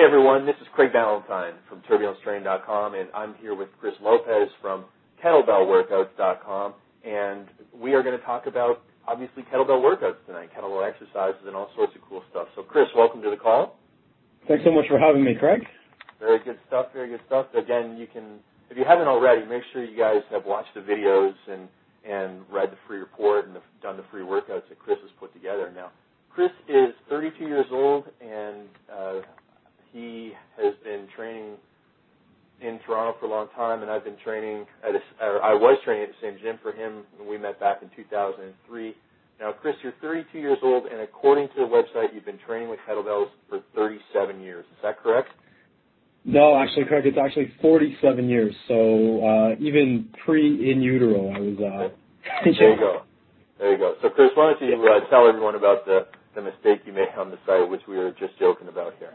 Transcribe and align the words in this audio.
Hey 0.00 0.06
everyone, 0.06 0.46
this 0.46 0.56
is 0.62 0.66
Craig 0.72 0.94
Ballantyne 0.94 1.60
from 1.68 1.82
TurbulenceTraining.com, 1.82 2.94
and 2.94 3.10
I'm 3.14 3.34
here 3.34 3.54
with 3.54 3.68
Chris 3.78 3.92
Lopez 4.00 4.48
from 4.62 4.86
KettlebellWorkouts.com, 5.22 6.72
and 7.04 7.44
we 7.78 7.92
are 7.92 8.02
going 8.02 8.18
to 8.18 8.24
talk 8.24 8.46
about 8.46 8.80
obviously 9.06 9.42
kettlebell 9.52 9.84
workouts 9.84 10.16
tonight, 10.24 10.48
kettlebell 10.56 10.88
exercises, 10.88 11.42
and 11.46 11.54
all 11.54 11.68
sorts 11.76 11.92
of 11.94 12.00
cool 12.08 12.22
stuff. 12.30 12.48
So, 12.56 12.62
Chris, 12.62 12.86
welcome 12.96 13.20
to 13.20 13.28
the 13.28 13.36
call. 13.36 13.76
Thanks 14.48 14.64
so 14.64 14.72
much 14.72 14.86
for 14.88 14.98
having 14.98 15.22
me, 15.22 15.34
Craig. 15.38 15.66
Very 16.18 16.42
good 16.42 16.56
stuff. 16.66 16.86
Very 16.94 17.10
good 17.10 17.20
stuff. 17.26 17.48
Again, 17.52 17.98
you 17.98 18.06
can, 18.06 18.40
if 18.70 18.78
you 18.78 18.86
haven't 18.88 19.06
already, 19.06 19.44
make 19.44 19.64
sure 19.74 19.84
you 19.84 19.98
guys 19.98 20.22
have 20.30 20.46
watched 20.46 20.72
the 20.74 20.80
videos 20.80 21.34
and 21.46 21.68
and 22.08 22.40
read 22.50 22.70
the 22.70 22.78
free 22.88 22.96
report 22.96 23.46
and 23.46 23.54
the, 23.54 23.60
done 23.82 23.98
the 23.98 24.04
free 24.10 24.22
workouts 24.22 24.66
that 24.70 24.78
Chris 24.78 24.96
has 25.02 25.10
put 25.20 25.30
together. 25.34 25.70
Now, 25.76 25.90
Chris 26.32 26.48
is 26.66 26.94
32 27.10 27.44
years 27.44 27.66
old 27.70 28.04
and 28.22 28.66
uh, 28.90 29.20
he 29.92 30.32
has 30.56 30.74
been 30.84 31.06
training 31.16 31.56
in 32.60 32.78
Toronto 32.86 33.18
for 33.18 33.26
a 33.26 33.30
long 33.30 33.48
time, 33.56 33.82
and 33.82 33.90
I've 33.90 34.04
been 34.04 34.18
training 34.22 34.66
at 34.86 34.94
a, 34.94 35.24
or 35.24 35.42
I 35.42 35.54
was 35.54 35.78
training 35.84 36.04
at 36.04 36.10
the 36.10 36.26
same 36.26 36.38
gym 36.42 36.58
for 36.62 36.72
him 36.72 37.04
when 37.18 37.28
we 37.28 37.38
met 37.38 37.58
back 37.58 37.82
in 37.82 37.90
2003. 37.96 38.94
Now, 39.40 39.52
Chris, 39.52 39.74
you're 39.82 39.94
32 40.02 40.38
years 40.38 40.58
old, 40.62 40.84
and 40.86 41.00
according 41.00 41.48
to 41.48 41.54
the 41.56 41.62
website, 41.62 42.14
you've 42.14 42.26
been 42.26 42.38
training 42.46 42.68
with 42.68 42.78
kettlebells 42.86 43.28
for 43.48 43.60
37 43.74 44.40
years. 44.40 44.66
Is 44.66 44.78
that 44.82 44.98
correct? 45.02 45.30
No, 46.26 46.54
actually, 46.58 46.84
correct. 46.84 47.06
it's 47.06 47.16
actually 47.16 47.50
47 47.62 48.28
years. 48.28 48.54
So 48.68 49.24
uh, 49.24 49.54
even 49.58 50.10
pre 50.24 50.70
in 50.70 50.82
utero, 50.82 51.30
I 51.30 51.40
was. 51.40 51.56
Uh, 51.56 51.88
there 52.44 52.74
you 52.74 52.78
go. 52.78 53.02
There 53.58 53.72
you 53.72 53.78
go. 53.78 53.94
So, 54.02 54.10
Chris, 54.10 54.28
why 54.34 54.52
don't 54.52 54.68
you 54.68 54.76
uh, 54.76 55.08
tell 55.08 55.26
everyone 55.26 55.54
about 55.54 55.86
the 55.86 56.06
the 56.34 56.42
mistake 56.42 56.82
you 56.84 56.92
made 56.92 57.08
on 57.18 57.30
the 57.30 57.38
site, 57.46 57.68
which 57.68 57.80
we 57.88 57.96
were 57.96 58.10
just 58.12 58.38
joking 58.38 58.68
about 58.68 58.94
here. 58.98 59.14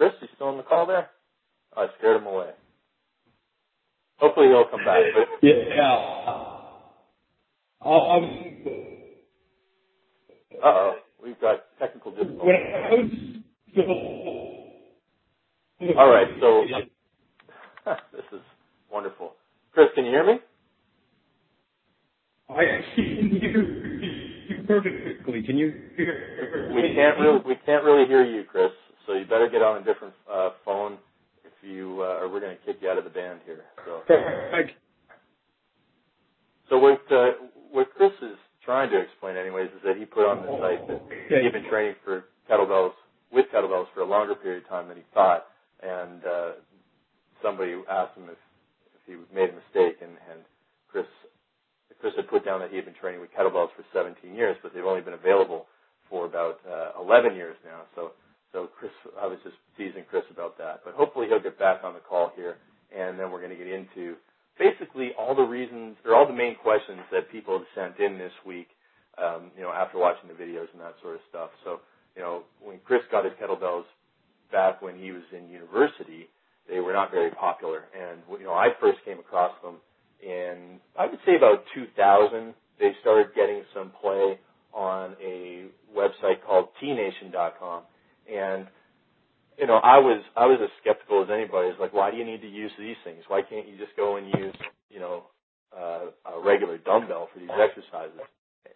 Chris, 0.00 0.12
you 0.22 0.28
still 0.34 0.46
on 0.46 0.56
the 0.56 0.62
call 0.62 0.86
there? 0.86 1.10
I 1.76 1.88
scared 1.98 2.22
him 2.22 2.26
away. 2.26 2.52
Hopefully 4.16 4.46
he'll 4.48 4.64
come 4.64 4.82
back. 4.82 5.02
But 5.14 5.46
yeah. 5.46 5.52
Um, 7.84 8.24
uh 10.56 10.64
oh, 10.64 10.94
we've 11.22 11.38
got 11.38 11.64
technical 11.78 12.12
difficulties. 12.12 13.42
All 15.98 16.10
right, 16.10 16.28
so 16.40 16.64
this 18.14 18.24
is 18.32 18.40
wonderful. 18.90 19.32
Chris, 19.74 19.88
can 19.94 20.06
you 20.06 20.12
hear 20.12 20.24
me? 20.24 20.40
I 22.48 22.64
can 22.94 23.28
hear 23.38 23.62
you 23.62 24.64
perfectly. 24.66 25.42
Can 25.42 25.58
you 25.58 25.74
hear? 25.94 26.72
We 26.74 26.94
can't 26.94 27.20
really 27.20 27.40
we 27.46 27.54
can't 27.66 27.84
really 27.84 28.06
hear 28.08 28.24
you, 28.24 28.44
Chris. 28.50 28.70
So 29.10 29.16
you 29.16 29.24
better 29.26 29.50
get 29.50 29.58
on 29.58 29.82
a 29.82 29.84
different 29.84 30.14
uh, 30.30 30.50
phone 30.64 30.94
if 31.42 31.52
you 31.68 31.98
uh, 31.98 32.22
or 32.22 32.30
we're 32.30 32.38
going 32.38 32.56
to 32.56 32.62
kick 32.62 32.76
you 32.80 32.88
out 32.88 32.96
of 32.96 33.02
the 33.02 33.10
band 33.10 33.40
here. 33.44 33.64
So. 33.84 34.02
So 36.70 36.78
what 36.78 37.02
uh, 37.10 37.50
what 37.72 37.90
Chris 37.96 38.12
is 38.22 38.38
trying 38.64 38.90
to 38.90 39.00
explain, 39.00 39.36
anyways, 39.36 39.66
is 39.74 39.82
that 39.84 39.96
he 39.96 40.04
put 40.04 40.30
on 40.30 40.46
the 40.46 40.54
site 40.62 40.86
that 40.86 41.02
he'd 41.42 41.52
been 41.52 41.68
training 41.68 41.96
for 42.04 42.26
kettlebells 42.48 42.92
with 43.32 43.46
kettlebells 43.52 43.86
for 43.92 44.02
a 44.02 44.06
longer 44.06 44.36
period 44.36 44.62
of 44.62 44.68
time 44.68 44.86
than 44.86 44.96
he 44.96 45.02
thought, 45.12 45.46
and 45.82 46.22
uh, 46.24 46.50
somebody 47.42 47.74
asked 47.90 48.16
him 48.16 48.30
if 48.30 48.38
if 48.94 49.02
he 49.10 49.34
made 49.34 49.50
a 49.50 49.58
mistake, 49.58 49.98
and 50.00 50.14
and 50.30 50.46
Chris 50.86 51.06
Chris 52.00 52.14
had 52.14 52.28
put 52.28 52.44
down 52.44 52.60
that 52.60 52.70
he 52.70 52.76
had 52.76 52.84
been 52.84 52.94
training 52.94 53.20
with 53.20 53.30
kettlebells 53.34 53.74
for 53.76 53.84
17 53.92 54.32
years, 54.34 54.56
but 54.62 54.72
they've 54.72 54.84
only 54.84 55.02
been 55.02 55.14
available 55.14 55.66
for 56.08 56.26
about 56.26 56.60
uh, 56.68 57.00
11 57.00 57.36
years 57.36 57.56
now. 57.64 57.82
So, 57.94 58.12
so 58.52 58.68
Chris, 58.78 58.90
I 59.20 59.26
was 59.26 59.38
just 59.44 59.56
teasing 59.76 60.04
Chris 60.10 60.24
about 60.30 60.58
that. 60.58 60.80
But 60.84 60.94
hopefully 60.94 61.26
he'll 61.28 61.42
get 61.42 61.58
back 61.58 61.84
on 61.84 61.94
the 61.94 62.00
call 62.00 62.32
here, 62.34 62.56
and 62.94 63.18
then 63.18 63.30
we're 63.30 63.38
going 63.38 63.56
to 63.56 63.56
get 63.56 63.68
into 63.68 64.16
basically 64.58 65.12
all 65.18 65.34
the 65.34 65.42
reasons 65.42 65.96
or 66.04 66.14
all 66.14 66.26
the 66.26 66.34
main 66.34 66.56
questions 66.56 67.00
that 67.12 67.30
people 67.30 67.56
have 67.56 67.68
sent 67.74 68.00
in 68.00 68.18
this 68.18 68.32
week. 68.44 68.68
Um, 69.18 69.50
you 69.56 69.62
know, 69.62 69.70
after 69.70 69.98
watching 69.98 70.28
the 70.28 70.34
videos 70.34 70.72
and 70.72 70.80
that 70.80 70.94
sort 71.02 71.16
of 71.16 71.20
stuff. 71.28 71.50
So, 71.64 71.80
you 72.16 72.22
know, 72.22 72.42
when 72.60 72.78
Chris 72.84 73.02
got 73.10 73.24
his 73.24 73.34
kettlebells 73.36 73.84
back 74.50 74.80
when 74.80 74.96
he 74.96 75.12
was 75.12 75.22
in 75.36 75.50
university, 75.50 76.30
they 76.68 76.80
were 76.80 76.92
not 76.92 77.10
very 77.10 77.30
popular. 77.30 77.84
And 77.92 78.20
you 78.38 78.46
know, 78.46 78.54
I 78.54 78.68
first 78.80 78.98
came 79.04 79.18
across 79.18 79.52
them 79.62 79.76
in 80.22 80.80
I 80.98 81.06
would 81.06 81.18
say 81.26 81.36
about 81.36 81.64
2000. 81.74 82.54
They 82.78 82.92
started 83.02 83.34
getting 83.34 83.62
some 83.74 83.92
play 84.00 84.38
on 84.72 85.16
a 85.22 85.66
website 85.96 86.42
called 86.46 86.68
tnation.com, 86.82 87.82
and 88.32 88.66
you 89.58 89.66
know 89.66 89.76
I 89.76 89.98
was 89.98 90.22
I 90.36 90.46
was 90.46 90.58
as 90.62 90.70
skeptical 90.80 91.22
as 91.22 91.28
anybody. 91.30 91.68
It's 91.68 91.80
like, 91.80 91.92
why 92.10 92.16
do 92.16 92.18
you 92.18 92.26
need 92.26 92.42
to 92.42 92.48
use 92.48 92.72
these 92.76 92.96
things? 93.04 93.22
Why 93.28 93.40
can't 93.42 93.68
you 93.68 93.78
just 93.78 93.94
go 93.96 94.16
and 94.16 94.26
use 94.26 94.54
you 94.90 94.98
know 94.98 95.22
uh, 95.70 96.10
a 96.26 96.42
regular 96.42 96.76
dumbbell 96.78 97.28
for 97.32 97.38
these 97.38 97.54
exercises? 97.54 98.18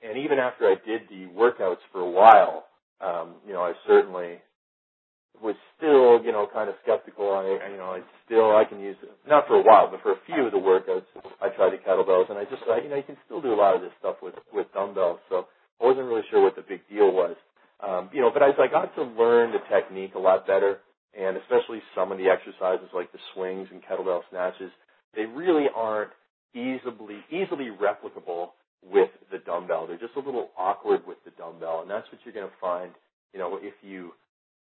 And 0.06 0.16
even 0.18 0.38
after 0.38 0.66
I 0.66 0.76
did 0.86 1.02
the 1.10 1.26
workouts 1.34 1.82
for 1.90 2.00
a 2.00 2.10
while, 2.10 2.66
um, 3.00 3.34
you 3.44 3.52
know, 3.52 3.62
I 3.62 3.72
certainly 3.88 4.38
was 5.42 5.56
still, 5.76 6.22
you 6.24 6.30
know, 6.30 6.46
kind 6.52 6.68
of 6.68 6.76
skeptical. 6.84 7.32
I, 7.32 7.70
you 7.70 7.76
know, 7.76 7.90
I 7.90 8.00
still, 8.24 8.54
I 8.56 8.64
can 8.64 8.78
use 8.78 8.96
not 9.26 9.48
for 9.48 9.56
a 9.56 9.62
while, 9.62 9.90
but 9.90 10.00
for 10.00 10.12
a 10.12 10.20
few 10.26 10.46
of 10.46 10.52
the 10.52 10.58
workouts, 10.58 11.10
I 11.42 11.48
tried 11.48 11.72
the 11.72 11.82
kettlebells, 11.82 12.30
and 12.30 12.38
I 12.38 12.44
just, 12.44 12.62
I, 12.70 12.82
you 12.82 12.88
know, 12.88 12.96
you 12.96 13.02
can 13.02 13.16
still 13.26 13.42
do 13.42 13.52
a 13.52 13.58
lot 13.58 13.74
of 13.74 13.82
this 13.82 13.90
stuff 13.98 14.16
with 14.22 14.34
with 14.52 14.72
dumbbells. 14.72 15.18
So 15.28 15.48
I 15.82 15.86
wasn't 15.86 16.06
really 16.06 16.22
sure 16.30 16.40
what 16.40 16.54
the 16.54 16.62
big 16.62 16.86
deal 16.88 17.10
was, 17.10 17.34
um, 17.82 18.10
you 18.12 18.20
know. 18.20 18.30
But 18.32 18.44
as 18.44 18.54
I 18.60 18.68
got 18.68 18.94
to 18.94 19.02
learn 19.02 19.50
the 19.50 19.58
technique 19.74 20.14
a 20.14 20.20
lot 20.20 20.46
better, 20.46 20.78
especially 21.74 21.82
some 21.94 22.12
of 22.12 22.18
the 22.18 22.28
exercises 22.28 22.88
like 22.94 23.12
the 23.12 23.18
swings 23.34 23.68
and 23.70 23.82
kettlebell 23.82 24.22
snatches, 24.30 24.70
they 25.14 25.24
really 25.24 25.66
aren't 25.74 26.10
easily 26.54 27.18
easily 27.30 27.70
replicable 27.70 28.50
with 28.82 29.10
the 29.32 29.38
dumbbell. 29.38 29.86
They're 29.86 29.98
just 29.98 30.16
a 30.16 30.20
little 30.20 30.50
awkward 30.58 31.06
with 31.06 31.18
the 31.24 31.30
dumbbell, 31.32 31.80
and 31.82 31.90
that's 31.90 32.06
what 32.12 32.20
you're 32.24 32.34
going 32.34 32.48
to 32.48 32.60
find, 32.60 32.92
you 33.32 33.38
know, 33.38 33.58
if 33.60 33.74
you 33.82 34.12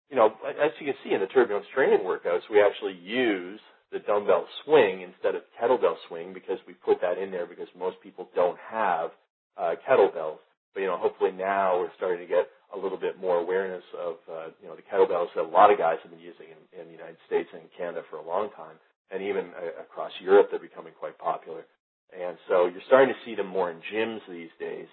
you 0.10 0.18
know, 0.18 0.34
as 0.46 0.72
you 0.80 0.88
can 0.88 0.96
see 1.06 1.14
in 1.14 1.22
the 1.22 1.28
turbulence 1.28 1.66
training 1.74 2.00
workouts, 2.00 2.42
we 2.52 2.62
actually 2.62 3.00
use 3.02 3.62
the 3.94 4.00
dumbbell 4.00 4.46
swing 4.66 5.02
instead 5.02 5.36
of 5.36 5.44
kettlebell 5.56 5.96
swing 6.10 6.34
because 6.34 6.60
we 6.68 6.74
put 6.74 7.00
that 7.00 7.18
in 7.18 7.32
there 7.32 7.46
because 7.46 7.68
most 7.78 7.96
people 8.04 8.28
don't 8.36 8.58
have 8.70 9.12
uh, 9.58 9.76
kettlebells. 9.88 10.40
But 10.74 10.82
you 10.82 10.88
know, 10.88 10.98
hopefully 10.98 11.32
now 11.32 11.80
we're 11.80 11.96
starting 11.96 12.20
to 12.20 12.28
get 12.28 12.48
a 12.74 12.78
little 12.78 12.98
bit 12.98 13.20
more 13.20 13.38
awareness 13.38 13.84
of 14.00 14.16
uh, 14.32 14.48
you 14.62 14.68
know 14.68 14.76
the 14.76 14.86
kettlebells 14.86 15.28
that 15.36 15.44
a 15.44 15.54
lot 15.54 15.72
of 15.72 15.78
guys 15.78 15.98
have 16.02 16.12
been 16.12 16.22
using 16.22 16.48
in, 16.52 16.82
in 16.82 16.86
the 16.88 16.94
United 16.94 17.18
States 17.28 17.50
and 17.54 17.64
Canada 17.78 18.02
for 18.10 18.18
a 18.18 18.26
long 18.26 18.50
time, 18.56 18.76
and 19.12 19.22
even 19.22 19.52
uh, 19.58 19.82
across 19.82 20.12
Europe 20.22 20.48
they're 20.50 20.60
becoming 20.60 20.94
quite 20.98 21.18
popular. 21.18 21.66
And 22.12 22.38
so 22.48 22.68
you're 22.68 22.86
starting 22.88 23.14
to 23.14 23.20
see 23.26 23.36
them 23.36 23.48
more 23.48 23.72
in 23.72 23.78
gyms 23.94 24.20
these 24.30 24.52
days. 24.60 24.88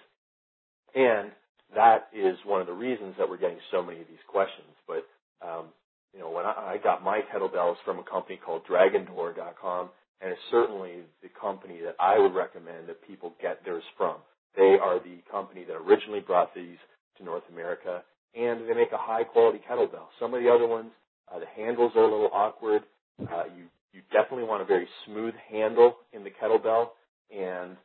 And 0.95 1.31
that 1.75 2.07
is 2.13 2.37
one 2.45 2.61
of 2.61 2.67
the 2.67 2.73
reasons 2.73 3.15
that 3.17 3.29
we're 3.29 3.37
getting 3.37 3.59
so 3.71 3.83
many 3.83 4.01
of 4.01 4.07
these 4.07 4.23
questions. 4.27 4.71
But 4.87 5.05
um, 5.45 5.67
you 6.13 6.19
know, 6.19 6.29
when 6.29 6.45
I, 6.45 6.75
I 6.75 6.77
got 6.81 7.03
my 7.03 7.21
kettlebells 7.33 7.75
from 7.85 7.99
a 7.99 8.03
company 8.03 8.39
called 8.43 8.63
DragonDoor.com, 8.67 9.89
and 10.21 10.31
it's 10.31 10.41
certainly 10.51 11.03
the 11.21 11.29
company 11.39 11.79
that 11.83 11.95
I 11.99 12.19
would 12.19 12.33
recommend 12.33 12.87
that 12.87 13.05
people 13.07 13.33
get 13.41 13.63
theirs 13.63 13.83
from. 13.97 14.15
They 14.55 14.77
are 14.81 14.99
the 14.99 15.21
company 15.31 15.63
that 15.65 15.75
originally 15.75 16.19
brought 16.19 16.53
these 16.53 16.77
to 17.17 17.23
North 17.23 17.43
America, 17.51 18.03
and 18.35 18.67
they 18.69 18.73
make 18.73 18.91
a 18.91 18.97
high 18.97 19.23
quality 19.23 19.59
kettlebell. 19.69 20.07
Some 20.19 20.33
of 20.33 20.41
the 20.41 20.49
other 20.49 20.67
ones, 20.67 20.91
uh, 21.33 21.39
the 21.39 21.45
handles 21.55 21.91
are 21.95 22.03
a 22.03 22.11
little 22.11 22.29
awkward. 22.33 22.83
Uh, 23.19 23.43
you 23.57 23.65
you 23.91 24.01
definitely 24.11 24.45
want 24.45 24.61
a 24.61 24.65
very 24.65 24.87
smooth 25.05 25.33
handle 25.51 25.97
in 26.13 26.23
the 26.23 26.29
kettlebell, 26.29 26.89
and 27.35 27.75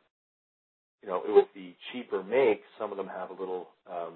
you 1.01 1.09
know, 1.09 1.21
with 1.27 1.45
the 1.53 1.73
cheaper 1.91 2.23
makes, 2.23 2.63
some 2.79 2.91
of 2.91 2.97
them 2.97 3.07
have 3.07 3.29
a 3.29 3.33
little 3.33 3.69
um, 3.89 4.13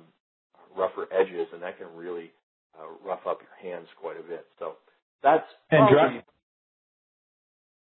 rougher 0.76 1.08
edges, 1.14 1.48
and 1.54 1.62
that 1.62 1.78
can 1.78 1.88
really 1.96 2.32
uh, 2.80 2.86
rough 3.06 3.26
up 3.28 3.40
your 3.42 3.72
hands 3.72 3.88
quite 4.00 4.20
a 4.20 4.24
bit. 4.24 4.46
So 4.58 4.74
that's 5.22 5.46
and 5.72 5.88
probably, 5.88 6.22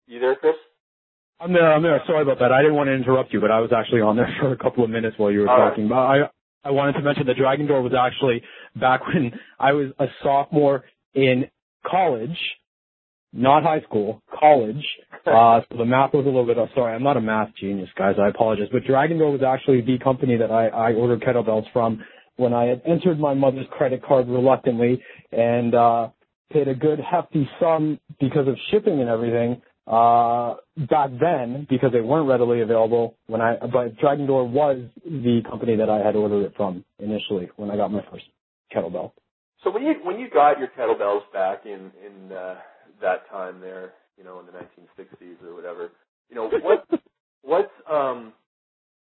you 0.07 0.19
there, 0.19 0.35
Chris? 0.35 0.55
I'm 1.39 1.51
there. 1.51 1.71
I'm 1.73 1.83
there. 1.83 2.01
Sorry 2.07 2.21
about 2.21 2.39
that. 2.39 2.51
I 2.51 2.61
didn't 2.61 2.75
want 2.75 2.87
to 2.87 2.93
interrupt 2.93 3.33
you, 3.33 3.41
but 3.41 3.51
I 3.51 3.59
was 3.59 3.71
actually 3.75 4.01
on 4.01 4.15
there 4.15 4.33
for 4.39 4.53
a 4.53 4.57
couple 4.57 4.83
of 4.83 4.89
minutes 4.89 5.17
while 5.17 5.31
you 5.31 5.41
were 5.41 5.49
All 5.49 5.69
talking. 5.69 5.89
Right. 5.89 6.21
But 6.21 6.25
I 6.25 6.29
I 6.63 6.71
wanted 6.71 6.93
to 6.93 7.01
mention 7.01 7.25
the 7.25 7.33
Dragon 7.33 7.67
Door 7.67 7.81
was 7.83 7.93
actually 7.93 8.41
back 8.75 9.05
when 9.07 9.31
I 9.59 9.73
was 9.73 9.91
a 9.99 10.05
sophomore 10.23 10.83
in 11.13 11.45
college 11.85 12.37
not 13.33 13.63
high 13.63 13.81
school, 13.81 14.21
college. 14.39 14.83
Uh, 15.25 15.61
so 15.71 15.77
the 15.77 15.85
math 15.85 16.13
was 16.13 16.25
a 16.25 16.27
little 16.27 16.45
bit, 16.45 16.59
uh, 16.59 16.65
sorry, 16.75 16.93
I'm 16.93 17.01
not 17.01 17.15
a 17.15 17.21
math 17.21 17.47
genius, 17.57 17.87
guys. 17.97 18.15
I 18.21 18.27
apologize. 18.27 18.67
But 18.73 18.83
Dragon 18.83 19.19
Door 19.19 19.31
was 19.31 19.41
actually 19.41 19.79
the 19.79 19.97
company 19.97 20.35
that 20.35 20.51
I, 20.51 20.67
I 20.67 20.93
ordered 20.95 21.21
kettlebells 21.21 21.63
from 21.71 22.03
when 22.35 22.51
I 22.51 22.65
had 22.65 22.81
entered 22.85 23.21
my 23.21 23.33
mother's 23.33 23.65
credit 23.71 24.03
card 24.03 24.27
reluctantly 24.27 25.01
and, 25.31 25.73
uh, 25.73 26.09
paid 26.51 26.67
a 26.67 26.75
good 26.75 26.99
hefty 26.99 27.49
sum 27.57 28.01
because 28.19 28.49
of 28.49 28.57
shipping 28.69 28.99
and 28.99 29.09
everything. 29.09 29.61
Uh, 29.85 30.55
back 30.89 31.09
then, 31.19 31.67
because 31.69 31.91
they 31.91 32.01
weren't 32.01 32.27
readily 32.27 32.61
available 32.61 33.15
when 33.27 33.41
I, 33.41 33.57
but 33.57 33.97
Dragon 33.97 34.25
Door 34.25 34.49
was 34.49 34.81
the 35.03 35.41
company 35.49 35.75
that 35.75 35.89
I 35.89 35.99
had 35.99 36.15
ordered 36.15 36.45
it 36.45 36.53
from 36.55 36.85
initially 36.99 37.49
when 37.57 37.69
I 37.69 37.75
got 37.75 37.91
my 37.91 38.03
first 38.09 38.25
kettlebell. 38.73 39.11
So 39.63 39.71
when 39.71 39.83
you 39.83 39.95
when 40.03 40.19
you 40.19 40.29
got 40.29 40.59
your 40.59 40.69
kettlebells 40.69 41.21
back 41.33 41.65
in 41.65 41.91
in 42.05 42.31
uh, 42.31 42.55
that 43.01 43.29
time 43.29 43.59
there, 43.59 43.93
you 44.17 44.23
know, 44.23 44.39
in 44.39 44.45
the 44.45 44.51
1960s 44.51 45.43
or 45.45 45.55
whatever, 45.55 45.89
you 46.29 46.35
know, 46.35 46.49
what 46.49 46.87
what 47.41 47.71
um 47.91 48.33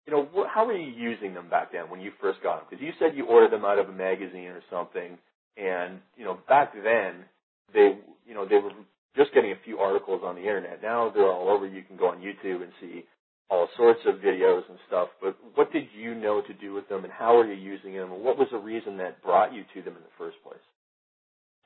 you 0.06 0.12
know, 0.12 0.28
what, 0.32 0.48
how 0.52 0.66
were 0.66 0.76
you 0.76 0.92
using 0.92 1.34
them 1.34 1.48
back 1.48 1.72
then 1.72 1.88
when 1.88 2.00
you 2.00 2.12
first 2.20 2.42
got 2.42 2.58
them? 2.58 2.66
Because 2.68 2.82
you 2.82 2.92
said 2.98 3.16
you 3.16 3.26
ordered 3.26 3.52
them 3.52 3.64
out 3.64 3.78
of 3.78 3.88
a 3.88 3.92
magazine 3.92 4.48
or 4.48 4.60
something, 4.70 5.18
and 5.56 6.00
you 6.16 6.24
know, 6.24 6.38
back 6.48 6.74
then 6.74 7.24
they, 7.72 7.98
you 8.26 8.34
know, 8.34 8.46
they 8.46 8.56
were 8.56 8.70
just 9.16 9.32
getting 9.34 9.52
a 9.52 9.60
few 9.64 9.78
articles 9.78 10.22
on 10.24 10.34
the 10.34 10.42
internet. 10.42 10.82
Now 10.82 11.10
they're 11.14 11.30
all 11.30 11.48
over. 11.48 11.66
You 11.66 11.82
can 11.82 11.96
go 11.96 12.08
on 12.08 12.18
YouTube 12.18 12.62
and 12.62 12.72
see 12.80 13.04
all 13.50 13.68
sorts 13.76 14.00
of 14.06 14.16
videos 14.16 14.62
and 14.68 14.78
stuff. 14.88 15.08
But 15.20 15.36
what 15.54 15.72
did 15.72 15.84
you 15.96 16.14
know 16.14 16.42
to 16.42 16.54
do 16.54 16.72
with 16.72 16.88
them, 16.88 17.04
and 17.04 17.12
how 17.12 17.36
are 17.38 17.46
you 17.46 17.54
using 17.54 17.94
them, 17.94 18.12
and 18.12 18.22
what 18.22 18.38
was 18.38 18.48
the 18.50 18.58
reason 18.58 18.96
that 18.98 19.22
brought 19.22 19.52
you 19.52 19.62
to 19.74 19.82
them 19.82 19.94
in 19.96 20.02
the 20.02 20.14
first 20.18 20.36
place? 20.42 20.58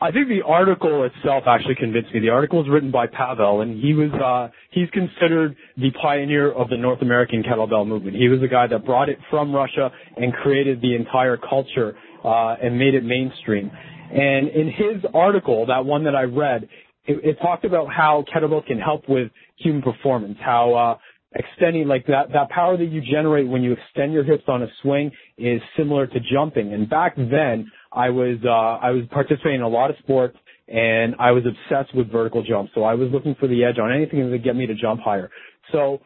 I 0.00 0.12
think 0.12 0.28
the 0.28 0.42
article 0.46 1.02
itself 1.04 1.44
actually 1.48 1.74
convinced 1.74 2.14
me. 2.14 2.20
The 2.20 2.28
article 2.28 2.60
was 2.60 2.68
written 2.70 2.92
by 2.92 3.08
Pavel, 3.08 3.62
and 3.62 3.82
he 3.82 3.94
was 3.94 4.12
uh, 4.12 4.54
he's 4.70 4.88
considered 4.90 5.56
the 5.76 5.90
pioneer 6.00 6.52
of 6.52 6.68
the 6.68 6.76
North 6.76 7.02
American 7.02 7.42
kettlebell 7.42 7.84
movement. 7.84 8.16
He 8.16 8.28
was 8.28 8.40
the 8.40 8.46
guy 8.46 8.68
that 8.68 8.84
brought 8.84 9.08
it 9.08 9.18
from 9.28 9.52
Russia 9.52 9.90
and 10.16 10.32
created 10.32 10.80
the 10.80 10.94
entire 10.94 11.36
culture 11.36 11.96
uh, 12.24 12.54
and 12.62 12.78
made 12.78 12.94
it 12.94 13.02
mainstream. 13.02 13.72
And 14.10 14.48
in 14.48 14.68
his 14.68 15.04
article, 15.12 15.66
that 15.66 15.84
one 15.84 16.04
that 16.04 16.14
I 16.14 16.22
read, 16.22 16.68
it, 17.08 17.38
talked 17.40 17.64
about 17.64 17.88
how 17.92 18.24
kettlebell 18.32 18.66
can 18.66 18.78
help 18.78 19.08
with 19.08 19.30
human 19.56 19.82
performance, 19.82 20.38
how 20.40 20.74
uh, 20.74 20.98
extending 21.34 21.88
like 21.88 22.06
that 22.06 22.32
that 22.32 22.48
power 22.50 22.76
that 22.76 22.86
you 22.86 23.00
generate 23.00 23.48
when 23.48 23.62
you 23.62 23.72
extend 23.72 24.12
your 24.12 24.24
hips 24.24 24.44
on 24.48 24.62
a 24.62 24.68
swing 24.82 25.10
is 25.36 25.60
similar 25.76 26.06
to 26.06 26.18
jumping. 26.32 26.72
And 26.72 26.88
back 26.88 27.16
then, 27.16 27.70
I 27.92 28.10
was 28.10 28.38
uh, 28.44 28.48
I 28.48 28.90
was 28.90 29.04
participating 29.10 29.56
in 29.56 29.62
a 29.62 29.68
lot 29.68 29.90
of 29.90 29.96
sports 29.98 30.36
and 30.68 31.14
I 31.18 31.32
was 31.32 31.44
obsessed 31.46 31.94
with 31.94 32.12
vertical 32.12 32.42
jumps. 32.42 32.72
So 32.74 32.84
I 32.84 32.94
was 32.94 33.10
looking 33.10 33.34
for 33.40 33.48
the 33.48 33.64
edge 33.64 33.78
on 33.78 33.92
anything 33.92 34.20
that 34.20 34.30
would 34.30 34.44
get 34.44 34.54
me 34.54 34.66
to 34.66 34.74
jump 34.74 35.00
higher. 35.00 35.30
So 35.72 36.00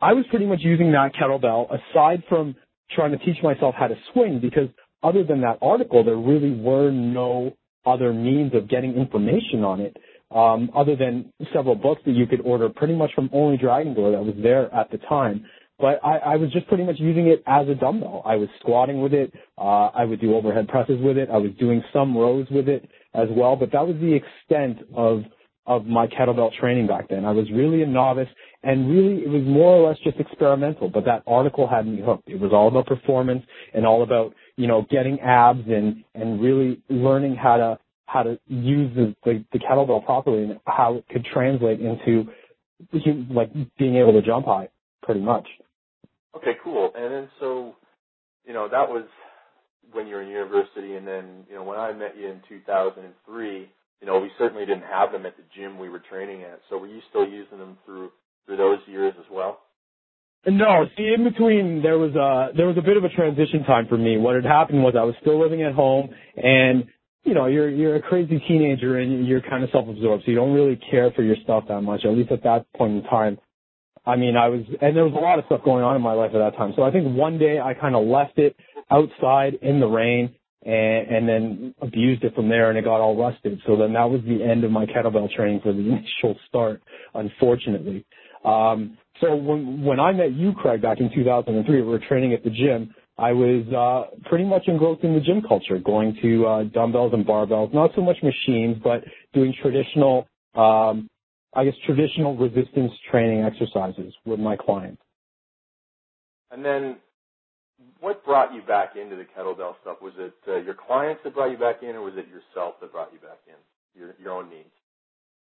I 0.00 0.12
was 0.12 0.24
pretty 0.30 0.46
much 0.46 0.60
using 0.60 0.92
that 0.92 1.12
kettlebell 1.14 1.68
aside 1.70 2.22
from 2.28 2.54
trying 2.90 3.12
to 3.12 3.18
teach 3.18 3.42
myself 3.42 3.74
how 3.78 3.86
to 3.86 3.94
swing 4.12 4.40
because 4.40 4.68
other 5.02 5.24
than 5.24 5.40
that 5.42 5.58
article, 5.62 6.04
there 6.04 6.16
really 6.16 6.50
were 6.50 6.90
no 6.90 7.56
other 7.86 8.12
means 8.12 8.54
of 8.54 8.68
getting 8.68 8.94
information 8.94 9.62
on 9.64 9.80
it 9.80 9.96
um, 10.34 10.70
other 10.74 10.96
than 10.96 11.32
several 11.52 11.76
books 11.76 12.02
that 12.06 12.12
you 12.12 12.26
could 12.26 12.40
order 12.40 12.68
pretty 12.68 12.94
much 12.94 13.10
from 13.14 13.30
only 13.32 13.56
Dragon 13.56 13.94
that 13.94 14.00
was 14.00 14.34
there 14.42 14.74
at 14.74 14.90
the 14.90 14.98
time. 14.98 15.46
But 15.78 16.00
I, 16.04 16.18
I 16.18 16.36
was 16.36 16.52
just 16.52 16.68
pretty 16.68 16.84
much 16.84 16.96
using 16.98 17.28
it 17.28 17.42
as 17.46 17.68
a 17.68 17.74
dumbbell. 17.74 18.22
I 18.24 18.36
was 18.36 18.48
squatting 18.60 19.00
with 19.00 19.12
it. 19.12 19.32
Uh, 19.58 19.86
I 19.86 20.04
would 20.04 20.20
do 20.20 20.34
overhead 20.34 20.68
presses 20.68 21.00
with 21.00 21.18
it. 21.18 21.30
I 21.30 21.36
was 21.36 21.50
doing 21.58 21.82
some 21.92 22.16
rows 22.16 22.46
with 22.50 22.68
it 22.68 22.88
as 23.12 23.28
well. 23.30 23.56
But 23.56 23.72
that 23.72 23.86
was 23.86 23.96
the 24.00 24.14
extent 24.14 24.86
of 24.94 25.22
of 25.66 25.86
my 25.86 26.06
kettlebell 26.06 26.52
training 26.60 26.86
back 26.86 27.08
then. 27.08 27.24
I 27.24 27.30
was 27.30 27.50
really 27.50 27.82
a 27.82 27.86
novice 27.86 28.28
and 28.62 28.90
really 28.90 29.22
it 29.22 29.28
was 29.28 29.42
more 29.44 29.76
or 29.76 29.88
less 29.88 29.98
just 30.04 30.18
experimental, 30.18 30.90
but 30.90 31.06
that 31.06 31.22
article 31.26 31.66
had 31.66 31.86
me 31.86 32.02
hooked. 32.04 32.28
It 32.28 32.38
was 32.38 32.52
all 32.52 32.68
about 32.68 32.86
performance 32.86 33.42
and 33.72 33.86
all 33.86 34.02
about, 34.02 34.34
you 34.56 34.66
know, 34.66 34.86
getting 34.90 35.20
abs 35.20 35.62
and, 35.66 36.04
and 36.14 36.38
really 36.38 36.82
learning 36.90 37.36
how 37.36 37.56
to 37.56 37.78
how 38.06 38.22
to 38.22 38.38
use 38.46 38.94
the, 38.94 39.14
the, 39.24 39.44
the 39.52 39.58
kettlebell 39.58 40.04
properly 40.04 40.44
and 40.44 40.60
how 40.66 40.96
it 40.96 41.04
could 41.08 41.24
translate 41.24 41.80
into 41.80 42.30
like 43.30 43.50
being 43.78 43.96
able 43.96 44.12
to 44.12 44.22
jump 44.22 44.46
high, 44.46 44.68
pretty 45.02 45.20
much. 45.20 45.46
Okay, 46.36 46.52
cool. 46.62 46.92
And 46.96 47.12
then 47.12 47.28
so, 47.40 47.74
you 48.44 48.52
know, 48.52 48.68
that 48.68 48.88
was 48.88 49.04
when 49.92 50.06
you 50.06 50.14
were 50.14 50.22
in 50.22 50.28
university, 50.28 50.96
and 50.96 51.06
then 51.06 51.44
you 51.48 51.54
know 51.54 51.62
when 51.62 51.78
I 51.78 51.92
met 51.92 52.16
you 52.18 52.28
in 52.28 52.40
2003, 52.48 53.70
you 54.00 54.06
know, 54.06 54.20
we 54.20 54.30
certainly 54.38 54.66
didn't 54.66 54.84
have 54.84 55.12
them 55.12 55.24
at 55.24 55.36
the 55.36 55.44
gym 55.56 55.78
we 55.78 55.88
were 55.88 56.02
training 56.10 56.42
at. 56.42 56.60
So 56.68 56.78
were 56.78 56.88
you 56.88 57.00
still 57.10 57.26
using 57.26 57.58
them 57.58 57.78
through 57.86 58.10
through 58.46 58.56
those 58.56 58.78
years 58.86 59.14
as 59.18 59.26
well? 59.30 59.60
No, 60.46 60.84
see, 60.96 61.14
in 61.16 61.24
between 61.24 61.80
there 61.82 61.96
was 61.96 62.14
a 62.14 62.54
there 62.56 62.66
was 62.66 62.76
a 62.76 62.82
bit 62.82 62.96
of 62.96 63.04
a 63.04 63.08
transition 63.08 63.64
time 63.64 63.86
for 63.88 63.96
me. 63.96 64.18
What 64.18 64.34
had 64.34 64.44
happened 64.44 64.82
was 64.82 64.94
I 64.98 65.04
was 65.04 65.14
still 65.20 65.40
living 65.40 65.62
at 65.62 65.72
home, 65.72 66.10
and 66.36 66.84
you 67.24 67.34
know, 67.34 67.46
you're 67.46 67.70
you're 67.70 67.96
a 67.96 68.02
crazy 68.02 68.42
teenager 68.46 68.98
and 68.98 69.26
you're 69.26 69.40
kind 69.40 69.64
of 69.64 69.70
self-absorbed, 69.70 70.24
so 70.24 70.30
you 70.30 70.36
don't 70.36 70.52
really 70.52 70.78
care 70.90 71.10
for 71.12 71.22
your 71.22 71.36
stuff 71.42 71.64
that 71.68 71.80
much. 71.80 72.04
At 72.04 72.12
least 72.12 72.30
at 72.30 72.42
that 72.44 72.66
point 72.74 72.96
in 72.96 73.02
time. 73.04 73.38
I 74.06 74.16
mean, 74.16 74.36
I 74.36 74.48
was, 74.48 74.60
and 74.82 74.94
there 74.94 75.04
was 75.04 75.14
a 75.14 75.20
lot 75.20 75.38
of 75.38 75.46
stuff 75.46 75.62
going 75.64 75.82
on 75.82 75.96
in 75.96 76.02
my 76.02 76.12
life 76.12 76.32
at 76.34 76.38
that 76.38 76.56
time. 76.58 76.74
So 76.76 76.82
I 76.82 76.90
think 76.90 77.16
one 77.16 77.38
day 77.38 77.58
I 77.58 77.72
kind 77.72 77.96
of 77.96 78.06
left 78.06 78.38
it 78.38 78.54
outside 78.90 79.54
in 79.62 79.80
the 79.80 79.86
rain 79.86 80.34
and, 80.62 81.08
and 81.08 81.28
then 81.28 81.74
abused 81.80 82.22
it 82.22 82.34
from 82.34 82.50
there 82.50 82.68
and 82.68 82.78
it 82.78 82.84
got 82.84 83.00
all 83.00 83.16
rusted. 83.16 83.60
So 83.66 83.76
then 83.76 83.94
that 83.94 84.04
was 84.04 84.20
the 84.26 84.42
end 84.42 84.64
of 84.64 84.70
my 84.70 84.84
kettlebell 84.84 85.34
training 85.34 85.60
for 85.62 85.72
the 85.72 85.78
initial 85.88 86.38
start, 86.48 86.82
unfortunately. 87.14 88.04
Um, 88.44 88.98
so 89.20 89.34
when, 89.34 89.82
when 89.82 90.00
I 90.00 90.12
met 90.12 90.32
you, 90.32 90.52
Craig, 90.52 90.82
back 90.82 91.00
in 91.00 91.10
2003, 91.14 91.80
we 91.80 91.88
were 91.88 91.98
training 91.98 92.34
at 92.34 92.44
the 92.44 92.50
gym. 92.50 92.94
I 93.16 93.32
was 93.32 93.64
uh, 93.72 94.28
pretty 94.28 94.44
much 94.44 94.64
engrossed 94.66 95.04
in 95.04 95.14
the 95.14 95.20
gym 95.20 95.40
culture, 95.46 95.78
going 95.78 96.18
to 96.20 96.46
uh, 96.46 96.62
dumbbells 96.64 97.12
and 97.12 97.24
barbells, 97.24 97.72
not 97.72 97.90
so 97.94 98.02
much 98.02 98.16
machines, 98.22 98.76
but 98.82 99.04
doing 99.32 99.54
traditional, 99.62 100.26
um, 100.56 101.08
I 101.54 101.64
guess, 101.64 101.74
traditional 101.86 102.36
resistance 102.36 102.92
training 103.10 103.44
exercises 103.44 104.12
with 104.24 104.40
my 104.40 104.56
clients. 104.56 105.00
And 106.50 106.64
then, 106.64 106.96
what 108.00 108.24
brought 108.24 108.52
you 108.52 108.62
back 108.62 108.96
into 109.00 109.14
the 109.14 109.24
kettlebell 109.24 109.74
stuff? 109.82 109.98
Was 110.02 110.14
it 110.18 110.34
uh, 110.48 110.56
your 110.56 110.74
clients 110.74 111.20
that 111.24 111.34
brought 111.34 111.50
you 111.52 111.58
back 111.58 111.82
in, 111.82 111.90
or 111.90 112.02
was 112.02 112.14
it 112.16 112.26
yourself 112.26 112.74
that 112.80 112.90
brought 112.90 113.12
you 113.12 113.20
back 113.20 113.38
in, 113.46 113.54
your 113.98 114.14
your 114.20 114.32
own 114.32 114.50
needs? 114.50 114.68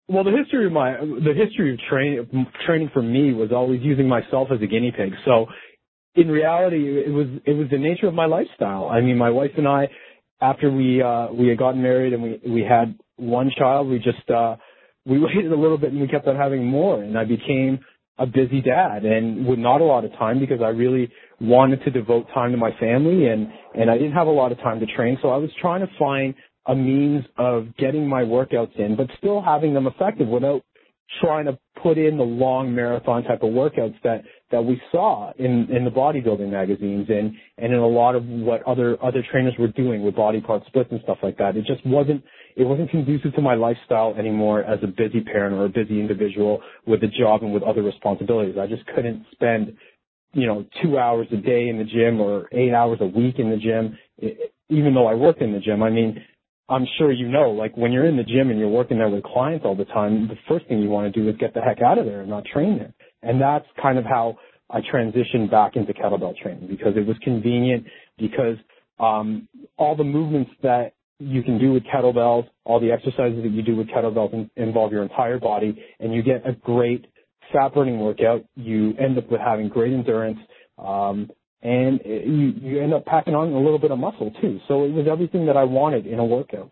Well, 0.07 0.24
the 0.24 0.31
history 0.31 0.66
of 0.66 0.72
my 0.72 0.92
the 0.98 1.34
history 1.36 1.74
of 1.74 1.80
training 1.90 2.48
training 2.66 2.92
for 2.94 3.02
me 3.02 3.34
was 3.34 3.52
always 3.52 3.81
using 3.81 4.07
myself 4.07 4.50
as 4.52 4.62
a 4.62 4.68
guinea 4.68 4.94
pig. 4.96 5.13
So 5.25 5.48
in 6.15 6.29
reality, 6.29 7.00
it 7.06 7.12
was 7.12 7.27
it 7.45 7.53
was 7.53 7.67
the 7.69 7.77
nature 7.77 8.07
of 8.07 8.13
my 8.13 8.25
lifestyle. 8.25 8.88
I 8.88 9.01
mean, 9.01 9.17
my 9.17 9.29
wife 9.29 9.51
and 9.57 9.67
I, 9.67 9.89
after 10.41 10.71
we 10.71 11.01
uh, 11.01 11.27
we 11.31 11.47
had 11.47 11.57
gotten 11.57 11.81
married 11.81 12.13
and 12.13 12.23
we 12.23 12.39
we 12.47 12.62
had 12.62 12.97
one 13.17 13.51
child, 13.57 13.88
we 13.88 13.97
just 13.97 14.29
uh, 14.29 14.56
we 15.06 15.19
waited 15.25 15.51
a 15.51 15.56
little 15.56 15.77
bit 15.77 15.91
and 15.91 16.01
we 16.01 16.07
kept 16.07 16.27
on 16.27 16.35
having 16.35 16.65
more, 16.65 17.01
and 17.03 17.17
I 17.17 17.25
became 17.25 17.79
a 18.17 18.25
busy 18.25 18.62
dad 18.62 19.03
and 19.03 19.45
with 19.45 19.59
not 19.59 19.81
a 19.81 19.83
lot 19.83 20.06
of 20.06 20.12
time 20.13 20.39
because 20.39 20.62
I 20.62 20.69
really 20.69 21.12
wanted 21.41 21.83
to 21.83 21.91
devote 21.91 22.27
time 22.33 22.51
to 22.51 22.57
my 22.57 22.71
family 22.80 23.28
and 23.28 23.49
and 23.73 23.92
I 23.92 23.97
didn't 23.97 24.13
have 24.13 24.28
a 24.28 24.31
lot 24.31 24.54
of 24.54 24.57
time 24.59 24.80
to 24.80 24.85
train, 24.85 25.18
so 25.21 25.30
I 25.30 25.37
was 25.37 25.49
trying 25.59 25.81
to 25.81 25.92
find 25.99 26.33
a 26.68 26.75
means 26.75 27.25
of 27.37 27.75
getting 27.78 28.07
my 28.07 28.23
workouts 28.23 28.80
in, 28.80 28.95
but 28.95 29.07
still 29.18 29.42
having 29.42 29.73
them 29.73 29.85
effective 29.85 30.28
without 30.28 30.63
trying 31.21 31.45
to 31.45 31.57
put 31.81 31.97
in 31.97 32.18
the 32.18 32.24
long 32.24 32.74
marathon 32.74 33.24
type 33.24 33.44
of 33.44 33.50
workouts 33.50 33.95
that 34.04 34.24
that 34.52 34.64
we 34.64 34.81
saw 34.92 35.31
in 35.38 35.68
in 35.69 35.85
the 35.85 35.92
bodybuilding 35.92 36.50
magazines 36.50 37.07
and 37.09 37.33
and 37.57 37.74
in 37.74 37.80
a 37.80 37.88
lot 37.88 38.16
of 38.16 38.26
what 38.26 38.64
other 38.64 38.97
other 39.04 39.24
trainers 39.31 39.54
were 39.59 39.68
doing 39.68 40.04
with 40.04 40.16
body 40.16 40.42
part 40.42 40.66
splits 40.68 40.90
and 40.92 41.02
stuff 41.04 41.18
like 41.21 41.38
that. 41.38 41.56
It 41.56 41.66
just 41.66 41.85
wasn't 41.85 42.24
it 42.56 42.64
wasn't 42.64 42.90
conducive 42.90 43.33
to 43.35 43.42
my 43.42 43.56
lifestyle 43.56 44.16
anymore 44.18 44.64
as 44.64 44.80
a 44.83 44.88
busy 44.88 45.21
parent 45.21 45.56
or 45.56 45.66
a 45.66 45.69
busy 45.69 46.00
individual 46.00 46.62
with 46.88 47.04
a 47.04 47.07
job 47.07 47.44
and 47.44 47.54
with 47.54 47.64
other 47.64 47.83
responsibilities. 47.83 48.56
I 48.59 48.68
just 48.68 48.85
couldn't 48.88 49.26
spend 49.31 49.76
you 50.33 50.47
know 50.47 50.66
two 50.81 50.97
hours 50.97 51.28
a 51.31 51.38
day 51.38 51.69
in 51.69 51.78
the 51.78 51.85
gym 51.85 52.19
or 52.19 52.47
eight 52.52 52.74
hours 52.74 52.97
a 53.02 53.06
week 53.06 53.38
in 53.38 53.50
the 53.50 53.57
gym, 53.57 53.97
even 54.69 54.94
though 54.94 55.07
I 55.07 55.14
worked 55.14 55.42
in 55.42 55.54
the 55.54 55.59
gym. 55.59 55.83
I 55.83 55.90
mean 55.92 56.24
I'm 56.68 56.88
sure 56.98 57.12
you 57.12 57.28
know, 57.28 57.52
like 57.52 57.78
when 57.78 57.92
you're 57.92 58.07
in 58.07 58.18
the 58.18 58.24
gym 58.24 58.50
and 58.50 58.60
you're 58.60 58.69
working 58.69 58.98
there 58.98 59.10
with 59.10 59.24
clients 59.24 59.66
all 59.66 59.76
the 59.76 59.86
time, 59.86 60.28
the 60.28 60.38
first 60.48 60.68
thing 60.68 60.81
you 60.81 60.90
want 60.90 61.14
to 61.14 61.19
do 61.19 61.30
is 61.30 61.36
get 61.38 61.54
the 61.54 61.62
heck 61.62 61.81
out 61.81 61.98
of 62.00 62.06
there 62.06 62.22
and 62.22 62.30
not 62.30 62.45
train 62.45 62.78
there. 62.80 62.94
And 63.22 63.40
that's 63.40 63.66
kind 63.81 63.98
of 63.98 64.06
how 64.06 64.38
I 64.69 64.81
transitioned 64.81 65.52
back 65.52 65.76
into 65.76 65.94
kettlebell 65.94 66.36
training 66.38 66.68
because 66.68 66.98
it 66.98 67.06
was 67.06 67.18
convenient 67.24 67.86
because 68.18 68.57
um, 69.00 69.48
all 69.78 69.95
the 69.95 70.04
movements 70.04 70.52
that 70.64 70.94
you 71.19 71.44
can 71.44 71.60
do 71.60 71.72
with 71.72 71.84
kettlebells, 71.84 72.48
all 72.64 72.80
the 72.80 72.92
exercises 72.92 73.44
that 73.44 73.52
you 73.52 73.62
do 73.62 73.76
with 73.76 73.88
kettlebells 73.88 74.34
in, 74.34 74.50
involve 74.56 74.92
your 74.92 75.04
entire 75.04 75.40
body 75.40 75.80
and 76.00 76.14
you 76.14 76.24
get 76.24 76.48
a 76.48 76.54
great 76.54 77.06
fat 77.54 77.74
burning 77.76 78.00
workout. 78.00 78.44
You 78.56 78.95
end 78.98 79.18
up 79.18 79.30
with 79.30 79.40
having 79.40 79.69
great 79.69 79.94
endurance. 79.94 80.40
Um, 80.80 81.30
and 81.66 82.00
you, 82.06 82.54
you 82.62 82.84
end 82.84 82.94
up 82.94 83.06
packing 83.06 83.34
on 83.34 83.52
a 83.52 83.57
little 83.57 83.80
bit 83.80 83.92
of 83.92 83.98
muscle 83.98 84.31
too. 84.40 84.60
So 84.68 84.84
it 84.86 84.92
was 84.94 85.07
everything 85.10 85.48
that 85.48 85.57
I 85.57 85.64
wanted 85.64 86.06
in 86.06 86.19
a 86.19 86.26
workout. 86.26 86.72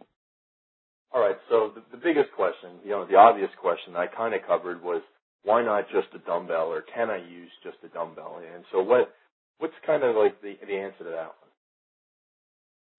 All 1.11 1.21
right. 1.21 1.37
So 1.49 1.71
the, 1.73 1.81
the 1.97 2.01
biggest 2.01 2.31
question, 2.35 2.77
you 2.83 2.91
know, 2.91 3.05
the 3.05 3.15
obvious 3.15 3.49
question 3.59 3.95
I 3.95 4.07
kind 4.07 4.33
of 4.33 4.41
covered 4.45 4.83
was 4.83 5.01
why 5.43 5.63
not 5.63 5.85
just 5.89 6.07
a 6.15 6.19
dumbbell, 6.19 6.67
or 6.67 6.81
can 6.81 7.09
I 7.09 7.17
use 7.17 7.49
just 7.63 7.77
a 7.83 7.87
dumbbell? 7.87 8.41
And 8.53 8.63
so 8.71 8.81
what, 8.81 9.13
what's 9.57 9.73
kind 9.85 10.03
of 10.03 10.15
like 10.15 10.41
the 10.41 10.55
the 10.65 10.77
answer 10.77 11.03
to 11.03 11.09
that 11.09 11.33
one? 11.33 11.43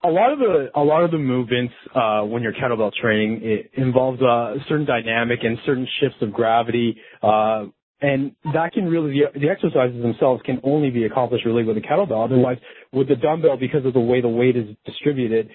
a 0.05 0.11
lot 0.11 0.33
of 0.33 0.39
the 0.39 0.67
a 0.75 0.85
lot 0.85 1.03
of 1.03 1.11
the 1.11 1.19
movements 1.19 1.73
uh, 1.95 2.21
when 2.21 2.43
you're 2.43 2.53
kettlebell 2.53 2.93
training 3.01 3.41
it 3.43 3.71
involves 3.73 4.21
uh, 4.21 4.53
a 4.53 4.57
certain 4.69 4.85
dynamic 4.85 5.39
and 5.43 5.57
certain 5.65 5.89
shifts 6.01 6.19
of 6.21 6.31
gravity, 6.33 6.99
uh, 7.23 7.65
and 8.01 8.35
that 8.53 8.73
can 8.73 8.87
really 8.87 9.23
the, 9.35 9.49
exercises 9.49 10.01
themselves 10.03 10.43
can 10.45 10.61
only 10.63 10.91
be 10.91 11.05
accomplished 11.05 11.47
really 11.47 11.65
with 11.65 11.77
a 11.77 11.81
kettlebell. 11.81 12.25
Otherwise, 12.25 12.59
with 12.93 13.09
the 13.09 13.17
dumbbell, 13.17 13.57
because 13.57 13.87
of 13.87 13.93
the 13.93 14.01
way 14.01 14.21
the 14.21 14.29
weight 14.29 14.57
is 14.57 14.77
distributed, 14.85 15.49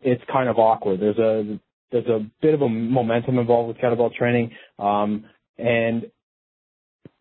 it's 0.00 0.22
kind 0.30 0.48
of 0.48 0.58
awkward. 0.58 1.00
There's 1.00 1.18
a 1.18 1.58
there's 1.90 2.06
a 2.06 2.26
bit 2.42 2.54
of 2.54 2.62
a 2.62 2.68
momentum 2.68 3.38
involved 3.38 3.68
with 3.68 3.78
kettlebell 3.78 4.14
training, 4.14 4.52
um, 4.78 5.24
and 5.58 6.04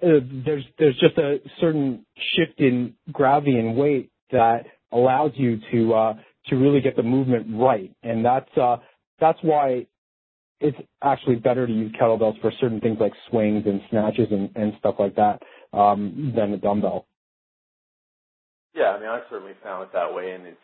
uh, 0.04 0.20
there's 0.46 0.64
there's 0.78 1.00
just 1.00 1.18
a 1.18 1.38
certain 1.62 2.06
shift 2.36 2.60
in 2.60 2.96
gravity 3.12 3.58
and 3.58 3.76
weight 3.76 4.12
that 4.32 4.66
allows 4.92 5.32
you 5.36 5.60
to 5.72 5.94
uh, 5.94 6.14
to 6.48 6.56
really 6.56 6.82
get 6.82 6.96
the 6.96 7.04
movement 7.04 7.48
right. 7.50 7.92
And 8.04 8.26
that's 8.26 8.56
uh, 8.58 8.78
that's 9.20 9.40
why 9.42 9.88
it's 10.60 10.78
actually 11.04 11.36
better 11.36 11.68
to 11.68 11.74
use 11.74 11.92
kettlebells 12.00 12.40
for 12.42 12.52
certain 12.60 12.80
things 12.80 12.98
like 13.00 13.14
swings 13.30 13.64
and 13.66 13.82
snatches 13.90 14.28
and, 14.32 14.50
and 14.56 14.74
stuff 14.80 14.96
like 15.00 15.16
that 15.16 15.42
um, 15.74 16.34
than 16.36 16.54
a 16.54 16.58
dumbbell. 16.58 17.08
Yeah, 18.74 18.92
I 18.92 19.00
mean, 19.00 19.10
I 19.10 19.22
certainly 19.30 19.54
found 19.64 19.84
it 19.84 19.94
that 19.94 20.14
way, 20.14 20.32
and 20.32 20.46
it's 20.46 20.58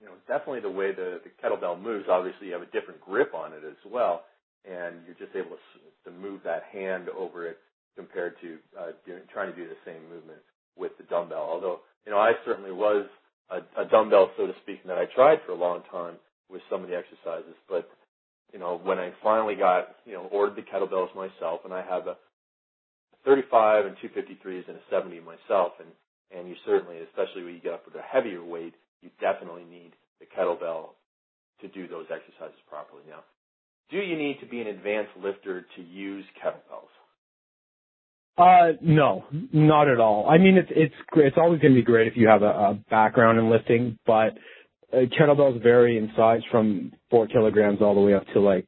you 0.00 0.06
know 0.06 0.12
definitely 0.26 0.60
the 0.60 0.70
way 0.70 0.92
the, 0.92 1.20
the 1.24 1.30
kettlebell 1.42 1.80
moves. 1.80 2.06
Obviously, 2.10 2.48
you 2.48 2.52
have 2.52 2.62
a 2.62 2.72
different 2.72 3.00
grip 3.00 3.34
on 3.34 3.52
it 3.52 3.62
as 3.66 3.76
well, 3.90 4.24
and 4.64 4.96
you're 5.06 5.18
just 5.18 5.36
able 5.36 5.56
to 5.56 6.10
to 6.10 6.10
move 6.10 6.40
that 6.44 6.64
hand 6.72 7.08
over 7.08 7.46
it 7.46 7.58
compared 7.96 8.34
to 8.40 8.58
uh, 8.78 8.92
doing, 9.06 9.20
trying 9.32 9.50
to 9.50 9.56
do 9.56 9.68
the 9.68 9.76
same 9.84 10.02
movement 10.08 10.40
with 10.76 10.92
the 10.98 11.04
dumbbell. 11.04 11.48
Although 11.50 11.80
you 12.06 12.12
know, 12.12 12.18
I 12.18 12.32
certainly 12.44 12.72
was 12.72 13.06
a, 13.50 13.58
a 13.80 13.84
dumbbell, 13.84 14.30
so 14.36 14.46
to 14.46 14.52
speak, 14.62 14.80
and 14.82 14.90
that 14.90 14.98
I 14.98 15.04
tried 15.14 15.38
for 15.46 15.52
a 15.52 15.56
long 15.56 15.82
time 15.90 16.14
with 16.50 16.62
some 16.70 16.82
of 16.82 16.88
the 16.88 16.96
exercises. 16.96 17.54
But 17.68 17.88
you 18.54 18.60
know, 18.60 18.80
when 18.82 18.98
I 18.98 19.12
finally 19.20 19.56
got 19.56 19.96
you 20.06 20.12
know 20.14 20.28
ordered 20.30 20.54
the 20.54 20.62
kettlebells 20.62 21.14
myself, 21.16 21.62
and 21.64 21.74
I 21.74 21.82
have 21.82 22.06
a 22.06 22.16
35 23.24 23.86
and 23.86 23.96
253s 23.96 24.68
and 24.68 24.76
a 24.76 24.80
70 24.88 25.20
myself, 25.20 25.72
and 25.80 25.90
and 26.30 26.48
you 26.48 26.54
certainly, 26.64 26.98
especially 27.00 27.42
when 27.42 27.54
you 27.54 27.60
get 27.60 27.74
up 27.74 27.84
with 27.84 27.96
a 27.96 28.02
heavier 28.02 28.44
weight, 28.44 28.74
you 29.02 29.10
definitely 29.20 29.64
need 29.68 29.92
the 30.20 30.26
kettlebell 30.26 30.90
to 31.62 31.68
do 31.68 31.88
those 31.88 32.06
exercises 32.06 32.60
properly. 32.68 33.02
Now, 33.08 33.24
do 33.90 33.98
you 33.98 34.16
need 34.16 34.38
to 34.40 34.46
be 34.46 34.60
an 34.60 34.68
advanced 34.68 35.12
lifter 35.20 35.66
to 35.76 35.82
use 35.82 36.24
kettlebells? 36.42 36.94
Uh, 38.36 38.76
no, 38.80 39.24
not 39.52 39.88
at 39.88 39.98
all. 39.98 40.28
I 40.28 40.38
mean, 40.38 40.56
it's 40.56 40.70
it's. 40.70 40.94
It's 41.16 41.36
always 41.36 41.60
going 41.60 41.74
to 41.74 41.80
be 41.80 41.84
great 41.84 42.06
if 42.06 42.16
you 42.16 42.28
have 42.28 42.42
a, 42.42 42.46
a 42.46 42.78
background 42.88 43.38
in 43.38 43.50
lifting, 43.50 43.98
but 44.06 44.34
kettlebells 45.18 45.62
vary 45.62 45.98
in 45.98 46.10
size 46.16 46.42
from 46.50 46.92
four 47.10 47.26
kilograms 47.26 47.80
all 47.80 47.94
the 47.94 48.00
way 48.00 48.14
up 48.14 48.26
to 48.34 48.40
like 48.40 48.66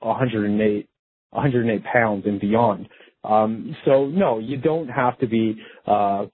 108, 0.00 0.88
108 1.30 1.84
pounds 1.84 2.24
and 2.26 2.40
beyond. 2.40 2.88
Um, 3.22 3.76
so 3.84 4.06
no, 4.06 4.38
you 4.38 4.56
don't 4.56 4.88
have 4.88 5.18
to 5.18 5.26
be 5.26 5.56
uh, 5.86 6.26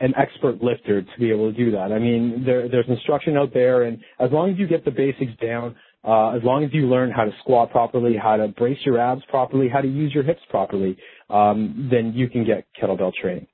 an 0.00 0.14
expert 0.16 0.62
lifter 0.62 1.02
to 1.02 1.18
be 1.18 1.30
able 1.30 1.50
to 1.50 1.56
do 1.56 1.70
that. 1.72 1.92
I 1.92 1.98
mean, 1.98 2.42
there, 2.44 2.68
there's 2.68 2.88
instruction 2.88 3.36
out 3.36 3.54
there, 3.54 3.82
and 3.82 3.98
as 4.18 4.30
long 4.30 4.50
as 4.50 4.58
you 4.58 4.66
get 4.66 4.84
the 4.84 4.90
basics 4.90 5.32
down, 5.40 5.76
uh, 6.04 6.30
as 6.30 6.42
long 6.42 6.64
as 6.64 6.70
you 6.72 6.88
learn 6.88 7.10
how 7.10 7.24
to 7.24 7.30
squat 7.40 7.70
properly, 7.70 8.16
how 8.16 8.36
to 8.36 8.48
brace 8.48 8.78
your 8.84 8.98
abs 8.98 9.22
properly, 9.28 9.68
how 9.68 9.80
to 9.80 9.88
use 9.88 10.12
your 10.12 10.24
hips 10.24 10.42
properly, 10.50 10.96
um, 11.30 11.88
then 11.90 12.12
you 12.14 12.28
can 12.28 12.44
get 12.44 12.66
kettlebell 12.80 13.12
training. 13.14 13.46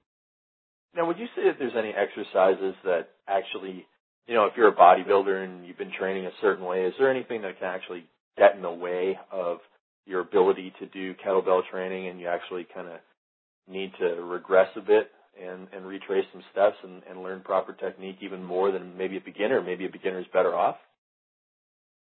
Now, 0.97 1.07
would 1.07 1.19
you 1.19 1.27
say 1.37 1.45
that 1.45 1.57
there's 1.59 1.77
any 1.77 1.93
exercises 1.93 2.75
that 2.85 3.09
actually, 3.29 3.87
you 4.29 4.35
know, 4.35 4.45
if 4.45 4.53
you're 4.57 4.69
a 4.69 4.77
bodybuilder 4.77 5.45
and 5.45 5.67
you've 5.67 5.79
been 5.79 5.91
training 5.99 6.27
a 6.27 6.31
certain 6.41 6.65
way, 6.65 6.85
is 6.85 6.95
there 6.99 7.11
anything 7.11 7.43
that 7.43 7.59
can 7.59 7.69
actually 7.69 8.05
get 8.37 8.55
in 8.55 8.63
the 8.63 8.71
way 8.71 9.19
of 9.33 9.59
your 10.07 10.21
ability 10.21 10.73
to 10.79 10.87
do 10.87 11.15
kettlebell 11.15 11.63
training 11.71 12.09
and 12.09 12.21
you 12.21 12.29
actually 12.29 12.67
kind 12.73 12.89
of 12.89 12.99
need 13.69 13.91
to 13.99 14.05
regress 14.23 14.69
a 14.77 14.81
bit 14.81 15.11
and, 15.43 15.67
and 15.75 15.87
retrace 15.87 16.27
some 16.33 16.43
steps 16.53 16.77
and, 16.83 17.03
and 17.09 17.23
learn 17.23 17.41
proper 17.41 17.73
technique 17.73 18.19
even 18.21 18.45
more 18.45 18.71
than 18.71 18.97
maybe 18.97 19.17
a 19.17 19.21
beginner? 19.21 19.63
Maybe 19.63 19.87
a 19.87 19.91
beginner 19.91 20.21
is 20.21 20.27
better 20.33 20.55
off? 20.55 20.77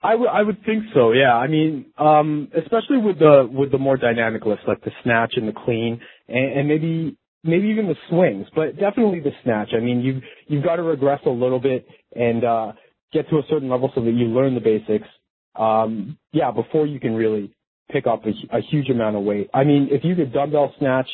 I, 0.02 0.12
w- 0.12 0.30
I 0.30 0.42
would 0.42 0.64
think 0.66 0.86
so. 0.94 1.12
Yeah. 1.12 1.36
I 1.36 1.48
mean, 1.48 1.88
um, 1.98 2.50
especially 2.56 2.98
with 2.98 3.20
the 3.20 3.50
with 3.52 3.72
the 3.72 3.78
more 3.78 3.98
dynamic 3.98 4.46
lifts 4.46 4.64
like 4.68 4.84
the 4.84 4.92
snatch 5.04 5.34
and 5.36 5.48
the 5.48 5.54
clean, 5.54 6.00
and, 6.28 6.60
and 6.60 6.68
maybe 6.68 7.18
maybe 7.46 7.68
even 7.68 7.88
the 7.88 7.96
swings, 8.10 8.48
but 8.56 8.78
definitely 8.78 9.20
the 9.20 9.32
snatch. 9.44 9.70
I 9.76 9.80
mean, 9.80 10.02
you've 10.02 10.24
you've 10.48 10.64
got 10.64 10.78
to 10.78 10.84
regress 10.84 11.22
a 11.26 11.30
little 11.30 11.60
bit 11.60 11.88
and 12.16 12.44
uh, 12.44 12.72
get 13.14 13.30
to 13.30 13.38
a 13.38 13.44
certain 13.50 13.70
level 13.70 13.92
so 13.96 14.02
that 14.02 14.12
you 14.12 14.26
learn 14.26 14.56
the 14.56 14.62
basics. 14.62 15.08
Um, 15.56 16.18
yeah, 16.34 16.52
before 16.52 16.86
you 16.86 17.00
can 17.00 17.16
really 17.16 17.54
pick 17.92 18.08
up 18.08 18.24
a, 18.26 18.58
a 18.58 18.62
huge 18.62 18.90
amount 18.90 19.16
of 19.16 19.24
weight. 19.24 19.50
I 19.54 19.64
mean, 19.64 19.90
if 19.92 20.04
you 20.04 20.16
could 20.16 20.34
dumbbell 20.34 20.74
snatch, 20.80 21.08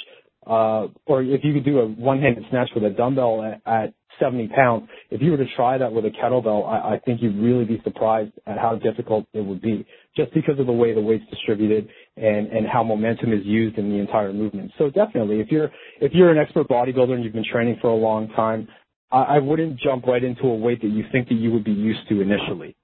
uh, 0.47 0.87
or 1.05 1.21
if 1.21 1.43
you 1.43 1.53
could 1.53 1.65
do 1.65 1.79
a 1.79 1.87
one-handed 1.87 2.45
snatch 2.49 2.69
with 2.73 2.83
a 2.83 2.89
dumbbell 2.89 3.43
at, 3.43 3.61
at 3.71 3.93
70 4.19 4.49
pounds. 4.49 4.87
If 5.09 5.21
you 5.21 5.31
were 5.31 5.37
to 5.37 5.45
try 5.55 5.77
that 5.77 5.91
with 5.91 6.05
a 6.05 6.09
kettlebell, 6.09 6.67
I, 6.67 6.95
I 6.95 6.99
think 6.99 7.21
you'd 7.21 7.37
really 7.37 7.65
be 7.65 7.81
surprised 7.83 8.31
at 8.45 8.57
how 8.57 8.75
difficult 8.75 9.25
it 9.33 9.41
would 9.41 9.61
be, 9.61 9.85
just 10.15 10.33
because 10.33 10.59
of 10.59 10.67
the 10.67 10.71
way 10.71 10.93
the 10.93 11.01
weight's 11.01 11.29
distributed 11.29 11.89
and 12.21 12.47
and 12.47 12.67
how 12.67 12.83
momentum 12.83 13.33
is 13.33 13.45
used 13.45 13.77
in 13.77 13.89
the 13.89 13.97
entire 13.97 14.31
movement. 14.31 14.71
So 14.77 14.89
definitely, 14.89 15.39
if 15.39 15.51
you're 15.51 15.69
if 15.99 16.13
you're 16.13 16.31
an 16.31 16.37
expert 16.37 16.67
bodybuilder 16.67 17.13
and 17.13 17.23
you've 17.23 17.33
been 17.33 17.45
training 17.51 17.77
for 17.81 17.89
a 17.89 17.95
long 17.95 18.29
time, 18.29 18.67
I, 19.11 19.23
I 19.23 19.39
wouldn't 19.39 19.79
jump 19.79 20.05
right 20.05 20.23
into 20.23 20.43
a 20.43 20.55
weight 20.55 20.81
that 20.81 20.89
you 20.89 21.03
think 21.11 21.27
that 21.29 21.35
you 21.35 21.51
would 21.51 21.63
be 21.63 21.71
used 21.71 22.07
to 22.09 22.21
initially. 22.21 22.75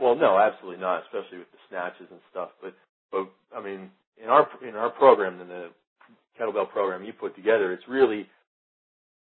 Well, 0.00 0.16
no, 0.16 0.38
absolutely 0.38 0.80
not, 0.80 1.02
especially 1.04 1.38
with 1.38 1.50
the 1.52 1.58
snatches 1.68 2.06
and 2.10 2.20
stuff. 2.30 2.50
But 2.62 2.74
but 3.12 3.28
I 3.54 3.62
mean, 3.62 3.90
in 4.22 4.28
our 4.28 4.48
in 4.66 4.74
our 4.74 4.90
program, 4.90 5.40
in 5.40 5.48
the 5.48 5.70
kettlebell 6.40 6.70
program 6.70 7.04
you 7.04 7.12
put 7.12 7.36
together, 7.36 7.72
it's 7.72 7.86
really 7.88 8.26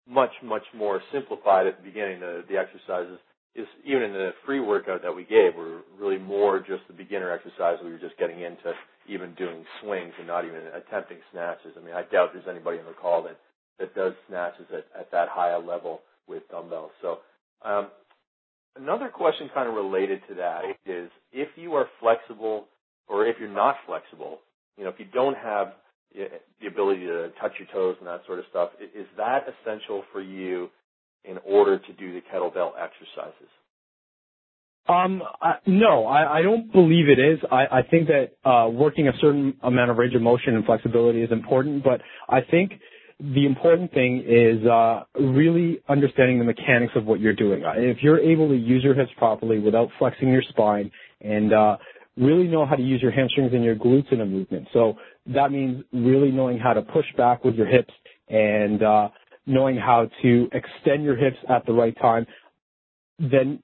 much, 0.08 0.30
much 0.42 0.62
more 0.74 1.02
simplified 1.12 1.66
at 1.66 1.78
the 1.78 1.82
beginning. 1.82 2.20
The, 2.20 2.44
the 2.48 2.56
exercises 2.56 3.18
is 3.56 3.66
even 3.84 4.02
in 4.02 4.12
the 4.12 4.30
free 4.44 4.60
workout 4.60 5.02
that 5.02 5.14
we 5.14 5.24
gave 5.24 5.54
were 5.56 5.80
really 5.98 6.18
more 6.18 6.58
just 6.58 6.82
the 6.88 6.92
beginner 6.92 7.32
exercise. 7.32 7.78
We 7.82 7.90
were 7.90 7.98
just 7.98 8.18
getting 8.18 8.40
into 8.40 8.72
even 9.08 9.34
doing 9.34 9.64
swings 9.82 10.12
and 10.18 10.26
not 10.26 10.44
even 10.44 10.60
attempting 10.74 11.18
snatches. 11.32 11.72
I 11.76 11.84
mean, 11.84 11.94
I 11.94 12.02
doubt 12.02 12.30
there's 12.32 12.48
anybody 12.48 12.78
on 12.78 12.86
the 12.86 12.92
call 12.92 13.22
that, 13.24 13.38
that 13.78 13.94
does 13.94 14.12
snatches 14.28 14.66
at, 14.72 14.86
at 14.98 15.10
that 15.10 15.28
high 15.28 15.52
a 15.52 15.58
level 15.58 16.00
with 16.28 16.42
dumbbells. 16.50 16.90
So, 17.00 17.18
um, 17.64 17.88
another 18.76 19.08
question 19.08 19.48
kind 19.54 19.68
of 19.68 19.74
related 19.74 20.20
to 20.28 20.34
that 20.34 20.62
is 20.84 21.10
if 21.32 21.48
you 21.56 21.74
are 21.74 21.86
flexible 22.00 22.66
or 23.08 23.26
if 23.26 23.36
you're 23.40 23.48
not 23.48 23.76
flexible, 23.86 24.38
you 24.76 24.84
know, 24.84 24.90
if 24.90 24.98
you 24.98 25.06
don't 25.12 25.36
have 25.36 25.72
the 26.60 26.66
ability 26.66 27.06
to 27.06 27.30
touch 27.40 27.52
your 27.58 27.68
toes 27.72 27.96
and 27.98 28.06
that 28.06 28.22
sort 28.26 28.38
of 28.38 28.44
stuff. 28.50 28.70
Is 28.80 29.06
that 29.16 29.44
essential 29.48 30.02
for 30.12 30.20
you 30.20 30.70
in 31.28 31.38
order 31.44 31.78
to 31.78 31.92
do 31.94 32.12
the 32.12 32.20
kettlebell 32.32 32.72
exercises? 32.78 33.48
Um, 34.88 35.22
I, 35.42 35.54
no, 35.66 36.06
I, 36.06 36.38
I 36.38 36.42
don't 36.42 36.72
believe 36.72 37.08
it 37.08 37.18
is. 37.18 37.40
I, 37.50 37.66
I 37.78 37.82
think 37.82 38.08
that 38.08 38.48
uh, 38.48 38.68
working 38.68 39.08
a 39.08 39.12
certain 39.20 39.54
amount 39.62 39.90
of 39.90 39.96
range 39.96 40.14
of 40.14 40.22
motion 40.22 40.54
and 40.54 40.64
flexibility 40.64 41.22
is 41.22 41.32
important, 41.32 41.82
but 41.82 42.00
I 42.28 42.40
think 42.40 42.72
the 43.18 43.46
important 43.46 43.92
thing 43.92 44.22
is 44.26 44.64
uh, 44.66 45.04
really 45.18 45.80
understanding 45.88 46.38
the 46.38 46.44
mechanics 46.44 46.92
of 46.94 47.04
what 47.06 47.18
you're 47.18 47.34
doing. 47.34 47.62
If 47.64 47.98
you're 48.02 48.20
able 48.20 48.48
to 48.48 48.56
use 48.56 48.84
your 48.84 48.94
hips 48.94 49.10
properly 49.16 49.58
without 49.58 49.88
flexing 49.98 50.28
your 50.28 50.42
spine 50.42 50.90
and 51.20 51.52
uh, 51.52 51.78
really 52.16 52.46
know 52.46 52.64
how 52.64 52.76
to 52.76 52.82
use 52.82 53.02
your 53.02 53.10
hamstrings 53.10 53.52
and 53.54 53.64
your 53.64 53.74
glutes 53.74 54.12
in 54.12 54.20
a 54.20 54.26
movement. 54.26 54.68
So 54.72 54.94
that 55.26 55.50
means 55.50 55.82
really 55.92 56.30
knowing 56.30 56.58
how 56.58 56.74
to 56.74 56.82
push 56.82 57.06
back 57.16 57.44
with 57.44 57.54
your 57.54 57.66
hips 57.66 57.92
and 58.28 58.82
uh, 58.82 59.08
knowing 59.46 59.76
how 59.76 60.08
to 60.22 60.48
extend 60.52 61.04
your 61.04 61.16
hips 61.16 61.36
at 61.48 61.64
the 61.66 61.72
right 61.72 61.96
time, 62.00 62.26
then 63.18 63.62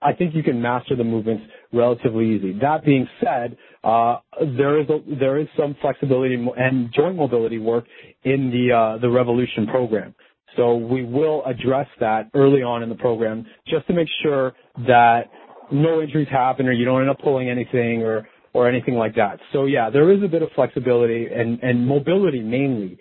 I 0.00 0.12
think 0.12 0.34
you 0.34 0.42
can 0.42 0.60
master 0.62 0.96
the 0.96 1.04
movements 1.04 1.44
relatively 1.72 2.36
easy. 2.36 2.58
That 2.60 2.84
being 2.84 3.06
said, 3.22 3.56
uh, 3.84 4.18
there 4.40 4.80
is 4.80 4.88
a, 4.88 5.00
there 5.18 5.38
is 5.38 5.48
some 5.58 5.76
flexibility 5.80 6.34
and 6.56 6.92
joint 6.94 7.16
mobility 7.16 7.58
work 7.58 7.84
in 8.24 8.50
the 8.50 8.74
uh, 8.74 8.98
the 8.98 9.10
Revolution 9.10 9.66
program. 9.66 10.14
So 10.56 10.76
we 10.76 11.04
will 11.04 11.42
address 11.44 11.88
that 12.00 12.30
early 12.34 12.62
on 12.62 12.82
in 12.82 12.88
the 12.88 12.94
program 12.94 13.46
just 13.66 13.86
to 13.86 13.94
make 13.94 14.08
sure 14.22 14.52
that 14.86 15.30
no 15.70 16.02
injuries 16.02 16.28
happen 16.30 16.66
or 16.66 16.72
you 16.72 16.84
don't 16.84 17.00
end 17.00 17.10
up 17.10 17.20
pulling 17.20 17.48
anything 17.48 18.02
or 18.02 18.28
or 18.54 18.68
anything 18.68 18.94
like 18.94 19.14
that. 19.16 19.38
So 19.52 19.64
yeah, 19.64 19.90
there 19.90 20.10
is 20.12 20.22
a 20.22 20.28
bit 20.28 20.42
of 20.42 20.50
flexibility 20.54 21.26
and, 21.26 21.58
and 21.62 21.86
mobility 21.86 22.40
mainly 22.40 22.98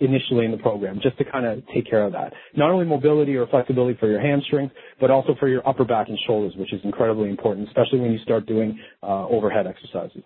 initially 0.00 0.44
in 0.44 0.50
the 0.50 0.58
program, 0.58 1.00
just 1.02 1.16
to 1.18 1.24
kind 1.24 1.46
of 1.46 1.62
take 1.72 1.88
care 1.88 2.04
of 2.04 2.12
that. 2.12 2.32
Not 2.56 2.70
only 2.70 2.86
mobility 2.86 3.36
or 3.36 3.46
flexibility 3.46 3.98
for 3.98 4.08
your 4.08 4.20
hamstrings, 4.20 4.70
but 5.00 5.10
also 5.10 5.34
for 5.38 5.48
your 5.48 5.66
upper 5.68 5.84
back 5.84 6.08
and 6.08 6.18
shoulders, 6.26 6.54
which 6.56 6.72
is 6.72 6.80
incredibly 6.84 7.30
important, 7.30 7.68
especially 7.68 8.00
when 8.00 8.12
you 8.12 8.18
start 8.18 8.46
doing 8.46 8.78
uh, 9.02 9.26
overhead 9.28 9.66
exercises. 9.66 10.22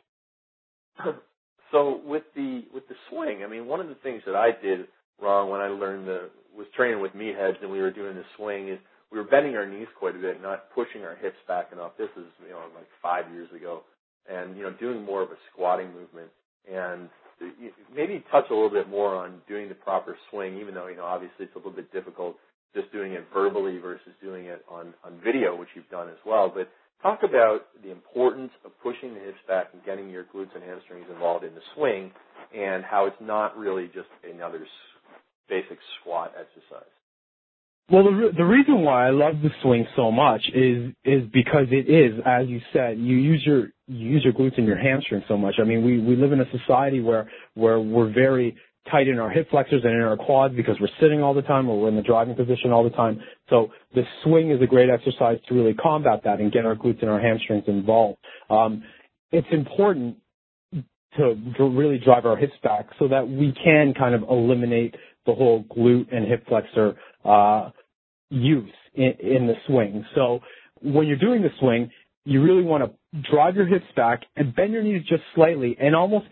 So 1.71 2.01
with 2.05 2.23
the 2.35 2.65
with 2.73 2.89
the 2.89 2.95
swing, 3.11 3.43
I 3.45 3.47
mean, 3.47 3.67
one 3.67 3.81
of 3.81 3.89
the 3.89 3.95
things 3.97 4.23
that 4.27 4.35
I 4.35 4.51
did 4.63 4.87
wrong 5.21 5.51
when 5.51 5.61
I 5.61 5.69
learned 5.69 6.09
the 6.09 6.31
was 6.57 6.67
training 6.75 7.01
with 7.01 7.13
meatheads 7.13 7.61
and 7.61 7.71
we 7.71 7.81
were 7.81 7.91
doing 7.91 8.15
the 8.15 8.25
swing 8.37 8.69
is 8.69 8.79
we 9.13 9.19
were 9.19 9.25
bending 9.25 9.55
our 9.55 9.67
knees 9.67 9.87
quite 9.99 10.17
a 10.17 10.19
bit, 10.19 10.43
not 10.43 10.71
pushing 10.75 11.03
our 11.03 11.17
hips 11.17 11.37
back 11.47 11.71
enough. 11.73 11.93
This 11.99 12.09
is 12.17 12.25
you 12.43 12.51
know 12.51 12.65
like 12.75 12.89
five 13.03 13.31
years 13.33 13.49
ago, 13.55 13.83
and 14.31 14.57
you 14.57 14.63
know 14.63 14.73
doing 14.81 15.05
more 15.05 15.23
of 15.23 15.31
a 15.31 15.37
squatting 15.53 15.93
movement 15.93 16.31
and 16.71 17.09
maybe 17.95 18.25
touch 18.31 18.47
a 18.51 18.55
little 18.55 18.71
bit 18.71 18.89
more 18.89 19.15
on 19.17 19.41
doing 19.49 19.69
the 19.69 19.75
proper 19.75 20.17
swing, 20.31 20.59
even 20.59 20.75
though 20.75 20.89
you 20.89 20.97
know 20.97 21.05
obviously 21.05 21.47
it's 21.47 21.55
a 21.55 21.59
little 21.59 21.73
bit 21.73 21.93
difficult 21.93 22.37
just 22.75 22.93
doing 22.93 23.13
it 23.13 23.25
verbally 23.33 23.79
versus 23.79 24.13
doing 24.23 24.47
it 24.47 24.65
on 24.71 24.95
on 25.05 25.21
video, 25.25 25.57
which 25.57 25.69
you've 25.75 25.89
done 25.91 26.09
as 26.09 26.19
well. 26.27 26.51
But 26.55 26.69
talk 27.03 27.21
about 27.23 27.67
the 27.83 27.91
importance 27.91 28.51
of 28.65 28.73
pushing 28.83 29.15
the 29.15 29.21
hips 29.21 29.39
back 29.47 29.69
and 29.73 29.85
getting 29.85 30.11
your 30.11 30.25
glutes 30.25 30.55
and 30.55 30.63
hamstrings 30.63 31.07
involved 31.11 31.45
in 31.45 31.55
the 31.55 31.63
swing, 31.75 32.11
and 32.57 32.85
how 32.85 33.07
it's 33.07 33.21
not 33.21 33.57
really 33.57 33.87
just 33.87 34.09
another 34.25 34.67
basic 35.49 35.79
squat 36.01 36.33
exercise. 36.39 36.98
Well, 37.91 38.05
the 38.05 38.11
re- 38.11 38.33
the 38.37 38.45
reason 38.45 38.83
why 38.83 39.07
I 39.07 39.11
love 39.11 39.37
the 39.43 39.51
swing 39.63 39.87
so 39.97 40.11
much 40.11 40.43
is 40.55 40.93
is 41.05 41.23
because 41.33 41.67
it 41.71 41.89
is, 41.89 42.21
as 42.27 42.47
you 42.49 42.61
said, 42.73 42.99
you 42.99 43.17
use 43.17 43.43
your 43.47 43.69
you 43.87 44.11
use 44.11 44.25
your 44.25 44.35
glutes 44.35 44.59
and 44.59 44.67
your 44.67 44.77
hamstrings 44.79 45.25
so 45.29 45.39
much. 45.39 45.55
I 45.61 45.65
mean, 45.65 45.85
we 45.85 45.99
we 45.99 46.17
live 46.17 46.33
in 46.33 46.41
a 46.41 46.51
society 46.51 47.01
where 47.01 47.31
where 47.55 47.81
we're 47.81 48.13
very 48.13 48.57
tight 48.91 49.09
in 49.09 49.19
our 49.19 49.31
hip 49.31 49.49
flexors 49.51 49.83
and 49.85 49.93
in 49.95 50.03
our 50.03 50.17
quads 50.17 50.55
because 50.55 50.77
we're 50.81 50.89
sitting 51.01 51.23
all 51.23 51.35
the 51.35 51.43
time 51.43 51.69
or 51.69 51.81
we're 51.81 51.89
in 51.89 51.97
the 51.97 52.03
driving 52.03 52.35
position 52.35 52.73
all 52.73 52.85
the 52.85 52.91
time. 52.91 53.21
So 53.51 53.69
the 53.95 54.03
swing 54.25 54.51
is 54.51 54.63
a 54.63 54.67
great 54.67 54.89
exercise 54.91 55.39
to 55.49 55.55
really 55.55 55.75
combat 55.75 56.21
that 56.25 56.41
and 56.41 56.51
get 56.53 56.65
our 56.67 56.75
glutes 56.75 57.01
and 57.03 57.11
our 57.11 57.21
hamstrings 57.21 57.65
involved. 57.67 58.19
Um, 58.51 58.83
it's 59.31 59.47
important 59.51 60.17
to, 61.17 61.37
really 61.59 61.99
drive 61.99 62.27
our 62.27 62.37
hips 62.37 62.55
back 62.63 62.87
so 62.99 63.09
that 63.09 63.29
we 63.29 63.53
can 63.65 63.95
kind 63.95 64.15
of 64.15 64.23
eliminate 64.31 64.95
the 65.27 65.35
whole 65.35 65.65
glute 65.65 66.15
and 66.15 66.27
hip 66.27 66.47
flexor 66.49 66.95
uh, 67.25 67.71
use 68.31 68.71
in, 68.95 69.13
in 69.21 69.47
the 69.47 69.55
swing. 69.67 70.05
So 70.15 70.41
when 70.81 71.07
you're 71.07 71.19
doing 71.19 71.43
the 71.43 71.51
swing, 71.61 71.91
you 72.25 72.43
really 72.43 72.63
want 72.63 72.85
to 72.85 73.31
drive 73.31 73.57
your 73.57 73.67
hips 73.67 73.87
back 73.97 74.23
and 74.37 74.55
bend 74.55 74.73
your 74.73 74.83
knees 74.83 75.03
just 75.09 75.23
slightly 75.35 75.77
and 75.81 75.97
almost 75.97 76.27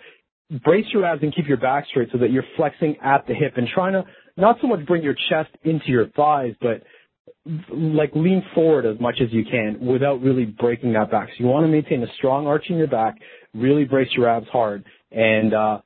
brace 0.62 0.84
your 0.92 1.04
abs 1.04 1.22
and 1.22 1.34
keep 1.34 1.48
your 1.48 1.56
back 1.56 1.86
straight 1.90 2.08
so 2.12 2.18
that 2.18 2.30
you're 2.30 2.44
flexing 2.56 2.96
at 3.02 3.26
the 3.26 3.34
hip 3.34 3.54
and 3.56 3.66
trying 3.72 3.94
to 3.94 4.04
not 4.36 4.58
so 4.60 4.66
much 4.66 4.84
bring 4.86 5.02
your 5.02 5.16
chest 5.30 5.50
into 5.64 5.86
your 5.86 6.08
thighs, 6.08 6.54
but 6.60 6.82
like 7.70 8.10
lean 8.14 8.44
forward 8.54 8.84
as 8.84 9.00
much 9.00 9.16
as 9.22 9.32
you 9.32 9.44
can 9.44 9.78
without 9.80 10.20
really 10.20 10.44
breaking 10.44 10.92
that 10.92 11.10
back. 11.10 11.28
So 11.28 11.44
you 11.44 11.46
want 11.46 11.64
to 11.64 11.68
maintain 11.68 12.02
a 12.02 12.12
strong 12.18 12.46
arch 12.46 12.66
in 12.68 12.76
your 12.76 12.88
back, 12.88 13.16
really 13.54 13.84
brace 13.84 14.08
your 14.16 14.28
abs 14.28 14.48
hard, 14.48 14.84
and 15.10 15.54
uh, 15.54 15.78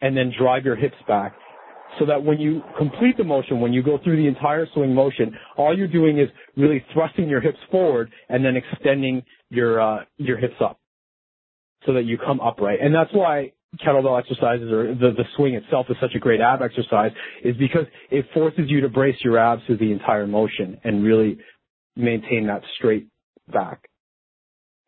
and 0.00 0.16
then 0.16 0.32
drive 0.36 0.64
your 0.64 0.76
hips 0.76 0.96
back 1.06 1.34
so 1.98 2.06
that 2.06 2.22
when 2.22 2.38
you 2.38 2.62
complete 2.78 3.16
the 3.16 3.24
motion, 3.24 3.60
when 3.60 3.72
you 3.72 3.82
go 3.82 3.98
through 4.02 4.16
the 4.16 4.26
entire 4.26 4.66
swing 4.74 4.94
motion, 4.94 5.36
all 5.56 5.76
you're 5.76 5.88
doing 5.88 6.18
is 6.18 6.28
really 6.56 6.84
thrusting 6.92 7.28
your 7.28 7.40
hips 7.40 7.58
forward 7.70 8.10
and 8.28 8.44
then 8.44 8.54
extending 8.56 9.22
your 9.50 9.80
uh, 9.80 10.04
your 10.16 10.38
hips 10.38 10.56
up 10.60 10.78
so 11.86 11.92
that 11.92 12.04
you 12.04 12.18
come 12.18 12.40
upright. 12.40 12.80
And 12.80 12.94
that's 12.94 13.12
why 13.12 13.52
kettlebell 13.84 14.18
exercises 14.18 14.70
or 14.70 14.94
the, 14.94 15.10
the 15.16 15.24
swing 15.36 15.54
itself 15.54 15.86
is 15.90 15.96
such 16.00 16.14
a 16.14 16.18
great 16.18 16.40
ab 16.40 16.62
exercise 16.62 17.10
is 17.42 17.56
because 17.56 17.86
it 18.10 18.24
forces 18.32 18.64
you 18.68 18.80
to 18.80 18.88
brace 18.88 19.16
your 19.24 19.38
abs 19.38 19.62
through 19.66 19.78
the 19.78 19.92
entire 19.92 20.26
motion 20.26 20.78
and 20.84 21.04
really 21.04 21.38
maintain 21.96 22.46
that 22.46 22.62
straight 22.76 23.08
back. 23.52 23.88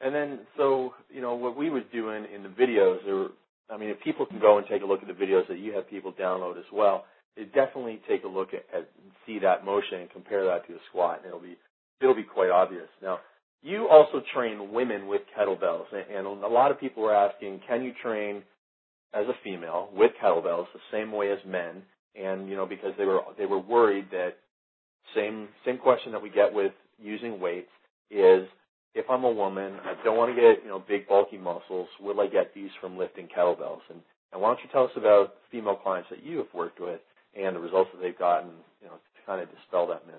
And 0.01 0.15
then, 0.15 0.41
so, 0.57 0.95
you 1.11 1.21
know, 1.21 1.35
what 1.35 1.57
we 1.57 1.71
was 1.71 1.83
doing 1.93 2.27
in 2.35 2.43
the 2.43 2.49
videos, 2.49 2.99
there 3.05 3.15
were 3.15 3.31
I 3.71 3.77
mean, 3.77 3.91
if 3.91 4.01
people 4.01 4.27
can 4.27 4.39
go 4.39 4.59
and 4.59 4.67
take 4.67 4.83
a 4.83 4.87
look 4.87 5.01
at 5.03 5.09
the 5.09 5.15
videos 5.15 5.49
that 5.49 5.59
you 5.59 5.73
have 5.73 5.89
people 5.91 6.13
download 6.13 6.59
as 6.59 6.65
well, 6.73 7.05
it 7.37 7.53
definitely 7.53 8.01
take 8.09 8.25
a 8.25 8.29
look 8.29 8.49
at, 8.55 8.65
at 8.77 8.89
see 9.27 9.39
that 9.41 9.65
motion 9.65 10.01
and 10.01 10.11
compare 10.11 10.45
that 10.45 10.67
to 10.67 10.75
a 10.75 10.79
squat, 10.89 11.19
and 11.19 11.27
it'll 11.27 11.41
be 11.41 11.57
it'll 12.01 12.15
be 12.15 12.23
quite 12.23 12.51
obvious. 12.51 12.89
Now, 13.03 13.21
you 13.63 13.89
also 13.89 14.23
train 14.35 14.73
women 14.73 15.07
with 15.07 15.23
kettlebells, 15.37 15.87
and 15.93 16.27
a 16.27 16.49
lot 16.49 16.71
of 16.71 16.81
people 16.81 17.05
are 17.05 17.15
asking, 17.15 17.61
can 17.67 17.83
you 17.83 17.93
train 18.03 18.43
as 19.13 19.27
a 19.27 19.35
female 19.43 19.91
with 19.95 20.13
kettlebells 20.23 20.67
the 20.73 20.81
same 20.93 21.13
way 21.13 21.31
as 21.31 21.39
men? 21.47 21.83
And 22.15 22.49
you 22.49 22.57
know, 22.57 22.67
because 22.67 22.93
they 22.97 23.05
were 23.05 23.21
they 23.37 23.47
were 23.47 23.59
worried 23.59 24.07
that 24.13 24.37
same 25.15 25.49
same 25.65 25.79
question 25.79 26.13
that 26.13 26.23
we 26.23 26.31
get 26.31 26.53
with 26.53 26.73
using 26.99 27.41
weights 27.41 27.71
is 28.11 28.47
if 28.97 29.11
I'm 29.11 29.25
a 29.25 29.31
woman, 29.31 29.75
I 29.85 29.95
don't 30.03 30.17
want 30.17 30.35
to 30.35 30.41
get, 30.41 30.65
you 30.65 30.71
know, 30.71 30.83
big 30.89 31.07
bulky 31.07 31.37
muscles, 31.37 31.87
will 32.01 32.19
I 32.21 32.27
get 32.27 32.55
these 32.55 32.71
from 32.81 32.97
lifting 32.97 33.29
kettlebells? 33.29 33.83
And, 33.91 34.01
and 34.33 34.41
why 34.41 34.49
don't 34.49 34.61
you 34.65 34.71
tell 34.73 34.85
us 34.85 34.91
about 34.97 35.35
female 35.51 35.77
clients 35.77 36.09
that 36.11 36.25
you 36.25 36.39
have 36.39 36.53
worked 36.55 36.81
with 36.81 37.01
and 37.39 37.55
the 37.55 37.61
results 37.61 37.91
that 37.93 38.01
they've 38.01 38.19
gotten, 38.19 38.51
you 38.81 38.89
know, 38.89 38.95
to 38.95 39.27
kind 39.27 39.43
of 39.43 39.49
dispel 39.55 39.87
that 39.89 40.07
myth? 40.07 40.17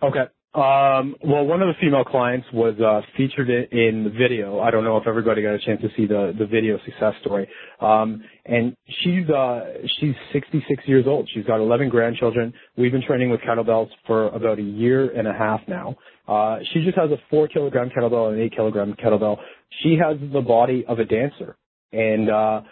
Okay. 0.00 0.30
Um, 0.56 1.16
well, 1.22 1.44
one 1.44 1.60
of 1.60 1.68
the 1.68 1.74
female 1.82 2.02
clients 2.02 2.46
was 2.50 2.80
uh, 2.80 3.02
featured 3.14 3.50
in 3.50 4.04
the 4.04 4.10
video. 4.10 4.58
I 4.58 4.70
don't 4.70 4.84
know 4.84 4.96
if 4.96 5.06
everybody 5.06 5.42
got 5.42 5.52
a 5.52 5.58
chance 5.58 5.82
to 5.82 5.88
see 5.94 6.06
the 6.06 6.34
the 6.38 6.46
video 6.46 6.78
success 6.86 7.12
story. 7.20 7.46
Um, 7.78 8.24
and 8.46 8.74
she's 9.02 9.28
uh, 9.28 9.66
she's 10.00 10.14
66 10.32 10.82
years 10.86 11.04
old. 11.06 11.28
She's 11.34 11.44
got 11.44 11.60
11 11.60 11.90
grandchildren. 11.90 12.54
We've 12.78 12.90
been 12.90 13.02
training 13.02 13.28
with 13.28 13.40
kettlebells 13.42 13.90
for 14.06 14.28
about 14.28 14.58
a 14.58 14.62
year 14.62 15.10
and 15.10 15.28
a 15.28 15.32
half 15.34 15.60
now. 15.68 15.94
Uh, 16.26 16.60
she 16.72 16.82
just 16.82 16.96
has 16.96 17.10
a 17.10 17.18
four 17.28 17.48
kilogram 17.48 17.90
kettlebell 17.90 18.30
and 18.30 18.38
an 18.38 18.46
eight 18.46 18.56
kilogram 18.56 18.94
kettlebell. 18.94 19.36
She 19.82 19.98
has 20.02 20.16
the 20.32 20.40
body 20.40 20.86
of 20.88 21.00
a 21.00 21.04
dancer. 21.04 21.58
And, 21.92 22.30
uh, 22.30 22.62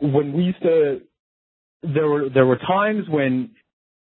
when 0.00 0.32
we 0.32 0.44
used 0.44 0.62
to, 0.62 1.02
there 1.82 2.08
were, 2.08 2.28
there 2.28 2.46
were 2.46 2.56
times 2.56 3.04
when 3.08 3.50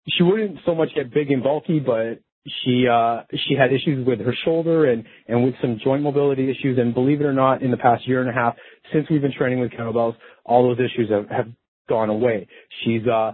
she 0.08 0.24
wouldn't 0.24 0.60
so 0.65 0.76
much 0.76 0.89
get 0.95 1.13
big 1.13 1.30
and 1.32 1.43
bulky, 1.43 1.80
but 1.80 2.22
she, 2.63 2.88
uh, 2.91 3.23
she 3.47 3.56
had 3.56 3.73
issues 3.73 4.06
with 4.06 4.19
her 4.19 4.34
shoulder 4.45 4.89
and, 4.91 5.04
and 5.28 5.43
with 5.43 5.56
some 5.62 5.80
joint 5.84 6.04
mobility 6.04 6.49
issues. 6.49 6.78
And 6.78 6.93
believe 6.93 7.21
it 7.21 7.25
or 7.25 7.34
not, 7.34 7.62
in 7.62 7.71
the 7.71 7.78
past 7.78 8.08
year 8.08 8.21
and 8.21 8.30
a 8.30 8.34
half, 8.34 8.56
since 8.93 9.08
we've 9.10 9.21
been 9.21 9.34
training 9.34 9.60
with 9.60 9.71
kettlebells, 9.71 10.15
all 10.45 10.67
those 10.67 10.80
issues 10.80 11.10
have, 11.10 11.30
have 11.30 11.47
gone 11.88 12.10
away. 12.10 12.47
She's, 12.84 13.06
uh, 13.08 13.34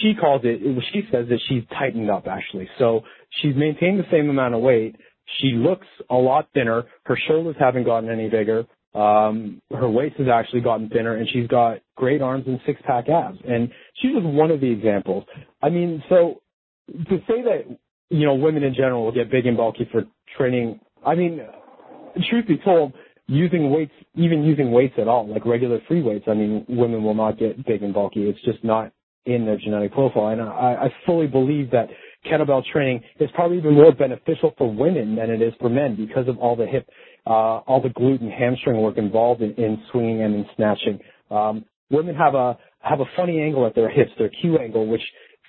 she 0.00 0.14
calls 0.14 0.42
it, 0.44 0.60
she 0.92 1.02
says 1.12 1.26
that 1.28 1.38
she's 1.48 1.62
tightened 1.78 2.10
up 2.10 2.26
actually. 2.26 2.68
So 2.78 3.02
she's 3.40 3.54
maintained 3.54 3.98
the 3.98 4.06
same 4.10 4.28
amount 4.30 4.54
of 4.54 4.60
weight. 4.60 4.96
She 5.40 5.52
looks 5.52 5.86
a 6.10 6.14
lot 6.14 6.48
thinner. 6.54 6.84
Her 7.04 7.18
shoulders 7.28 7.56
haven't 7.58 7.84
gotten 7.84 8.10
any 8.10 8.28
bigger. 8.28 8.64
Um, 8.94 9.60
her 9.70 9.88
waist 9.88 10.16
has 10.16 10.28
actually 10.32 10.62
gotten 10.62 10.88
thinner 10.88 11.16
and 11.16 11.28
she's 11.30 11.46
got 11.46 11.78
great 11.96 12.22
arms 12.22 12.44
and 12.46 12.58
six 12.64 12.80
pack 12.84 13.08
abs. 13.08 13.38
And 13.46 13.70
she's 14.00 14.12
just 14.12 14.24
one 14.24 14.50
of 14.50 14.60
the 14.60 14.70
examples. 14.70 15.24
I 15.62 15.68
mean, 15.68 16.02
so 16.08 16.40
to 16.88 17.18
say 17.28 17.42
that, 17.42 17.78
you 18.10 18.24
know, 18.24 18.34
women 18.34 18.62
in 18.62 18.74
general 18.74 19.04
will 19.04 19.12
get 19.12 19.30
big 19.30 19.46
and 19.46 19.56
bulky 19.56 19.88
for 19.90 20.04
training, 20.36 20.80
I 21.04 21.14
mean, 21.14 21.40
truth 22.30 22.46
be 22.46 22.58
told, 22.58 22.92
using 23.26 23.70
weights, 23.70 23.92
even 24.14 24.44
using 24.44 24.70
weights 24.70 24.94
at 24.98 25.08
all, 25.08 25.28
like 25.28 25.44
regular 25.44 25.80
free 25.88 26.02
weights, 26.02 26.26
I 26.28 26.34
mean, 26.34 26.64
women 26.68 27.02
will 27.02 27.14
not 27.14 27.38
get 27.38 27.64
big 27.66 27.82
and 27.82 27.92
bulky. 27.92 28.28
It's 28.28 28.40
just 28.44 28.62
not 28.62 28.92
in 29.24 29.44
their 29.44 29.56
genetic 29.56 29.92
profile. 29.92 30.28
And 30.28 30.40
I, 30.40 30.86
I 30.86 30.94
fully 31.04 31.26
believe 31.26 31.70
that 31.72 31.88
kettlebell 32.30 32.64
training 32.72 33.02
is 33.18 33.28
probably 33.34 33.58
even 33.58 33.74
more 33.74 33.92
beneficial 33.92 34.54
for 34.56 34.72
women 34.72 35.16
than 35.16 35.30
it 35.30 35.42
is 35.42 35.52
for 35.60 35.68
men 35.68 35.96
because 35.96 36.28
of 36.28 36.38
all 36.38 36.54
the 36.54 36.66
hip, 36.66 36.88
uh, 37.26 37.58
all 37.66 37.80
the 37.82 37.88
glute 37.88 38.20
and 38.20 38.30
hamstring 38.30 38.80
work 38.80 38.98
involved 38.98 39.42
in, 39.42 39.52
in 39.54 39.82
swinging 39.90 40.22
and 40.22 40.34
in 40.34 40.46
snatching. 40.54 41.00
Um, 41.30 41.64
women 41.90 42.14
have 42.14 42.34
a 42.34 42.56
have 42.80 43.00
a 43.00 43.04
funny 43.16 43.42
angle 43.42 43.66
at 43.66 43.74
their 43.74 43.90
hips, 43.90 44.12
their 44.16 44.28
Q 44.28 44.58
angle, 44.58 44.86
which 44.86 45.02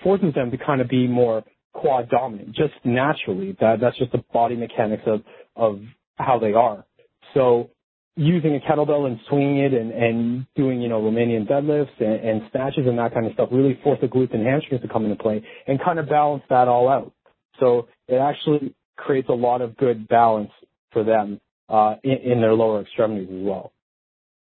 forces 0.03 0.33
them 0.33 0.49
to 0.49 0.57
kind 0.57 0.81
of 0.81 0.87
be 0.87 1.07
more 1.07 1.43
quad 1.77 2.09
dominant, 2.09 2.55
just 2.55 2.73
naturally. 2.83 3.55
That 3.61 3.79
that's 3.79 3.97
just 3.97 4.11
the 4.11 4.23
body 4.33 4.55
mechanics 4.55 5.03
of 5.05 5.21
of 5.55 5.81
how 6.15 6.39
they 6.39 6.53
are. 6.53 6.85
So 7.33 7.69
using 8.15 8.55
a 8.55 8.59
kettlebell 8.59 9.05
and 9.05 9.19
swinging 9.29 9.59
it 9.59 9.73
and, 9.73 9.91
and 9.91 10.47
doing, 10.55 10.81
you 10.81 10.89
know, 10.89 10.99
Romanian 10.99 11.47
deadlifts 11.47 11.99
and, 11.99 12.27
and 12.27 12.41
snatches 12.51 12.87
and 12.87 12.97
that 12.97 13.13
kind 13.13 13.27
of 13.27 13.33
stuff 13.33 13.49
really 13.51 13.79
force 13.83 13.99
the 14.01 14.07
glutes 14.07 14.33
and 14.33 14.45
hamstrings 14.45 14.81
to 14.81 14.87
come 14.87 15.05
into 15.05 15.21
play 15.21 15.45
and 15.67 15.79
kind 15.83 15.99
of 15.99 16.09
balance 16.09 16.43
that 16.49 16.67
all 16.67 16.89
out. 16.89 17.13
So 17.59 17.87
it 18.07 18.15
actually 18.15 18.73
creates 18.95 19.29
a 19.29 19.33
lot 19.33 19.61
of 19.61 19.77
good 19.77 20.07
balance 20.07 20.49
for 20.91 21.03
them 21.03 21.39
uh, 21.69 21.95
in, 22.03 22.17
in 22.31 22.41
their 22.41 22.53
lower 22.53 22.81
extremities 22.81 23.29
as 23.29 23.45
well. 23.45 23.71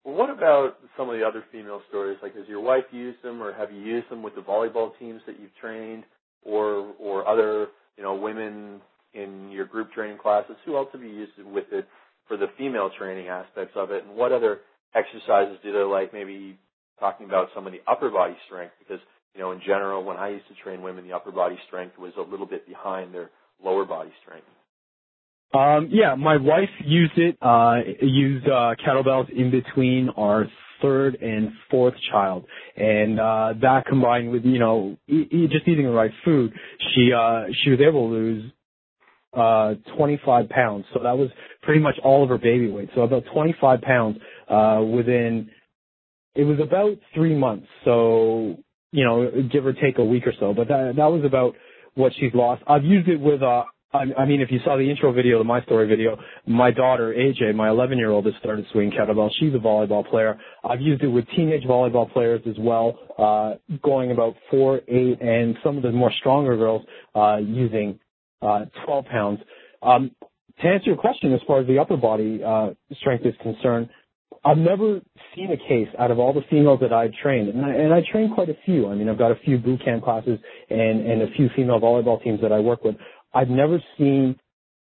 Well, 0.05 0.17
what 0.17 0.31
about 0.31 0.79
some 0.97 1.09
of 1.09 1.17
the 1.17 1.25
other 1.25 1.45
female 1.53 1.83
stories? 1.89 2.19
Like, 2.21 2.35
has 2.35 2.49
your 2.49 2.61
wife 2.61 2.85
used 2.91 3.23
them, 3.23 3.41
or 3.41 3.53
have 3.53 3.71
you 3.71 3.81
used 3.81 4.11
them 4.11 4.25
with 4.25 4.35
the 4.35 4.41
volleyball 4.41 4.91
teams 4.99 5.21
that 5.27 5.39
you've 5.39 5.55
trained, 5.61 6.03
or 6.45 6.95
or 6.99 7.27
other 7.27 7.69
you 7.97 8.03
know 8.03 8.15
women 8.15 8.81
in 9.15 9.51
your 9.51 9.67
group 9.67 9.93
training 9.93 10.19
classes? 10.19 10.57
Who 10.65 10.77
else 10.77 10.89
have 10.93 11.03
you 11.03 11.11
used 11.11 11.33
it 11.39 11.47
with 11.47 11.67
it 11.73 11.87
for 12.29 12.37
the 12.37 12.47
female 12.57 12.91
training 12.99 13.29
aspects 13.29 13.75
of 13.77 13.91
it, 13.91 14.05
and 14.05 14.17
what 14.17 14.33
other 14.33 14.61
exercises 14.95 15.59
do 15.63 15.73
they 15.73 15.79
like? 15.79 16.13
Maybe 16.13 16.59
talking 16.99 17.27
about 17.27 17.49
some 17.55 17.67
of 17.67 17.73
the 17.73 17.81
upper 17.87 18.11
body 18.11 18.37
strength, 18.47 18.75
because 18.79 19.01
you 19.35 19.41
know, 19.41 19.53
in 19.53 19.61
general, 19.61 20.05
when 20.05 20.17
I 20.17 20.29
used 20.29 20.47
to 20.49 20.55
train 20.63 20.83
women, 20.83 21.07
the 21.07 21.15
upper 21.15 21.33
body 21.33 21.59
strength 21.67 21.99
was 21.99 22.13
a 22.19 22.23
little 22.23 22.47
bit 22.47 22.67
behind 22.67 23.15
their 23.15 23.31
lower 23.65 23.85
body 23.85 24.13
strength. 24.23 24.47
Um, 25.55 25.89
yeah, 25.91 26.15
my 26.15 26.37
wife 26.39 26.71
used 26.83 27.17
it, 27.19 27.37
uh, 27.43 27.77
used, 28.01 28.47
uh, 28.47 28.75
kettlebells 28.87 29.29
in 29.31 29.51
between 29.51 30.09
our 30.17 30.47
third 30.83 31.16
and 31.23 31.51
fourth 31.71 31.95
child. 32.11 32.45
And, 32.77 33.21
uh, 33.21 33.55
that 33.62 33.87
combined 33.87 34.31
with, 34.31 34.45
you 34.45 34.59
know, 34.59 34.97
e- 35.09 35.29
e- 35.31 35.49
just 35.51 35.66
eating 35.68 35.87
the 35.87 35.92
right 35.92 36.12
food, 36.25 36.53
she, 36.95 37.12
uh, 37.12 37.45
she 37.62 37.71
was 37.71 37.81
able 37.81 38.09
to 38.09 38.14
lose 38.14 38.53
uh 39.35 39.75
25 39.97 40.49
pounds. 40.49 40.85
So 40.92 41.01
that 41.03 41.16
was 41.16 41.31
pretty 41.62 41.81
much 41.81 41.95
all 42.05 42.23
of 42.23 42.29
her 42.31 42.38
baby 42.38 42.71
weight. 42.71 42.90
So 42.95 43.03
about 43.03 43.25
25 43.33 43.81
pounds 43.83 44.18
uh 44.49 44.83
within 44.85 45.51
it 46.35 46.45
was 46.45 46.61
about 46.61 46.97
3 47.14 47.35
months. 47.37 47.66
So, 47.85 48.57
you 48.92 49.05
know, 49.05 49.31
give 49.53 49.66
or 49.66 49.73
take 49.73 49.99
a 49.99 50.05
week 50.05 50.27
or 50.27 50.33
so, 50.40 50.55
but 50.55 50.68
that 50.68 50.95
that 50.97 51.07
was 51.07 51.25
about 51.25 51.55
what 51.95 52.12
she's 52.18 52.33
lost. 52.35 52.62
I've 52.66 52.85
used 52.85 53.09
it 53.09 53.21
with 53.21 53.42
uh 53.42 53.64
I, 53.95 54.25
mean, 54.25 54.41
if 54.41 54.51
you 54.51 54.59
saw 54.65 54.77
the 54.77 54.89
intro 54.89 55.13
video, 55.13 55.39
the 55.39 55.45
My 55.45 55.63
Story 55.63 55.87
video, 55.87 56.19
my 56.47 56.71
daughter 56.71 57.15
AJ, 57.15 57.55
my 57.55 57.69
11 57.69 57.99
year 57.99 58.11
old, 58.11 58.25
has 58.25 58.35
started 58.41 58.65
swinging 58.73 58.93
kettlebell. 58.99 59.31
She's 59.39 59.55
a 59.55 59.59
volleyball 59.59 60.09
player. 60.09 60.39
I've 60.65 60.81
used 60.81 61.03
it 61.03 61.09
with 61.09 61.27
teenage 61.37 61.65
volleyball 61.65 62.11
players 62.11 62.41
as 62.49 62.57
well, 62.59 62.99
uh, 63.19 63.77
going 63.83 64.11
about 64.11 64.35
four, 64.51 64.81
eight, 64.89 65.21
and 65.21 65.57
some 65.63 65.77
of 65.77 65.83
the 65.83 65.93
more 65.93 66.11
stronger 66.21 66.57
girls 66.57 66.83
uh, 67.15 67.37
using 67.37 67.99
uh, 68.41 68.65
12 68.87 69.05
pounds. 69.07 69.41
Um, 69.83 70.13
to 70.61 70.69
answer 70.69 70.87
your 70.87 70.97
question, 70.97 71.35
as 71.35 71.41
far 71.47 71.61
as 71.61 71.67
the 71.67 71.79
upper 71.79 71.97
body 71.97 72.41
uh, 72.43 72.71
strength 72.99 73.27
is 73.27 73.35
concerned, 73.43 73.91
I've 74.45 74.59
never 74.59 75.01
seen 75.37 75.53
a 75.53 75.57
case 75.57 75.89
out 75.99 76.11
of 76.11 76.19
all 76.19 76.33
the 76.33 76.43
females 76.51 76.81
that 76.81 76.93
I've 76.93 77.13
trained, 77.23 77.49
and 77.49 77.65
I, 77.65 77.71
and 77.75 77.95
I 77.95 78.03
train 78.11 78.35
quite 78.35 78.49
a 78.49 78.57
few. 78.65 78.89
I 78.89 78.95
mean, 78.95 79.09
I've 79.09 79.19
got 79.19 79.31
a 79.31 79.37
few 79.37 79.57
boot 79.57 79.85
camp 79.85 80.03
classes 80.03 80.39
and, 80.69 81.07
and 81.07 81.23
a 81.23 81.31
few 81.37 81.49
female 81.55 81.79
volleyball 81.79 82.23
teams 82.23 82.41
that 82.41 82.51
I 82.51 82.59
work 82.59 82.83
with. 82.83 82.97
I've 83.35 83.49
never 83.49 83.83
seen 83.99 84.38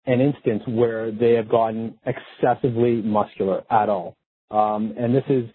an 0.05 0.19
instance 0.19 0.63
where 0.67 1.11
they 1.11 1.33
have 1.33 1.49
gotten 1.49 1.97
excessively 2.05 3.01
muscular 3.01 3.63
at 3.71 3.89
all. 3.89 4.15
Um, 4.51 4.93
and 4.97 5.15
this 5.15 5.23
is 5.29 5.45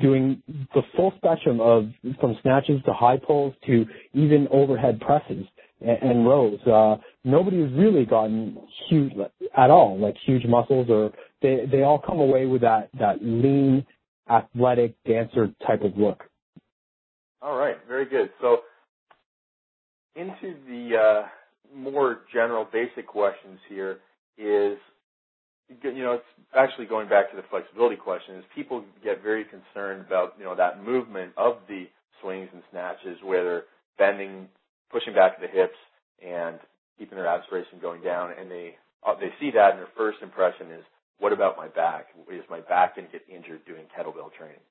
doing 0.00 0.42
the 0.74 0.82
full 0.96 1.12
spectrum 1.16 1.60
of 1.60 1.88
from 2.20 2.36
snatches 2.42 2.80
to 2.84 2.92
high 2.92 3.16
pulls 3.16 3.54
to 3.66 3.86
even 4.12 4.48
overhead 4.50 5.00
presses 5.00 5.46
and, 5.80 5.98
and 6.02 6.26
rows. 6.26 6.60
Uh, 6.66 6.96
nobody 7.24 7.60
has 7.62 7.70
really 7.72 8.04
gotten 8.04 8.58
huge 8.88 9.12
at 9.56 9.70
all, 9.70 9.98
like 9.98 10.16
huge 10.26 10.44
muscles, 10.46 10.88
or 10.90 11.12
they 11.42 11.66
they 11.70 11.82
all 11.82 11.98
come 11.98 12.18
away 12.18 12.46
with 12.46 12.62
that 12.62 12.90
that 12.98 13.22
lean, 13.22 13.86
athletic 14.30 14.94
dancer 15.06 15.52
type 15.66 15.82
of 15.82 15.96
look. 15.96 16.24
All 17.40 17.56
right, 17.56 17.76
very 17.86 18.04
good. 18.04 18.30
So 18.40 18.58
into 20.16 20.56
the 20.66 20.96
uh, 20.96 21.28
more 21.74 22.20
general 22.32 22.66
basic 22.70 23.06
questions 23.06 23.58
here 23.68 23.98
is, 24.36 24.78
you 25.82 26.02
know, 26.02 26.14
it's 26.14 26.24
actually 26.56 26.86
going 26.86 27.08
back 27.08 27.30
to 27.30 27.36
the 27.36 27.42
flexibility 27.50 27.96
question 27.96 28.36
is 28.36 28.44
people 28.54 28.84
get 29.02 29.22
very 29.22 29.44
concerned 29.44 30.04
about, 30.06 30.34
you 30.38 30.44
know, 30.44 30.54
that 30.54 30.82
movement 30.84 31.32
of 31.36 31.58
the 31.68 31.84
swings 32.20 32.48
and 32.52 32.62
snatches 32.70 33.18
where 33.22 33.44
they're 33.44 33.64
bending, 33.98 34.48
pushing 34.90 35.14
back 35.14 35.40
the 35.40 35.46
hips 35.46 35.78
and 36.24 36.58
keeping 36.98 37.16
their 37.16 37.28
and 37.28 37.80
going 37.80 38.02
down 38.02 38.32
and 38.38 38.50
they, 38.50 38.74
uh, 39.06 39.14
they 39.20 39.30
see 39.40 39.50
that 39.50 39.70
and 39.70 39.78
their 39.78 39.88
first 39.96 40.18
impression 40.22 40.70
is, 40.72 40.84
what 41.18 41.32
about 41.32 41.56
my 41.56 41.68
back? 41.68 42.06
Is 42.30 42.44
my 42.48 42.60
back 42.60 42.96
going 42.96 43.06
to 43.08 43.12
get 43.12 43.22
injured 43.28 43.60
doing 43.66 43.84
kettlebell 43.96 44.32
training? 44.36 44.62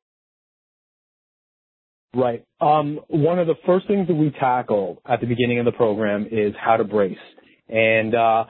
Right. 2.14 2.46
Um, 2.62 3.00
one 3.08 3.38
of 3.38 3.48
the 3.48 3.56
first 3.66 3.88
things 3.88 4.08
that 4.08 4.16
we 4.16 4.32
tackle 4.32 5.02
at 5.06 5.20
the 5.20 5.28
beginning 5.28 5.60
of 5.60 5.66
the 5.66 5.72
program 5.72 6.28
is 6.32 6.54
how 6.60 6.78
to 6.78 6.84
brace. 6.84 7.18
And 7.70 8.16
uh, 8.16 8.46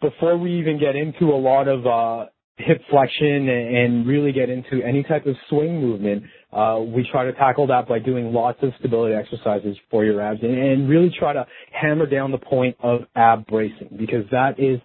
before 0.00 0.36
we 0.36 0.58
even 0.58 0.78
get 0.78 0.96
into 0.96 1.26
a 1.26 1.38
lot 1.38 1.68
of 1.68 1.86
uh, 1.86 2.26
hip 2.56 2.82
flexion 2.90 3.48
and 3.48 4.06
really 4.06 4.32
get 4.32 4.50
into 4.50 4.82
any 4.84 5.02
type 5.02 5.26
of 5.26 5.34
swing 5.48 5.80
movement, 5.80 6.24
uh, 6.52 6.80
we 6.84 7.06
try 7.10 7.24
to 7.24 7.32
tackle 7.32 7.66
that 7.68 7.88
by 7.88 7.98
doing 7.98 8.32
lots 8.32 8.58
of 8.62 8.72
stability 8.78 9.14
exercises 9.14 9.76
for 9.90 10.04
your 10.04 10.20
abs 10.20 10.40
and, 10.42 10.58
and 10.58 10.88
really 10.88 11.12
try 11.16 11.32
to 11.32 11.46
hammer 11.72 12.06
down 12.06 12.32
the 12.32 12.38
point 12.38 12.76
of 12.82 13.02
ab 13.14 13.46
bracing 13.46 13.96
because 13.98 14.24
that 14.30 14.58
is 14.58 14.80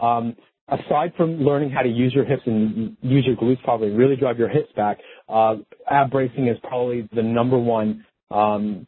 um, 0.00 0.36
aside 0.68 1.12
from 1.16 1.40
learning 1.40 1.70
how 1.70 1.82
to 1.82 1.88
use 1.88 2.12
your 2.14 2.24
hips 2.24 2.42
and 2.46 2.96
use 3.00 3.26
your 3.26 3.36
glutes 3.36 3.62
probably 3.64 3.90
really 3.90 4.16
drive 4.16 4.38
your 4.38 4.48
hips 4.48 4.70
back, 4.76 4.98
ab 5.28 6.10
bracing 6.10 6.48
is 6.48 6.56
probably 6.62 7.08
the 7.12 7.22
number 7.22 7.58
one 7.58 8.04
um, 8.30 8.86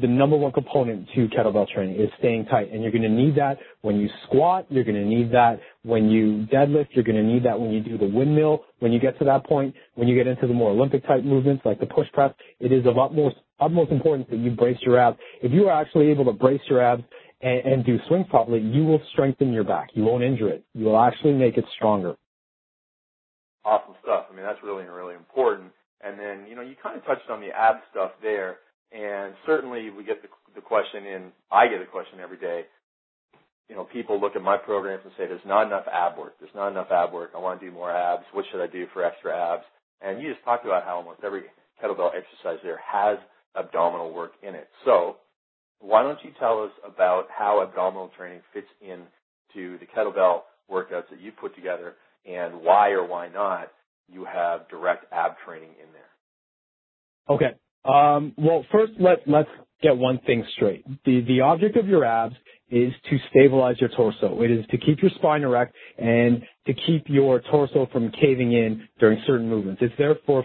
the 0.00 0.06
number 0.06 0.36
one 0.36 0.52
component 0.52 1.08
to 1.14 1.28
kettlebell 1.28 1.68
training 1.68 1.96
is 1.96 2.08
staying 2.18 2.46
tight. 2.46 2.72
And 2.72 2.82
you're 2.82 2.92
going 2.92 3.02
to 3.02 3.08
need 3.08 3.36
that 3.36 3.58
when 3.82 3.96
you 3.96 4.08
squat. 4.26 4.66
You're 4.70 4.84
going 4.84 4.96
to 4.96 5.04
need 5.04 5.32
that 5.32 5.60
when 5.82 6.08
you 6.08 6.46
deadlift. 6.52 6.88
You're 6.92 7.04
going 7.04 7.16
to 7.16 7.22
need 7.22 7.44
that 7.44 7.58
when 7.58 7.70
you 7.70 7.80
do 7.80 7.98
the 7.98 8.06
windmill. 8.06 8.64
When 8.78 8.92
you 8.92 9.00
get 9.00 9.18
to 9.18 9.24
that 9.24 9.44
point, 9.46 9.74
when 9.94 10.06
you 10.08 10.14
get 10.14 10.26
into 10.26 10.46
the 10.46 10.52
more 10.52 10.70
Olympic 10.70 11.06
type 11.06 11.24
movements 11.24 11.62
like 11.64 11.80
the 11.80 11.86
push 11.86 12.06
press, 12.12 12.32
it 12.60 12.72
is 12.72 12.86
of 12.86 12.98
utmost, 12.98 13.36
utmost 13.60 13.90
importance 13.90 14.28
that 14.30 14.38
you 14.38 14.50
brace 14.50 14.78
your 14.82 14.98
abs. 14.98 15.18
If 15.42 15.52
you 15.52 15.68
are 15.68 15.80
actually 15.80 16.10
able 16.10 16.26
to 16.26 16.32
brace 16.32 16.60
your 16.68 16.80
abs 16.80 17.02
and, 17.40 17.66
and 17.66 17.84
do 17.84 17.98
swing 18.08 18.24
properly, 18.24 18.60
you 18.60 18.84
will 18.84 19.00
strengthen 19.12 19.52
your 19.52 19.64
back. 19.64 19.88
You 19.94 20.04
won't 20.04 20.22
injure 20.22 20.48
it. 20.48 20.64
You 20.74 20.86
will 20.86 21.00
actually 21.00 21.32
make 21.32 21.56
it 21.56 21.64
stronger. 21.74 22.14
Awesome 23.64 23.94
stuff. 24.02 24.26
I 24.30 24.34
mean, 24.34 24.44
that's 24.44 24.62
really, 24.62 24.84
really 24.84 25.14
important. 25.14 25.72
And 26.38 26.48
you 26.48 26.54
know, 26.54 26.62
you 26.62 26.74
kind 26.82 26.96
of 26.96 27.04
touched 27.04 27.28
on 27.30 27.40
the 27.40 27.48
ab 27.48 27.76
stuff 27.90 28.12
there. 28.22 28.56
And 28.92 29.34
certainly 29.44 29.90
we 29.90 30.04
get 30.04 30.22
the, 30.22 30.28
the 30.54 30.60
question 30.60 31.04
in, 31.04 31.32
I 31.50 31.68
get 31.68 31.82
a 31.82 31.86
question 31.86 32.20
every 32.22 32.38
day. 32.38 32.62
You 33.68 33.76
know, 33.76 33.84
people 33.84 34.18
look 34.18 34.34
at 34.34 34.42
my 34.42 34.56
programs 34.56 35.02
and 35.04 35.12
say, 35.18 35.26
there's 35.26 35.44
not 35.44 35.66
enough 35.66 35.84
ab 35.92 36.16
work. 36.16 36.34
There's 36.40 36.54
not 36.54 36.68
enough 36.68 36.90
ab 36.90 37.12
work. 37.12 37.32
I 37.34 37.38
want 37.38 37.60
to 37.60 37.66
do 37.66 37.72
more 37.72 37.92
abs. 37.92 38.24
What 38.32 38.46
should 38.50 38.62
I 38.62 38.66
do 38.66 38.86
for 38.94 39.04
extra 39.04 39.36
abs? 39.36 39.64
And 40.00 40.22
you 40.22 40.32
just 40.32 40.44
talked 40.44 40.64
about 40.64 40.84
how 40.84 40.96
almost 40.96 41.20
every 41.22 41.42
kettlebell 41.82 42.12
exercise 42.14 42.60
there 42.62 42.80
has 42.80 43.18
abdominal 43.54 44.12
work 44.14 44.32
in 44.42 44.54
it. 44.54 44.68
So 44.86 45.16
why 45.80 46.02
don't 46.02 46.18
you 46.24 46.30
tell 46.38 46.62
us 46.62 46.70
about 46.86 47.26
how 47.36 47.62
abdominal 47.62 48.10
training 48.16 48.40
fits 48.54 48.68
in 48.80 49.02
to 49.54 49.78
the 49.78 49.86
kettlebell 49.86 50.42
workouts 50.70 51.10
that 51.10 51.20
you 51.20 51.32
put 51.32 51.54
together 51.54 51.94
and 52.26 52.62
why 52.62 52.90
or 52.90 53.06
why 53.06 53.28
not 53.28 53.70
you 54.10 54.24
have 54.24 54.68
direct 54.68 55.04
ab 55.12 55.32
training 55.44 55.70
in 55.70 55.92
there? 55.92 56.08
Okay. 57.28 57.52
Um, 57.84 58.34
well, 58.36 58.64
first 58.72 58.92
let 58.98 59.26
let's 59.26 59.48
get 59.82 59.96
one 59.96 60.18
thing 60.26 60.44
straight. 60.56 60.84
The 61.04 61.20
the 61.22 61.40
object 61.42 61.76
of 61.76 61.86
your 61.88 62.04
abs 62.04 62.34
is 62.70 62.92
to 63.10 63.18
stabilize 63.30 63.76
your 63.80 63.90
torso. 63.90 64.42
It 64.42 64.50
is 64.50 64.66
to 64.70 64.78
keep 64.78 65.00
your 65.00 65.10
spine 65.16 65.42
erect 65.42 65.74
and 65.98 66.42
to 66.66 66.74
keep 66.74 67.04
your 67.06 67.40
torso 67.40 67.88
from 67.92 68.10
caving 68.10 68.52
in 68.52 68.88
during 69.00 69.22
certain 69.26 69.48
movements. 69.48 69.80
It's 69.82 69.94
there 69.98 70.16
for 70.26 70.44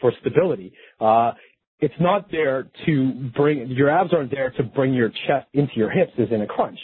for 0.00 0.12
stability. 0.20 0.72
Uh, 1.00 1.32
it's 1.80 1.94
not 2.00 2.30
there 2.30 2.68
to 2.86 3.30
bring 3.36 3.68
your 3.68 3.90
abs 3.90 4.12
aren't 4.12 4.30
there 4.30 4.50
to 4.52 4.62
bring 4.62 4.94
your 4.94 5.10
chest 5.26 5.46
into 5.54 5.72
your 5.76 5.90
hips 5.90 6.12
as 6.18 6.28
in 6.30 6.42
a 6.42 6.46
crunch. 6.46 6.78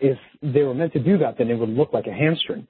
If 0.00 0.18
they 0.42 0.62
were 0.62 0.74
meant 0.74 0.92
to 0.94 0.98
do 0.98 1.18
that, 1.18 1.38
then 1.38 1.48
it 1.50 1.54
would 1.54 1.68
look 1.68 1.92
like 1.92 2.06
a 2.06 2.12
hamstring, 2.12 2.66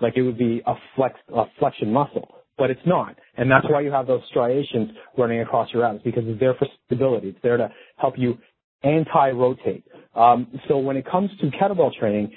like 0.00 0.16
it 0.16 0.22
would 0.22 0.38
be 0.38 0.62
a 0.66 0.74
flex 0.96 1.14
a 1.34 1.44
flexion 1.58 1.92
muscle, 1.92 2.28
but 2.56 2.70
it's 2.70 2.80
not, 2.86 3.16
and 3.36 3.50
that's 3.50 3.66
why 3.68 3.80
you 3.80 3.90
have 3.90 4.06
those 4.06 4.22
striations 4.30 4.90
running 5.18 5.40
across 5.40 5.72
your 5.72 5.84
abs 5.84 6.02
because 6.04 6.24
it's 6.26 6.38
there 6.40 6.54
for 6.54 6.66
stability. 6.86 7.28
It's 7.28 7.38
there 7.42 7.56
to 7.56 7.70
help 7.96 8.14
you 8.16 8.38
anti-rotate. 8.82 9.84
Um, 10.14 10.46
so 10.68 10.78
when 10.78 10.96
it 10.96 11.06
comes 11.10 11.30
to 11.40 11.50
kettlebell 11.50 11.92
training, 11.98 12.32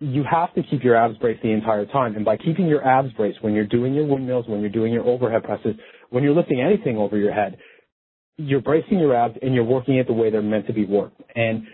you 0.00 0.24
have 0.28 0.52
to 0.54 0.62
keep 0.64 0.82
your 0.82 0.96
abs 0.96 1.16
braced 1.18 1.42
the 1.42 1.50
entire 1.50 1.86
time. 1.86 2.16
And 2.16 2.24
by 2.24 2.36
keeping 2.36 2.66
your 2.66 2.86
abs 2.86 3.12
braced 3.12 3.42
when 3.42 3.54
you're 3.54 3.66
doing 3.66 3.94
your 3.94 4.04
windmills, 4.04 4.46
when 4.48 4.60
you're 4.60 4.68
doing 4.70 4.92
your 4.92 5.04
overhead 5.04 5.44
presses, 5.44 5.76
when 6.10 6.24
you're 6.24 6.34
lifting 6.34 6.60
anything 6.60 6.96
over 6.96 7.16
your 7.16 7.32
head, 7.32 7.56
you're 8.36 8.60
bracing 8.60 8.98
your 8.98 9.14
abs 9.14 9.36
and 9.40 9.54
you're 9.54 9.64
working 9.64 9.96
it 9.96 10.06
the 10.08 10.12
way 10.12 10.30
they're 10.30 10.42
meant 10.42 10.66
to 10.66 10.72
be 10.72 10.84
worked. 10.84 11.22
And 11.36 11.66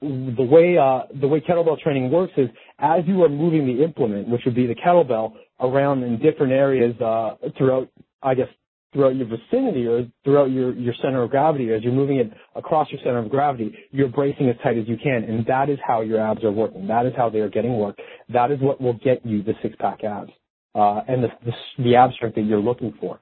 the 0.00 0.42
way 0.42 0.78
uh, 0.78 1.02
the 1.20 1.28
way 1.28 1.40
kettlebell 1.40 1.78
training 1.80 2.10
works 2.10 2.32
is 2.36 2.48
as 2.78 3.02
you 3.06 3.22
are 3.22 3.28
moving 3.28 3.66
the 3.66 3.84
implement, 3.84 4.28
which 4.28 4.42
would 4.46 4.54
be 4.54 4.66
the 4.66 4.74
kettlebell, 4.74 5.32
around 5.60 6.02
in 6.02 6.18
different 6.18 6.52
areas 6.52 6.98
uh, 7.00 7.36
throughout, 7.56 7.88
I 8.22 8.34
guess, 8.34 8.48
throughout 8.92 9.14
your 9.16 9.26
vicinity 9.26 9.86
or 9.86 10.06
throughout 10.24 10.50
your, 10.50 10.74
your 10.74 10.94
center 11.02 11.22
of 11.22 11.30
gravity, 11.30 11.72
as 11.72 11.82
you're 11.82 11.92
moving 11.92 12.18
it 12.18 12.32
across 12.56 12.90
your 12.90 13.00
center 13.04 13.18
of 13.18 13.30
gravity, 13.30 13.74
you're 13.92 14.08
bracing 14.08 14.48
as 14.48 14.56
tight 14.62 14.78
as 14.78 14.88
you 14.88 14.96
can, 15.02 15.24
and 15.24 15.46
that 15.46 15.70
is 15.70 15.78
how 15.86 16.00
your 16.00 16.20
abs 16.20 16.42
are 16.44 16.50
working. 16.50 16.86
That 16.88 17.06
is 17.06 17.12
how 17.16 17.30
they 17.30 17.38
are 17.40 17.48
getting 17.48 17.78
work. 17.78 17.96
That 18.32 18.50
is 18.50 18.58
what 18.60 18.80
will 18.80 18.94
get 18.94 19.24
you 19.24 19.42
the 19.42 19.54
six 19.62 19.74
pack 19.78 20.02
abs 20.04 20.30
uh, 20.74 21.02
and 21.08 21.22
the, 21.24 21.28
the 21.44 21.52
the 21.84 21.96
ab 21.96 22.12
strength 22.14 22.34
that 22.34 22.42
you're 22.42 22.60
looking 22.60 22.94
for. 23.00 23.20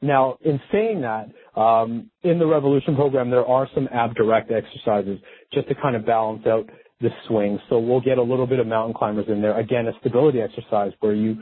Now, 0.00 0.38
in 0.44 0.60
saying 0.70 1.00
that, 1.00 1.28
um, 1.60 2.10
in 2.22 2.38
the 2.38 2.46
Revolution 2.46 2.94
program, 2.94 3.30
there 3.30 3.44
are 3.46 3.68
some 3.74 3.88
ab 3.92 4.14
direct 4.14 4.50
exercises 4.52 5.18
just 5.52 5.68
to 5.68 5.74
kind 5.74 5.96
of 5.96 6.06
balance 6.06 6.46
out 6.46 6.70
the 7.00 7.10
swing. 7.26 7.58
So 7.68 7.78
we'll 7.78 8.00
get 8.00 8.18
a 8.18 8.22
little 8.22 8.46
bit 8.46 8.60
of 8.60 8.66
mountain 8.66 8.94
climbers 8.94 9.26
in 9.28 9.42
there. 9.42 9.58
Again, 9.58 9.86
a 9.88 9.92
stability 10.00 10.40
exercise 10.40 10.92
where 11.00 11.14
you 11.14 11.36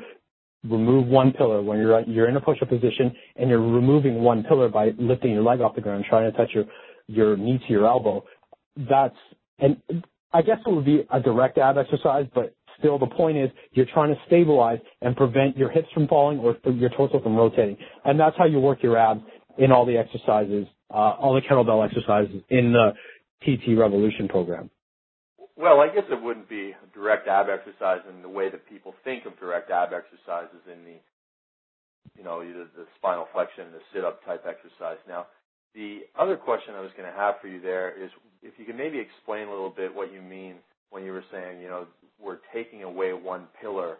remove 0.70 1.06
one 1.06 1.32
pillar 1.32 1.62
when 1.62 1.78
you're 1.78 2.00
you're 2.02 2.28
in 2.28 2.36
a 2.36 2.40
push-up 2.40 2.68
position 2.68 3.14
and 3.36 3.48
you're 3.50 3.60
removing 3.60 4.22
one 4.22 4.42
pillar 4.44 4.68
by 4.68 4.90
lifting 4.98 5.32
your 5.32 5.42
leg 5.42 5.60
off 5.60 5.74
the 5.74 5.80
ground, 5.80 6.04
trying 6.08 6.30
to 6.30 6.36
touch 6.36 6.50
your 6.54 6.64
your 7.06 7.36
knee 7.36 7.58
to 7.66 7.72
your 7.72 7.86
elbow. 7.86 8.24
That's 8.76 9.16
and 9.58 9.76
I 10.32 10.42
guess 10.42 10.58
it 10.66 10.70
would 10.70 10.84
be 10.84 11.06
a 11.10 11.20
direct 11.20 11.58
ab 11.58 11.78
exercise, 11.78 12.26
but 12.34 12.54
Still, 12.78 12.98
the 12.98 13.06
point 13.06 13.38
is 13.38 13.50
you're 13.72 13.86
trying 13.86 14.14
to 14.14 14.20
stabilize 14.26 14.78
and 15.00 15.16
prevent 15.16 15.56
your 15.56 15.70
hips 15.70 15.88
from 15.94 16.08
falling 16.08 16.38
or 16.38 16.56
your 16.72 16.90
torso 16.90 17.20
from 17.20 17.36
rotating. 17.36 17.76
And 18.04 18.18
that's 18.18 18.36
how 18.36 18.44
you 18.44 18.60
work 18.60 18.82
your 18.82 18.96
abs 18.98 19.20
in 19.58 19.72
all 19.72 19.86
the 19.86 19.96
exercises, 19.96 20.66
uh, 20.90 20.96
all 21.18 21.34
the 21.34 21.40
kettlebell 21.40 21.84
exercises 21.84 22.42
in 22.50 22.72
the 22.72 22.92
TT 23.42 23.78
Revolution 23.78 24.28
program. 24.28 24.70
Well, 25.56 25.80
I 25.80 25.88
guess 25.88 26.04
it 26.10 26.22
wouldn't 26.22 26.48
be 26.48 26.74
direct 26.92 27.28
ab 27.28 27.46
exercise 27.48 28.00
in 28.08 28.20
the 28.20 28.28
way 28.28 28.50
that 28.50 28.68
people 28.68 28.94
think 29.04 29.24
of 29.24 29.38
direct 29.40 29.70
ab 29.70 29.88
exercises 29.92 30.60
in 30.70 30.84
the, 30.84 31.00
you 32.16 32.24
know, 32.24 32.42
either 32.42 32.68
the 32.76 32.84
spinal 32.96 33.26
flexion, 33.32 33.72
the 33.72 33.80
sit-up 33.94 34.24
type 34.26 34.44
exercise. 34.46 34.98
Now, 35.08 35.26
the 35.74 36.00
other 36.18 36.36
question 36.36 36.74
I 36.74 36.80
was 36.80 36.90
going 36.96 37.10
to 37.10 37.16
have 37.16 37.36
for 37.40 37.48
you 37.48 37.60
there 37.60 37.92
is 37.92 38.10
if 38.42 38.52
you 38.58 38.66
can 38.66 38.76
maybe 38.76 38.98
explain 38.98 39.48
a 39.48 39.50
little 39.50 39.70
bit 39.70 39.94
what 39.94 40.12
you 40.12 40.20
mean 40.20 40.56
when 40.90 41.04
you 41.04 41.12
were 41.12 41.24
saying, 41.32 41.60
you 41.62 41.68
know, 41.68 41.86
we're 42.20 42.38
taking 42.52 42.82
away 42.82 43.12
one 43.12 43.46
pillar 43.60 43.96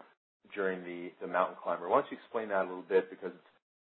during 0.53 0.83
the, 0.83 1.11
the 1.21 1.27
mountain 1.27 1.57
climber. 1.61 1.89
Why 1.89 2.01
don't 2.01 2.11
you 2.11 2.17
explain 2.17 2.49
that 2.49 2.61
a 2.65 2.69
little 2.69 2.85
bit 2.87 3.09
because 3.09 3.31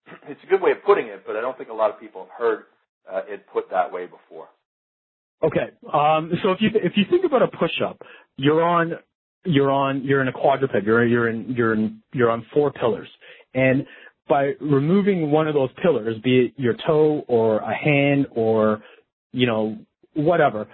it's, 0.07 0.23
it's 0.31 0.41
a 0.45 0.47
good 0.47 0.63
way 0.63 0.71
of 0.71 0.83
putting 0.85 1.07
it, 1.07 1.25
but 1.27 1.37
I 1.37 1.41
don't 1.41 1.59
think 1.59 1.71
a 1.71 1.75
lot 1.75 1.91
of 1.91 1.99
people 1.99 2.23
have 2.23 2.39
heard 2.39 2.65
uh, 3.13 3.23
it 3.29 3.47
put 3.53 3.71
that 3.71 3.93
way 3.93 4.07
before. 4.07 4.49
Okay. 5.43 5.71
Um, 5.93 6.33
so 6.43 6.53
if 6.53 6.59
you 6.61 6.71
if 6.75 6.93
you 6.97 7.05
think 7.11 7.25
about 7.25 7.43
a 7.43 7.49
push 7.49 7.81
up, 7.87 8.01
you're 8.37 8.63
on 8.63 8.95
you're 9.45 9.71
on 9.71 10.03
you're 10.05 10.23
in 10.23 10.29
a 10.29 10.33
quadruped. 10.33 10.75
You're 10.85 11.07
you're 11.07 11.29
in 11.29 11.55
you're 11.55 11.75
in 11.75 12.01
you're 12.13 12.31
on 12.31 12.47
four 12.53 12.73
pillars, 12.73 13.09
and 13.55 13.87
by 14.29 14.53
removing 14.61 15.31
one 15.31 15.49
of 15.49 15.55
those 15.55 15.71
pillars, 15.83 16.17
be 16.23 16.47
it 16.47 16.55
your 16.57 16.75
toe 16.87 17.25
or 17.29 17.59
a 17.59 17.75
hand 17.75 18.27
or 18.31 18.83
you 19.33 19.47
know 19.47 19.79
whatever, 20.15 20.67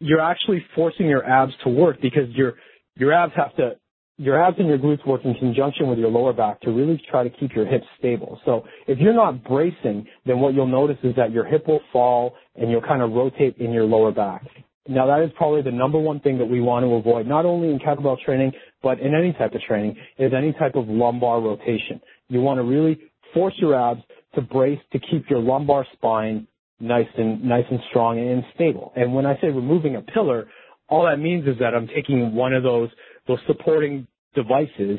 you're 0.00 0.20
actually 0.20 0.64
forcing 0.74 1.06
your 1.06 1.24
abs 1.24 1.52
to 1.62 1.68
work 1.68 2.00
because 2.00 2.28
your 2.30 2.54
your 2.96 3.12
abs 3.12 3.32
have 3.36 3.54
to 3.56 3.76
your 4.20 4.38
abs 4.38 4.58
and 4.58 4.68
your 4.68 4.76
glutes 4.76 5.04
work 5.06 5.22
in 5.24 5.32
conjunction 5.32 5.88
with 5.88 5.98
your 5.98 6.10
lower 6.10 6.34
back 6.34 6.60
to 6.60 6.70
really 6.70 7.02
try 7.10 7.24
to 7.24 7.30
keep 7.30 7.54
your 7.54 7.64
hips 7.64 7.86
stable. 7.98 8.38
So 8.44 8.64
if 8.86 8.98
you're 8.98 9.14
not 9.14 9.42
bracing, 9.42 10.06
then 10.26 10.40
what 10.40 10.52
you'll 10.52 10.66
notice 10.66 10.98
is 11.02 11.16
that 11.16 11.32
your 11.32 11.46
hip 11.46 11.66
will 11.66 11.80
fall 11.90 12.34
and 12.54 12.70
you'll 12.70 12.82
kind 12.82 13.00
of 13.00 13.12
rotate 13.12 13.56
in 13.56 13.72
your 13.72 13.84
lower 13.84 14.12
back. 14.12 14.44
Now 14.86 15.06
that 15.06 15.24
is 15.24 15.30
probably 15.38 15.62
the 15.62 15.70
number 15.70 15.98
one 15.98 16.20
thing 16.20 16.36
that 16.36 16.44
we 16.44 16.60
want 16.60 16.84
to 16.84 16.90
avoid, 16.96 17.26
not 17.26 17.46
only 17.46 17.70
in 17.70 17.78
kettlebell 17.78 18.18
training, 18.22 18.52
but 18.82 19.00
in 19.00 19.14
any 19.14 19.32
type 19.32 19.54
of 19.54 19.62
training, 19.62 19.96
is 20.18 20.32
any 20.36 20.52
type 20.52 20.74
of 20.74 20.86
lumbar 20.86 21.40
rotation. 21.40 21.98
You 22.28 22.42
want 22.42 22.58
to 22.58 22.64
really 22.64 23.00
force 23.32 23.54
your 23.56 23.74
abs 23.74 24.02
to 24.34 24.42
brace 24.42 24.80
to 24.92 24.98
keep 24.98 25.30
your 25.30 25.40
lumbar 25.40 25.86
spine 25.94 26.46
nice 26.78 27.08
and 27.16 27.42
nice 27.42 27.64
and 27.70 27.80
strong 27.88 28.18
and 28.18 28.44
stable. 28.54 28.92
And 28.96 29.14
when 29.14 29.24
I 29.24 29.40
say 29.40 29.46
removing 29.46 29.96
a 29.96 30.02
pillar, 30.02 30.46
all 30.90 31.06
that 31.06 31.18
means 31.18 31.48
is 31.48 31.58
that 31.60 31.74
I'm 31.74 31.86
taking 31.86 32.34
one 32.34 32.52
of 32.52 32.62
those 32.62 32.90
those 33.26 33.38
supporting 33.46 34.06
devices, 34.34 34.98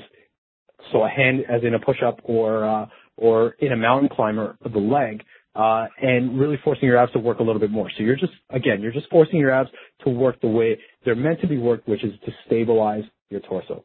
so 0.91 1.03
a 1.03 1.09
hand 1.09 1.43
as 1.49 1.63
in 1.63 1.73
a 1.73 1.79
push-up 1.79 2.19
or 2.23 2.65
uh, 2.65 2.85
or 3.17 3.55
in 3.59 3.71
a 3.71 3.77
mountain 3.77 4.09
climber 4.09 4.57
the 4.63 4.79
leg, 4.79 5.23
uh, 5.55 5.85
and 6.01 6.39
really 6.39 6.57
forcing 6.63 6.87
your 6.87 6.97
abs 6.97 7.11
to 7.11 7.19
work 7.19 7.39
a 7.39 7.43
little 7.43 7.59
bit 7.59 7.71
more. 7.71 7.89
So 7.97 8.03
you're 8.03 8.15
just 8.15 8.33
again, 8.49 8.81
you're 8.81 8.91
just 8.91 9.09
forcing 9.09 9.39
your 9.39 9.51
abs 9.51 9.69
to 10.03 10.09
work 10.09 10.41
the 10.41 10.47
way 10.47 10.79
they're 11.05 11.15
meant 11.15 11.41
to 11.41 11.47
be 11.47 11.57
worked, 11.57 11.87
which 11.87 12.03
is 12.03 12.13
to 12.25 12.31
stabilize 12.45 13.03
your 13.29 13.41
torso. 13.41 13.83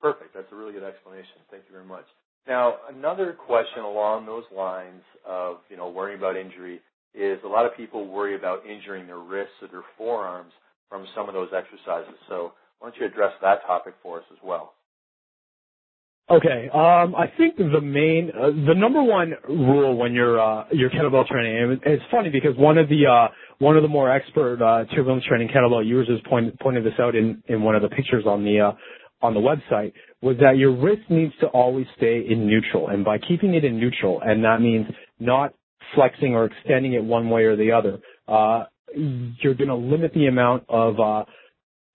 Perfect. 0.00 0.34
That's 0.34 0.50
a 0.52 0.56
really 0.56 0.72
good 0.72 0.84
explanation. 0.84 1.40
Thank 1.50 1.64
you 1.66 1.72
very 1.72 1.86
much. 1.86 2.04
Now, 2.46 2.74
another 2.94 3.32
question 3.32 3.84
along 3.84 4.26
those 4.26 4.44
lines 4.54 5.02
of 5.26 5.58
you 5.68 5.76
know 5.76 5.88
worrying 5.88 6.18
about 6.18 6.36
injury 6.36 6.80
is 7.14 7.38
a 7.44 7.48
lot 7.48 7.64
of 7.64 7.76
people 7.76 8.06
worry 8.06 8.34
about 8.34 8.66
injuring 8.66 9.06
their 9.06 9.18
wrists 9.18 9.54
or 9.62 9.68
their 9.68 9.84
forearms 9.96 10.52
from 10.88 11.06
some 11.14 11.28
of 11.28 11.34
those 11.34 11.48
exercises. 11.56 12.14
So 12.28 12.52
why 12.78 12.88
don't 12.88 13.00
you 13.00 13.06
address 13.06 13.32
that 13.42 13.62
topic 13.66 13.94
for 14.02 14.18
us 14.18 14.24
as 14.32 14.38
well? 14.42 14.74
Okay, 16.30 16.70
um, 16.72 17.14
I 17.14 17.26
think 17.36 17.58
the 17.58 17.82
main, 17.82 18.30
uh, 18.34 18.46
the 18.66 18.74
number 18.74 19.02
one 19.02 19.34
rule 19.46 19.94
when 19.94 20.14
you're 20.14 20.40
uh, 20.40 20.64
you're 20.72 20.88
kettlebell 20.88 21.26
training, 21.26 21.62
and 21.62 21.80
it's 21.84 22.02
funny 22.10 22.30
because 22.30 22.56
one 22.56 22.78
of 22.78 22.88
the 22.88 23.06
uh, 23.06 23.28
one 23.58 23.76
of 23.76 23.82
the 23.82 23.88
more 23.88 24.10
expert 24.10 24.62
uh, 24.62 24.86
turbulence 24.94 25.24
training 25.28 25.48
kettlebell 25.48 25.86
users 25.86 26.20
point, 26.26 26.58
pointed 26.60 26.82
this 26.82 26.94
out 26.98 27.14
in 27.14 27.42
in 27.48 27.62
one 27.62 27.74
of 27.74 27.82
the 27.82 27.90
pictures 27.90 28.24
on 28.26 28.42
the 28.42 28.58
uh, 28.58 28.72
on 29.20 29.34
the 29.34 29.40
website 29.40 29.92
was 30.22 30.38
that 30.40 30.56
your 30.56 30.74
wrist 30.74 31.02
needs 31.10 31.34
to 31.40 31.46
always 31.48 31.86
stay 31.98 32.24
in 32.26 32.46
neutral, 32.46 32.88
and 32.88 33.04
by 33.04 33.18
keeping 33.18 33.52
it 33.52 33.62
in 33.62 33.78
neutral, 33.78 34.22
and 34.24 34.42
that 34.44 34.62
means 34.62 34.86
not 35.20 35.52
flexing 35.94 36.34
or 36.34 36.46
extending 36.46 36.94
it 36.94 37.04
one 37.04 37.28
way 37.28 37.42
or 37.42 37.54
the 37.54 37.70
other, 37.70 37.98
uh, 38.28 38.64
you're 38.96 39.54
going 39.54 39.68
to 39.68 39.74
limit 39.74 40.14
the 40.14 40.26
amount 40.26 40.64
of 40.70 40.98
uh, 40.98 41.24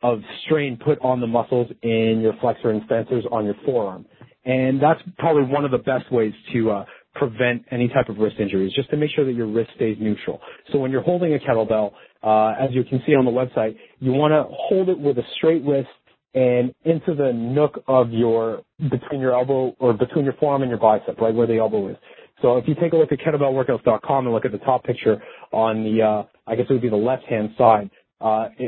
of 0.01 0.21
strain 0.45 0.77
put 0.83 0.99
on 1.01 1.19
the 1.19 1.27
muscles 1.27 1.67
in 1.81 2.19
your 2.21 2.33
flexor 2.39 2.69
and 2.69 2.81
extensors 2.81 3.29
on 3.31 3.45
your 3.45 3.55
forearm. 3.65 4.05
And 4.45 4.81
that's 4.81 5.01
probably 5.17 5.43
one 5.43 5.65
of 5.65 5.71
the 5.71 5.77
best 5.77 6.11
ways 6.11 6.33
to 6.53 6.71
uh, 6.71 6.85
prevent 7.15 7.65
any 7.71 7.89
type 7.89 8.09
of 8.09 8.17
wrist 8.17 8.37
injuries, 8.39 8.71
just 8.73 8.89
to 8.91 8.97
make 8.97 9.11
sure 9.15 9.25
that 9.25 9.33
your 9.33 9.47
wrist 9.47 9.71
stays 9.75 9.97
neutral. 9.99 10.39
So 10.71 10.79
when 10.79 10.91
you're 10.91 11.01
holding 11.01 11.33
a 11.33 11.37
kettlebell, 11.37 11.91
uh, 12.23 12.53
as 12.61 12.69
you 12.71 12.83
can 12.83 13.01
see 13.05 13.13
on 13.13 13.25
the 13.25 13.31
website, 13.31 13.75
you 13.99 14.11
want 14.11 14.31
to 14.31 14.45
hold 14.49 14.89
it 14.89 14.97
with 14.97 15.17
a 15.17 15.23
straight 15.37 15.63
wrist 15.63 15.89
and 16.33 16.73
into 16.85 17.15
the 17.15 17.33
nook 17.33 17.83
of 17.87 18.11
your, 18.11 18.61
between 18.89 19.19
your 19.19 19.33
elbow 19.33 19.75
or 19.79 19.93
between 19.93 20.23
your 20.23 20.33
forearm 20.33 20.61
and 20.61 20.69
your 20.69 20.79
bicep, 20.79 21.19
right 21.19 21.33
where 21.33 21.47
the 21.47 21.57
elbow 21.57 21.89
is. 21.89 21.97
So 22.41 22.57
if 22.57 22.67
you 22.67 22.75
take 22.75 22.93
a 22.93 22.95
look 22.95 23.11
at 23.11 23.19
kettlebellworkouts.com 23.19 24.25
and 24.25 24.33
look 24.33 24.45
at 24.45 24.51
the 24.51 24.59
top 24.59 24.83
picture 24.83 25.21
on 25.51 25.83
the, 25.83 26.01
uh, 26.01 26.23
I 26.47 26.55
guess 26.55 26.67
it 26.69 26.73
would 26.73 26.81
be 26.81 26.89
the 26.89 26.95
left 26.95 27.23
hand 27.25 27.49
side, 27.57 27.89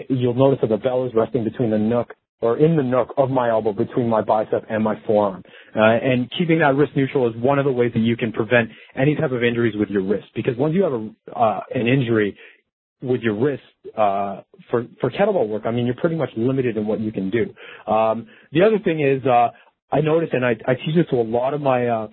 you'll 0.10 0.34
notice 0.34 0.60
that 0.62 0.70
the 0.70 0.78
bell 0.78 1.06
is 1.06 1.12
resting 1.14 1.44
between 1.44 1.72
the 1.72 1.78
nook 1.78 2.14
or 2.42 2.58
in 2.58 2.76
the 2.76 2.84
nook 2.84 3.14
of 3.18 3.30
my 3.30 3.50
elbow 3.50 3.72
between 3.72 4.10
my 4.10 4.22
bicep 4.22 4.66
and 4.70 4.84
my 4.84 4.96
forearm. 5.06 5.44
Uh, 5.76 5.80
and 5.82 6.30
keeping 6.38 6.60
that 6.60 6.76
wrist 6.76 6.92
neutral 6.96 7.30
is 7.30 7.36
one 7.38 7.60
of 7.60 7.66
the 7.66 7.72
ways 7.72 7.92
that 7.94 8.00
you 8.00 8.18
can 8.18 8.32
prevent 8.32 8.70
any 8.96 9.16
type 9.16 9.32
of 9.32 9.44
injuries 9.44 9.76
with 9.78 9.90
your 9.90 10.04
wrist. 10.04 10.28
Because 10.36 10.58
once 10.58 10.74
you 10.74 10.84
have 10.84 10.94
a, 10.94 11.40
uh, 11.40 11.60
an 11.74 11.88
injury 11.88 12.36
with 13.02 13.22
your 13.22 13.36
wrist 13.36 13.64
uh, 13.98 14.42
for 14.70 14.86
for 15.00 15.10
kettlebell 15.12 15.48
work, 15.48 15.64
I 15.66 15.72
mean 15.72 15.86
you're 15.86 15.96
pretty 15.96 16.16
much 16.16 16.30
limited 16.36 16.78
in 16.78 16.88
what 16.88 17.00
you 17.00 17.12
can 17.12 17.30
do. 17.30 17.54
Um, 17.92 18.28
the 18.52 18.64
other 18.64 18.80
thing 18.84 19.02
is 19.02 19.26
uh, 19.26 19.50
I 19.92 20.02
noticed, 20.02 20.34
and 20.34 20.46
I, 20.46 20.52
I 20.68 20.76
teach 20.76 20.96
this 20.96 21.06
to 21.12 21.18
a 21.18 21.24
lot 21.24 21.54
of 21.54 21.62
my 21.62 21.88
uh, 21.88 22.08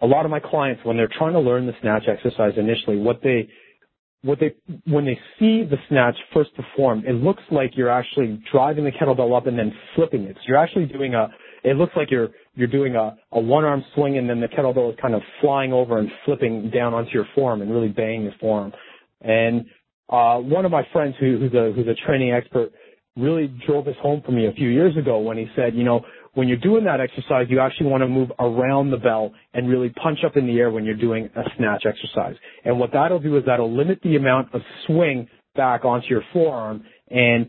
a 0.00 0.06
lot 0.06 0.24
of 0.24 0.30
my 0.30 0.40
clients 0.40 0.84
when 0.84 0.96
they're 0.96 1.10
trying 1.18 1.32
to 1.32 1.40
learn 1.40 1.66
the 1.66 1.74
snatch 1.80 2.04
exercise 2.08 2.52
initially, 2.56 2.96
what 2.96 3.20
they 3.22 3.48
what 4.22 4.40
they 4.40 4.54
when 4.86 5.04
they 5.04 5.18
see 5.38 5.64
the 5.64 5.76
snatch 5.88 6.16
first 6.34 6.50
performed, 6.54 7.04
it 7.04 7.14
looks 7.14 7.42
like 7.50 7.72
you're 7.76 7.90
actually 7.90 8.42
driving 8.50 8.84
the 8.84 8.90
kettlebell 8.90 9.36
up 9.36 9.46
and 9.46 9.58
then 9.58 9.72
flipping 9.94 10.24
it. 10.24 10.34
So 10.36 10.42
you're 10.48 10.58
actually 10.58 10.86
doing 10.86 11.14
a 11.14 11.28
it 11.64 11.76
looks 11.76 11.92
like 11.96 12.10
you're 12.10 12.28
you're 12.54 12.68
doing 12.68 12.96
a, 12.96 13.16
a 13.32 13.40
one 13.40 13.64
arm 13.64 13.84
swing 13.94 14.18
and 14.18 14.28
then 14.28 14.40
the 14.40 14.48
kettlebell 14.48 14.90
is 14.92 14.98
kind 15.00 15.14
of 15.14 15.22
flying 15.40 15.72
over 15.72 15.98
and 15.98 16.10
flipping 16.24 16.70
down 16.70 16.94
onto 16.94 17.10
your 17.10 17.26
forearm 17.34 17.62
and 17.62 17.70
really 17.70 17.88
banging 17.88 18.24
your 18.24 18.34
forearm. 18.40 18.72
And 19.20 19.66
uh, 20.08 20.38
one 20.38 20.64
of 20.64 20.72
my 20.72 20.86
friends 20.92 21.14
who, 21.20 21.38
who's 21.38 21.54
a 21.54 21.72
who's 21.72 21.86
a 21.86 21.94
training 22.06 22.32
expert 22.32 22.72
really 23.16 23.52
drove 23.66 23.84
this 23.84 23.96
home 24.00 24.22
for 24.24 24.32
me 24.32 24.46
a 24.46 24.52
few 24.52 24.68
years 24.68 24.96
ago 24.96 25.18
when 25.18 25.36
he 25.36 25.46
said, 25.56 25.74
you 25.74 25.84
know, 25.84 26.00
when 26.34 26.48
you're 26.48 26.58
doing 26.58 26.84
that 26.84 27.00
exercise, 27.00 27.46
you 27.48 27.60
actually 27.60 27.86
want 27.86 28.02
to 28.02 28.08
move 28.08 28.30
around 28.38 28.90
the 28.90 28.96
bell 28.96 29.32
and 29.54 29.68
really 29.68 29.90
punch 29.90 30.20
up 30.24 30.36
in 30.36 30.46
the 30.46 30.58
air 30.58 30.70
when 30.70 30.84
you're 30.84 30.96
doing 30.96 31.28
a 31.36 31.42
snatch 31.56 31.84
exercise. 31.86 32.36
And 32.64 32.78
what 32.78 32.90
that'll 32.92 33.20
do 33.20 33.36
is 33.36 33.44
that'll 33.46 33.74
limit 33.74 34.00
the 34.02 34.16
amount 34.16 34.54
of 34.54 34.60
swing 34.86 35.28
back 35.56 35.84
onto 35.84 36.06
your 36.08 36.22
forearm 36.32 36.84
and 37.10 37.48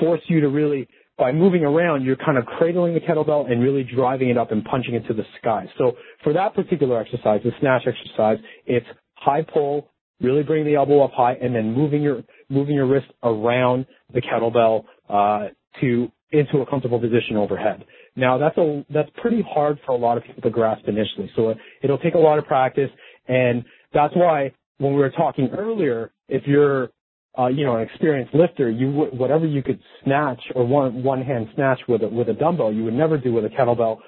force 0.00 0.20
you 0.26 0.40
to 0.40 0.48
really, 0.48 0.88
by 1.16 1.32
moving 1.32 1.64
around, 1.64 2.04
you're 2.04 2.16
kind 2.16 2.38
of 2.38 2.44
cradling 2.46 2.94
the 2.94 3.00
kettlebell 3.00 3.50
and 3.50 3.62
really 3.62 3.84
driving 3.84 4.30
it 4.30 4.38
up 4.38 4.50
and 4.50 4.64
punching 4.64 4.94
it 4.94 5.06
to 5.06 5.14
the 5.14 5.24
sky. 5.40 5.66
So 5.78 5.92
for 6.22 6.32
that 6.32 6.54
particular 6.54 7.00
exercise, 7.00 7.40
the 7.44 7.52
snatch 7.60 7.82
exercise, 7.86 8.38
it's 8.66 8.86
high 9.14 9.42
pull, 9.42 9.90
really 10.20 10.42
bring 10.42 10.64
the 10.64 10.74
elbow 10.74 11.04
up 11.04 11.12
high, 11.12 11.34
and 11.34 11.54
then 11.54 11.72
moving 11.72 12.02
your 12.02 12.22
moving 12.48 12.74
your 12.74 12.86
wrist 12.86 13.06
around 13.22 13.86
the 14.12 14.20
kettlebell 14.20 14.84
uh, 15.08 15.48
to 15.80 16.10
into 16.32 16.58
a 16.58 16.66
comfortable 16.66 16.98
position 16.98 17.36
overhead. 17.36 17.84
Now 18.16 18.38
that's 18.38 18.56
a 18.58 18.84
that's 18.90 19.10
pretty 19.20 19.42
hard 19.48 19.78
for 19.84 19.92
a 19.92 19.96
lot 19.96 20.16
of 20.16 20.24
people 20.24 20.42
to 20.42 20.50
grasp 20.50 20.86
initially. 20.86 21.30
So 21.34 21.50
it, 21.50 21.58
it'll 21.82 21.98
take 21.98 22.14
a 22.14 22.18
lot 22.18 22.38
of 22.38 22.46
practice, 22.46 22.90
and 23.28 23.64
that's 23.92 24.14
why 24.14 24.52
when 24.78 24.92
we 24.92 24.98
were 24.98 25.10
talking 25.10 25.48
earlier, 25.56 26.12
if 26.28 26.42
you're 26.46 26.90
uh, 27.38 27.48
you 27.48 27.64
know 27.64 27.76
an 27.76 27.82
experienced 27.82 28.34
lifter, 28.34 28.70
you 28.70 28.90
would, 28.92 29.18
whatever 29.18 29.46
you 29.46 29.62
could 29.62 29.80
snatch 30.04 30.40
or 30.54 30.66
one 30.66 31.02
one 31.02 31.22
hand 31.22 31.48
snatch 31.54 31.80
with 31.88 32.02
a 32.02 32.08
with 32.08 32.28
a 32.28 32.34
dumbbell, 32.34 32.72
you 32.72 32.84
would 32.84 32.94
never 32.94 33.18
do 33.18 33.32
with 33.32 33.44
a 33.44 33.48
kettlebell. 33.48 33.98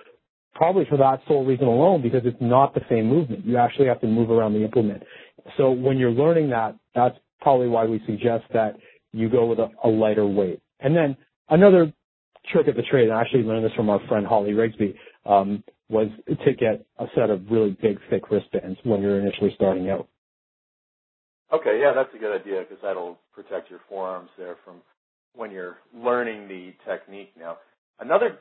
Probably 0.55 0.87
for 0.89 0.97
that 0.97 1.21
sole 1.29 1.45
reason 1.45 1.67
alone, 1.67 2.01
because 2.01 2.23
it's 2.25 2.41
not 2.41 2.73
the 2.73 2.81
same 2.89 3.09
movement. 3.09 3.45
You 3.45 3.59
actually 3.59 3.89
have 3.89 4.01
to 4.01 4.07
move 4.07 4.31
around 4.31 4.55
the 4.55 4.65
implement. 4.65 5.03
So 5.59 5.71
when 5.71 5.99
you're 5.99 6.11
learning 6.11 6.49
that, 6.51 6.77
that's 6.95 7.17
probably 7.43 7.69
why 7.69 7.85
we 7.85 8.01
suggest 8.07 8.45
that 8.55 8.77
you 9.13 9.29
go 9.29 9.45
with 9.45 9.59
a, 9.59 9.69
a 9.85 9.89
lighter 9.89 10.27
weight. 10.27 10.61
And 10.81 10.97
then 10.97 11.15
another 11.51 11.93
trick 12.53 12.69
of 12.69 12.77
the 12.77 12.83
trade, 12.83 13.11
I 13.11 13.21
actually 13.21 13.43
learned 13.43 13.65
this 13.65 13.73
from 13.75 13.91
our 13.91 14.01
friend 14.09 14.27
Holly 14.27 14.53
Rigsby, 14.53 14.95
um, 15.25 15.63
was 15.89 16.09
to 16.29 16.55
get 16.55 16.85
a 16.99 17.07
set 17.15 17.31
of 17.31 17.43
really 17.51 17.77
big, 17.81 17.99
thick 18.11 18.31
wristbands 18.31 18.79
when 18.85 19.03
you're 19.03 19.21
initially 19.21 19.53
starting 19.55 19.89
out. 19.91 20.09
Okay, 21.53 21.79
yeah, 21.81 21.93
that's 21.95 22.13
a 22.15 22.19
good 22.19 22.35
idea 22.35 22.61
because 22.61 22.83
that'll 22.83 23.19
protect 23.33 23.71
your 23.71 23.81
forearms 23.89 24.31
there 24.37 24.57
from 24.65 24.77
when 25.35 25.51
you're 25.51 25.77
learning 25.95 26.49
the 26.49 26.75
technique. 26.89 27.33
Now, 27.39 27.59
another 28.01 28.39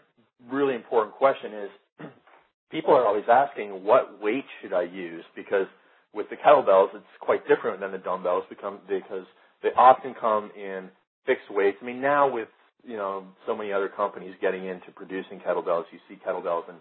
really 0.49 0.73
important 0.73 1.15
question 1.15 1.53
is 1.53 1.69
people 2.71 2.95
are 2.95 3.05
always 3.05 3.25
asking 3.31 3.83
what 3.83 4.21
weight 4.21 4.45
should 4.61 4.73
I 4.73 4.83
use 4.83 5.23
because 5.35 5.67
with 6.13 6.29
the 6.29 6.35
kettlebells 6.35 6.95
it's 6.95 7.05
quite 7.19 7.47
different 7.47 7.79
than 7.79 7.91
the 7.91 7.97
dumbbells 7.99 8.45
because 8.49 9.25
they 9.61 9.69
often 9.77 10.15
come 10.19 10.49
in 10.57 10.89
fixed 11.25 11.51
weights. 11.51 11.77
I 11.81 11.85
mean, 11.85 12.01
now 12.01 12.31
with 12.31 12.47
you 12.85 12.97
know 12.97 13.25
so 13.45 13.55
many 13.55 13.71
other 13.71 13.89
companies 13.89 14.35
getting 14.41 14.65
into 14.65 14.91
producing 14.95 15.39
kettlebells, 15.39 15.85
you 15.91 15.99
see 16.07 16.19
kettlebells 16.25 16.69
in 16.69 16.75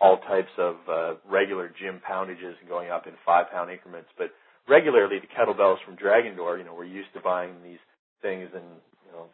all 0.00 0.18
types 0.18 0.50
of 0.58 0.76
uh, 0.88 1.14
regular 1.30 1.70
gym 1.80 2.00
poundages 2.06 2.56
and 2.60 2.68
going 2.68 2.90
up 2.90 3.06
in 3.06 3.12
five 3.24 3.50
pound 3.52 3.70
increments. 3.70 4.08
But 4.16 4.30
regularly, 4.68 5.18
the 5.20 5.28
kettlebells 5.28 5.76
from 5.84 5.96
Dragon 5.96 6.36
Door, 6.36 6.58
you 6.58 6.64
know, 6.64 6.74
we're 6.74 6.84
used 6.84 7.12
to 7.14 7.20
buying 7.20 7.52
these 7.62 7.78
things 8.22 8.48
in 8.54 8.62
you 9.06 9.12
know 9.12 9.26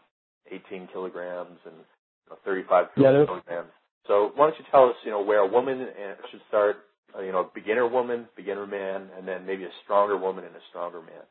18 0.50 0.88
kilograms 0.92 1.58
and 1.64 1.74
you 1.74 2.30
know, 2.30 2.38
35 2.44 2.86
yeah, 2.96 3.24
kilograms. 3.26 3.70
So 4.06 4.32
why 4.34 4.48
don't 4.48 4.58
you 4.58 4.64
tell 4.70 4.88
us, 4.88 4.94
you 5.04 5.10
know, 5.10 5.22
where 5.22 5.40
a 5.40 5.46
woman 5.46 5.80
uh, 5.82 6.14
should 6.30 6.40
start, 6.48 6.76
uh, 7.16 7.22
you 7.22 7.32
know, 7.32 7.50
beginner 7.54 7.86
woman, 7.88 8.26
beginner 8.36 8.66
man, 8.66 9.08
and 9.16 9.26
then 9.26 9.46
maybe 9.46 9.64
a 9.64 9.74
stronger 9.84 10.16
woman 10.16 10.44
and 10.44 10.54
a 10.54 10.64
stronger 10.70 11.00
man. 11.00 11.26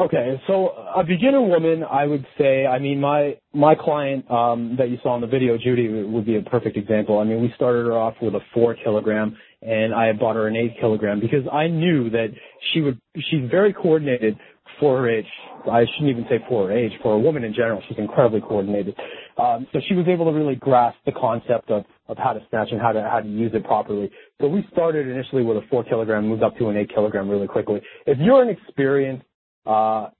Okay, 0.00 0.40
so 0.46 0.68
a 0.96 1.04
beginner 1.04 1.42
woman, 1.42 1.84
I 1.84 2.06
would 2.06 2.26
say, 2.38 2.64
I 2.64 2.78
mean, 2.78 2.98
my 2.98 3.36
my 3.52 3.74
client 3.74 4.28
um, 4.30 4.74
that 4.78 4.88
you 4.88 4.96
saw 5.02 5.14
in 5.16 5.20
the 5.20 5.26
video, 5.26 5.58
Judy, 5.58 5.86
would 6.02 6.24
be 6.24 6.36
a 6.36 6.42
perfect 6.42 6.78
example. 6.78 7.18
I 7.18 7.24
mean, 7.24 7.42
we 7.42 7.52
started 7.56 7.84
her 7.84 7.92
off 7.92 8.14
with 8.22 8.34
a 8.34 8.40
four 8.54 8.74
kilogram, 8.74 9.36
and 9.60 9.94
I 9.94 10.14
bought 10.14 10.36
her 10.36 10.48
an 10.48 10.56
eight 10.56 10.80
kilogram 10.80 11.20
because 11.20 11.46
I 11.52 11.66
knew 11.66 12.08
that 12.08 12.28
she 12.72 12.80
would. 12.80 12.98
She's 13.16 13.50
very 13.50 13.74
coordinated 13.74 14.38
for 14.80 14.96
her 14.96 15.10
age. 15.10 15.26
I 15.70 15.84
shouldn't 15.84 16.10
even 16.10 16.24
say 16.24 16.42
for 16.48 16.68
her 16.68 16.72
age. 16.72 16.92
For 17.02 17.12
a 17.14 17.18
woman 17.18 17.44
in 17.44 17.52
general, 17.52 17.82
she's 17.86 17.98
incredibly 17.98 18.40
coordinated. 18.40 18.96
Um, 19.36 19.66
so 19.74 19.80
she 19.86 19.94
was 19.94 20.06
able 20.08 20.24
to 20.24 20.32
really 20.32 20.56
grasp 20.56 20.96
the 21.04 21.12
concept 21.12 21.70
of 21.70 21.84
of 22.08 22.16
how 22.16 22.32
to 22.32 22.40
snatch 22.48 22.68
and 22.72 22.80
how 22.80 22.92
to 22.92 23.02
how 23.02 23.20
to 23.20 23.28
use 23.28 23.52
it 23.54 23.62
properly. 23.64 24.10
So 24.40 24.48
we 24.48 24.66
started 24.72 25.06
initially 25.06 25.42
with 25.42 25.58
a 25.58 25.66
four 25.68 25.84
kilogram, 25.84 26.28
moved 26.28 26.42
up 26.42 26.56
to 26.56 26.70
an 26.70 26.78
eight 26.78 26.88
kilogram 26.94 27.28
really 27.28 27.46
quickly. 27.46 27.82
If 28.06 28.16
you're 28.18 28.42
an 28.42 28.48
experienced 28.48 29.26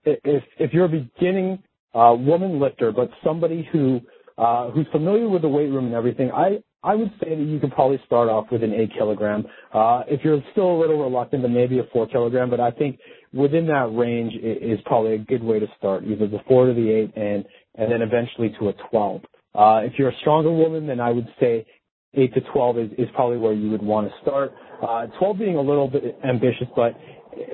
if 0.05 0.43
if 0.59 0.73
you're 0.73 0.87
a 0.87 0.89
beginning 0.89 1.63
uh, 1.95 2.15
woman 2.19 2.61
lifter, 2.61 2.93
but 2.93 3.11
somebody 3.25 3.69
who 3.73 4.01
uh, 4.39 4.71
who's 4.71 4.87
familiar 4.93 5.29
with 5.29 5.43
the 5.43 5.49
weight 5.49 5.69
room 5.71 5.87
and 5.87 5.95
everything, 5.95 6.31
I 6.33 6.63
I 6.83 6.95
would 6.95 7.13
say 7.23 7.35
that 7.37 7.45
you 7.45 7.61
could 7.61 7.73
probably 7.73 8.01
start 8.07 8.29
off 8.29 8.47
with 8.51 8.63
an 8.65 8.73
eight 8.73 8.91
kilogram. 8.97 9.47
Uh, 9.73 10.03
if 10.09 10.25
you're 10.25 10.43
still 10.53 10.73
a 10.73 10.79
little 10.81 11.01
reluctant, 11.01 11.43
then 11.43 11.55
maybe 11.55 11.79
a 11.79 11.85
four 11.93 12.07
kilogram. 12.09 12.51
But 12.51 12.61
I 12.61 12.71
think 12.71 12.99
within 13.33 13.67
that 13.67 13.95
range 13.95 14.33
is 14.43 14.81
probably 14.87 15.15
a 15.15 15.19
good 15.19 15.43
way 15.43 15.61
to 15.61 15.67
start, 15.79 16.05
either 16.05 16.27
the 16.27 16.41
four 16.49 16.67
to 16.67 16.75
the 16.75 16.91
eight, 16.91 17.13
and 17.17 17.45
and 17.77 17.91
then 17.91 18.03
eventually 18.03 18.55
to 18.59 18.69
a 18.71 18.73
twelve. 18.91 19.23
Uh, 19.55 19.83
if 19.85 19.93
you're 19.99 20.09
a 20.09 20.19
stronger 20.21 20.51
woman, 20.51 20.87
then 20.87 20.99
I 20.99 21.11
would 21.11 21.29
say 21.39 21.67
eight 22.15 22.33
to 22.35 22.41
twelve 22.53 22.79
is, 22.79 22.91
is 22.99 23.09
probably 23.15 23.39
where 23.39 23.53
you 23.53 23.71
would 23.71 23.83
want 23.83 24.09
to 24.09 24.15
start. 24.23 24.53
Uh, 24.83 25.07
twelve 25.19 25.39
being 25.39 25.57
a 25.57 25.61
little 25.61 25.89
bit 25.89 26.19
ambitious, 26.25 26.69
but 26.75 26.95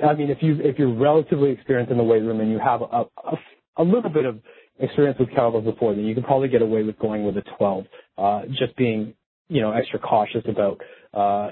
I 0.05 0.13
mean, 0.13 0.29
if 0.29 0.39
you 0.41 0.59
if 0.61 0.77
you're 0.77 0.93
relatively 0.93 1.51
experienced 1.51 1.91
in 1.91 1.97
the 1.97 2.03
weight 2.03 2.21
room 2.21 2.39
and 2.41 2.51
you 2.51 2.59
have 2.59 2.81
a, 2.81 3.05
a, 3.77 3.83
little 3.83 4.09
bit 4.09 4.25
of 4.25 4.39
experience 4.79 5.17
with 5.19 5.29
kettlebells 5.29 5.63
before, 5.63 5.95
then 5.95 6.05
you 6.05 6.13
can 6.13 6.23
probably 6.23 6.47
get 6.47 6.61
away 6.61 6.83
with 6.83 6.97
going 6.99 7.25
with 7.25 7.37
a 7.37 7.43
12. 7.57 7.85
Uh, 8.17 8.41
just 8.47 8.75
being 8.77 9.13
you 9.47 9.61
know 9.61 9.71
extra 9.71 9.99
cautious 9.99 10.43
about 10.47 10.81
uh, 11.13 11.51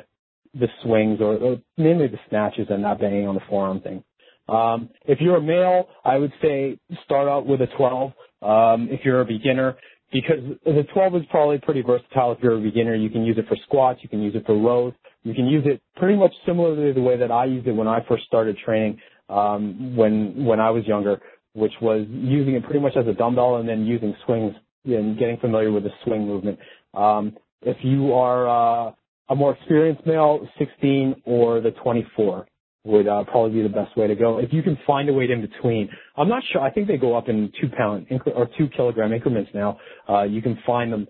the 0.53 0.67
swings 0.83 1.19
or, 1.21 1.35
or 1.35 1.57
mainly 1.77 2.07
the 2.07 2.19
snatches 2.29 2.67
and 2.69 2.81
not 2.81 2.99
banging 2.99 3.27
on 3.27 3.35
the 3.35 3.41
forearm 3.49 3.81
thing. 3.81 4.03
Um, 4.49 4.89
if 5.05 5.19
you're 5.19 5.37
a 5.37 5.41
male, 5.41 5.89
I 6.05 6.17
would 6.17 6.31
say 6.41 6.79
start 7.03 7.27
out 7.27 7.45
with 7.45 7.61
a 7.61 7.67
12. 7.77 8.11
Um, 8.41 8.87
if 8.89 9.01
you're 9.03 9.21
a 9.21 9.25
beginner, 9.25 9.75
because 10.11 10.39
the 10.65 10.85
12 10.93 11.15
is 11.15 11.21
probably 11.29 11.59
pretty 11.59 11.81
versatile. 11.81 12.31
If 12.31 12.39
you're 12.41 12.57
a 12.57 12.61
beginner, 12.61 12.95
you 12.95 13.09
can 13.09 13.25
use 13.25 13.37
it 13.37 13.47
for 13.47 13.57
squats, 13.65 13.99
you 14.03 14.09
can 14.09 14.21
use 14.21 14.35
it 14.35 14.45
for 14.45 14.57
rows, 14.57 14.93
you 15.23 15.33
can 15.33 15.47
use 15.47 15.63
it 15.65 15.81
pretty 15.97 16.17
much 16.17 16.33
similarly 16.45 16.93
the 16.93 17.01
way 17.01 17.17
that 17.17 17.31
I 17.31 17.45
used 17.45 17.67
it 17.67 17.73
when 17.73 17.87
I 17.87 18.05
first 18.07 18.25
started 18.25 18.57
training 18.63 18.99
um, 19.29 19.95
when 19.95 20.45
when 20.45 20.59
I 20.59 20.69
was 20.69 20.85
younger, 20.85 21.19
which 21.53 21.73
was 21.81 22.05
using 22.09 22.55
it 22.55 22.63
pretty 22.63 22.79
much 22.79 22.95
as 22.95 23.07
a 23.07 23.13
dumbbell 23.13 23.57
and 23.57 23.67
then 23.67 23.85
using 23.85 24.15
swings 24.25 24.53
and 24.85 25.19
getting 25.19 25.37
familiar 25.37 25.71
with 25.71 25.83
the 25.83 25.91
swing 26.05 26.25
movement. 26.25 26.59
Um, 26.93 27.35
if 27.61 27.77
you 27.83 28.13
are 28.13 28.47
uh, 28.89 28.91
a 29.29 29.35
more 29.35 29.53
experienced 29.55 30.05
male, 30.05 30.47
16 30.57 31.23
or 31.25 31.59
the 31.61 31.71
24 31.71 32.47
would 32.88 33.08
uh, 33.08 33.23
probably 33.26 33.62
be 33.62 33.63
the 33.63 33.73
best 33.73 33.95
way 33.97 34.08
to 34.08 34.15
go. 34.15 34.39
If 34.39 34.52
you 34.52 34.63
can 34.63 34.78
find 34.88 35.08
a 35.10 35.13
weight 35.13 35.30
in 35.30 35.41
between, 35.41 35.89
I'm 36.15 36.30
not 36.30 36.43
sure. 36.52 36.62
I 36.62 36.71
think 36.71 36.88
they 36.88 36.97
go 36.97 37.15
up 37.15 37.30
in 37.30 37.52
two 37.62 37.69
pound 37.69 38.08
increments 38.10 38.38
or 38.38 38.50
two 38.58 38.69
kilogram 38.76 39.13
increments 39.13 39.52
now. 39.54 39.78
Uh, 40.10 40.23
you 40.23 40.41
can 40.41 40.58
find 40.65 40.91
them 40.91 41.08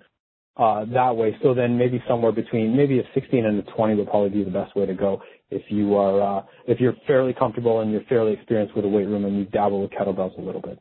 uh, 0.57 0.85
that 0.93 1.15
way. 1.15 1.37
So 1.43 1.53
then 1.53 1.77
maybe 1.77 2.03
somewhere 2.07 2.31
between 2.31 2.75
maybe 2.75 2.99
a 2.99 3.03
16 3.13 3.45
and 3.45 3.59
a 3.59 3.71
20 3.71 3.95
would 3.95 4.09
probably 4.09 4.29
be 4.29 4.43
the 4.43 4.51
best 4.51 4.75
way 4.75 4.85
to 4.85 4.93
go 4.93 5.21
if 5.49 5.61
you 5.69 5.95
are 5.95 6.39
uh, 6.39 6.43
if 6.67 6.79
you're 6.79 6.95
fairly 7.05 7.33
comfortable 7.33 7.81
and 7.81 7.91
you're 7.91 8.03
fairly 8.09 8.33
experienced 8.33 8.75
with 8.75 8.83
a 8.83 8.87
weight 8.87 9.07
room 9.07 9.25
and 9.25 9.37
you 9.37 9.45
dabble 9.45 9.81
with 9.81 9.91
kettlebells 9.91 10.37
a 10.37 10.41
little 10.41 10.61
bit. 10.61 10.79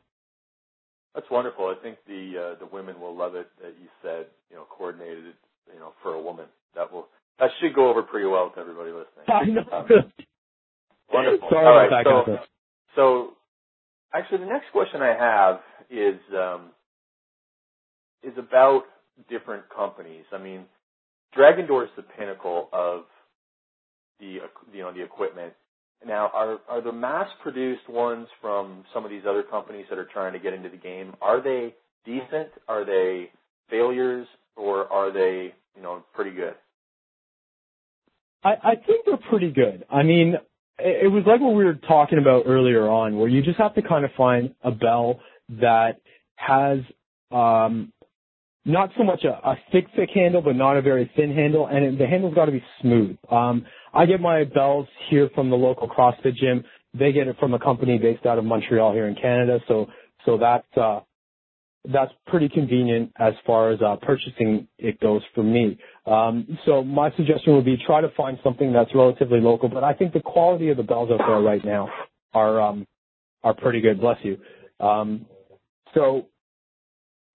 That's 1.15 1.31
wonderful. 1.31 1.67
I 1.67 1.83
think 1.83 1.99
the 2.07 2.55
uh, 2.57 2.59
the 2.59 2.67
women 2.73 3.01
will 3.01 3.17
love 3.17 3.35
it 3.35 3.49
that 3.63 3.75
you 3.81 3.89
said 4.03 4.27
you 4.51 4.57
know 4.57 4.65
coordinated 4.71 5.35
you 5.73 5.79
know 5.79 5.93
for 6.03 6.15
a 6.15 6.21
woman. 6.21 6.47
That 6.75 6.93
will 6.93 7.09
that 7.39 7.51
should 7.61 7.75
go 7.75 7.91
over 7.91 8.03
pretty 8.03 8.27
well 8.27 8.47
with 8.47 8.59
everybody 8.59 8.91
listening. 8.91 9.27
I 9.29 9.45
know. 9.45 9.79
Um, 9.79 10.13
wonderful. 11.13 11.49
Sorry 11.51 11.67
All 11.67 11.77
right, 11.77 12.05
so, 12.05 12.39
so 12.95 13.31
actually 14.13 14.39
the 14.39 14.47
next 14.47 14.67
question 14.73 15.03
I 15.03 15.15
have 15.15 15.61
is 15.91 16.21
um, 16.35 16.71
is 18.23 18.37
about 18.39 18.83
different 19.29 19.65
companies. 19.75 20.25
I 20.33 20.39
mean, 20.39 20.65
Dragon 21.35 21.67
Door 21.67 21.85
is 21.85 21.91
the 21.97 22.03
pinnacle 22.03 22.69
of 22.73 23.03
the 24.21 24.39
you 24.73 24.83
know 24.83 24.93
the 24.93 25.03
equipment. 25.03 25.53
Now, 26.07 26.31
are 26.35 26.59
are 26.69 26.81
the 26.83 26.93
mass-produced 26.93 27.89
ones 27.89 28.29
from 28.41 28.85
some 28.93 29.05
of 29.05 29.11
these 29.11 29.23
other 29.29 29.43
companies 29.43 29.87
that 29.89 29.99
are 29.99 30.09
trying 30.13 30.33
to 30.35 30.39
get 30.39 30.53
into 30.53 30.69
the 30.69 30.77
game? 30.77 31.15
Are 31.21 31.43
they 31.43 31.75
decent? 32.05 32.51
Are 32.69 32.85
they 32.85 33.31
failures, 33.71 34.27
or 34.57 34.91
are 34.93 35.13
they 35.13 35.55
you 35.75 35.83
know 35.83 36.05
pretty 36.15 36.33
good? 36.33 36.55
I, 38.45 38.51
I 38.63 38.75
think 38.87 39.07
they're 39.07 39.17
pretty 39.31 39.51
good. 39.51 39.85
I 39.91 40.03
mean, 40.03 40.37
it, 40.79 41.11
was 41.11 41.25
like 41.27 41.41
what 41.41 41.55
we 41.55 41.65
were 41.65 41.75
talking 41.75 42.19
about 42.19 42.45
earlier 42.47 42.89
on, 42.89 43.17
where 43.19 43.29
you 43.29 43.43
just 43.43 43.59
have 43.59 43.75
to 43.75 43.83
kind 43.83 44.05
of 44.05 44.11
find 44.17 44.55
a 44.63 44.71
bell 44.71 45.21
that 45.49 46.01
has 46.37 46.79
um, 47.31 47.93
not 48.65 48.91
so 48.99 49.05
much 49.05 49.25
a, 49.25 49.49
a 49.49 49.59
thick, 49.73 49.87
thick 49.97 50.11
handle, 50.15 50.43
but 50.43 50.57
not 50.57 50.77
a 50.77 50.83
very 50.83 51.11
thin 51.17 51.35
handle, 51.35 51.67
and 51.67 51.85
it, 51.85 51.99
the 51.99 52.07
handle's 52.07 52.35
got 52.35 52.47
to 52.47 52.53
be 52.53 52.63
smooth. 52.83 53.17
Um, 53.31 53.65
I 53.95 54.07
get 54.07 54.21
my 54.21 54.45
bells 54.45 54.87
here 55.09 55.31
from 55.35 55.51
the 55.51 55.57
local 55.57 55.89
CrossFit 55.89 56.35
gym. 56.37 56.65
They 56.93 57.13
get 57.13 57.29
it 57.29 57.37
from 57.39 57.55
a 57.55 57.59
company 57.59 57.99
based 57.99 58.27
out 58.27 58.39
of 58.39 58.45
Montreal 58.45 58.93
here 58.93 59.07
in 59.07 59.15
Canada, 59.15 59.61
so 59.69 59.87
so 60.25 60.39
that's 60.39 60.67
uh, 60.77 61.01
that's 61.93 62.13
pretty 62.27 62.49
convenient 62.49 63.13
as 63.19 63.35
far 63.47 63.71
as 63.71 63.81
uh, 63.81 63.97
purchasing 64.03 64.67
it 64.79 65.01
goes 65.01 65.23
for 65.35 65.43
me. 65.43 65.79
Um, 66.07 66.59
so 66.65 66.85
my 66.85 67.11
suggestion 67.17 67.55
would 67.55 67.65
be 67.65 67.77
try 67.85 68.01
to 68.01 68.11
find 68.17 68.39
something 68.45 68.73
that's 68.73 68.95
relatively 68.95 69.41
local, 69.41 69.69
but 69.69 69.83
I 69.83 69.93
think 69.93 70.13
the 70.13 70.21
quality 70.21 70.69
of 70.71 70.77
the 70.77 70.85
bells 70.85 71.11
out 71.11 71.19
there 71.27 71.41
right 71.41 71.65
now 71.65 71.89
are 72.33 72.61
um, 72.61 72.87
are 73.43 73.55
pretty 73.55 73.81
good. 73.81 74.01
Bless 74.01 74.19
you. 74.23 74.39
Um, 74.79 75.27
so 75.95 76.27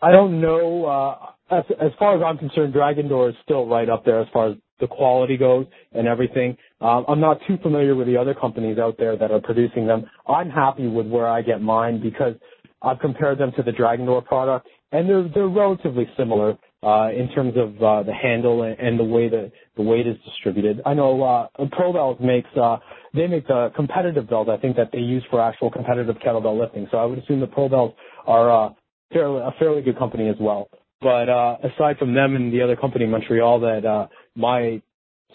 I 0.02 0.12
don't 0.12 0.40
know. 0.40 0.86
Uh, 0.86 1.56
as 1.56 1.64
as 1.82 1.92
far 2.00 2.16
as 2.16 2.24
I'm 2.26 2.38
concerned, 2.38 2.74
Dragon 2.74 3.10
Door 3.10 3.30
is 3.32 3.36
still 3.44 3.68
right 3.68 3.90
up 3.90 4.06
there 4.06 4.22
as 4.22 4.28
far 4.32 4.50
as 4.52 4.58
the 4.80 4.88
quality 4.88 5.38
goes 5.38 5.66
and 5.92 6.08
everything. 6.08 6.58
I'm 6.80 7.20
not 7.20 7.40
too 7.48 7.58
familiar 7.62 7.94
with 7.94 8.08
the 8.08 8.18
other 8.18 8.34
companies 8.34 8.80
out 8.80 8.96
there 8.98 9.16
that 9.18 9.32
are 9.32 9.42
producing 9.42 9.86
them. 9.86 10.06
I'm 10.28 10.50
happy 10.50 10.88
with 10.88 11.08
where 11.08 11.28
I 11.28 11.42
get 11.42 11.62
mine 11.62 12.02
because 12.02 12.36
I've 12.82 13.00
compared 13.00 13.38
them 13.38 13.52
to 13.58 13.64
the 13.64 13.72
Dragon 13.72 14.06
Door 14.06 14.24
product, 14.24 14.68
and 14.92 15.08
they're 15.08 15.28
they're 15.34 15.48
relatively 15.48 16.08
similar 16.18 16.58
in 16.84 17.30
terms 17.36 17.54
of 17.58 17.82
uh, 17.82 18.04
the 18.04 18.14
handle 18.14 18.64
and, 18.64 19.00
the 19.00 19.04
way 19.04 19.30
the 19.30 19.52
weight 19.78 20.08
is 20.08 20.18
distributed. 20.26 20.82
I 20.86 20.94
know 20.94 21.22
uh, 21.24 21.48
ProBells 21.66 22.20
makes 22.20 22.50
uh, 22.56 22.78
they 23.14 23.28
make 23.28 23.48
the 23.48 23.72
competitive 23.76 24.30
belt. 24.30 24.50
I 24.50 24.58
think 24.58 24.78
that 24.78 24.90
they 24.92 25.00
use 25.00 25.24
for 25.30 25.42
actual 25.42 25.70
competitive 25.70 26.16
kettlebell 26.18 26.60
lifting. 26.60 26.88
So 26.92 26.98
I 26.98 27.06
would 27.06 27.20
assume 27.20 27.40
the 27.40 27.48
ProBells 27.48 27.94
are 28.26 28.68
uh, 28.68 28.74
fairly 29.12 29.42
a 29.42 29.52
fairly 29.60 29.82
good 29.82 29.98
company 29.98 30.30
as 30.30 30.38
well. 30.40 30.70
But 31.02 31.30
uh, 31.30 31.58
aside 31.64 31.98
from 31.98 32.14
them 32.14 32.36
and 32.36 32.54
the 32.54 32.62
other 32.62 32.76
company 32.76 33.06
in 33.06 33.12
Montreal 33.12 33.60
that 33.62 33.86
uh, 33.86 34.08
my 34.36 34.82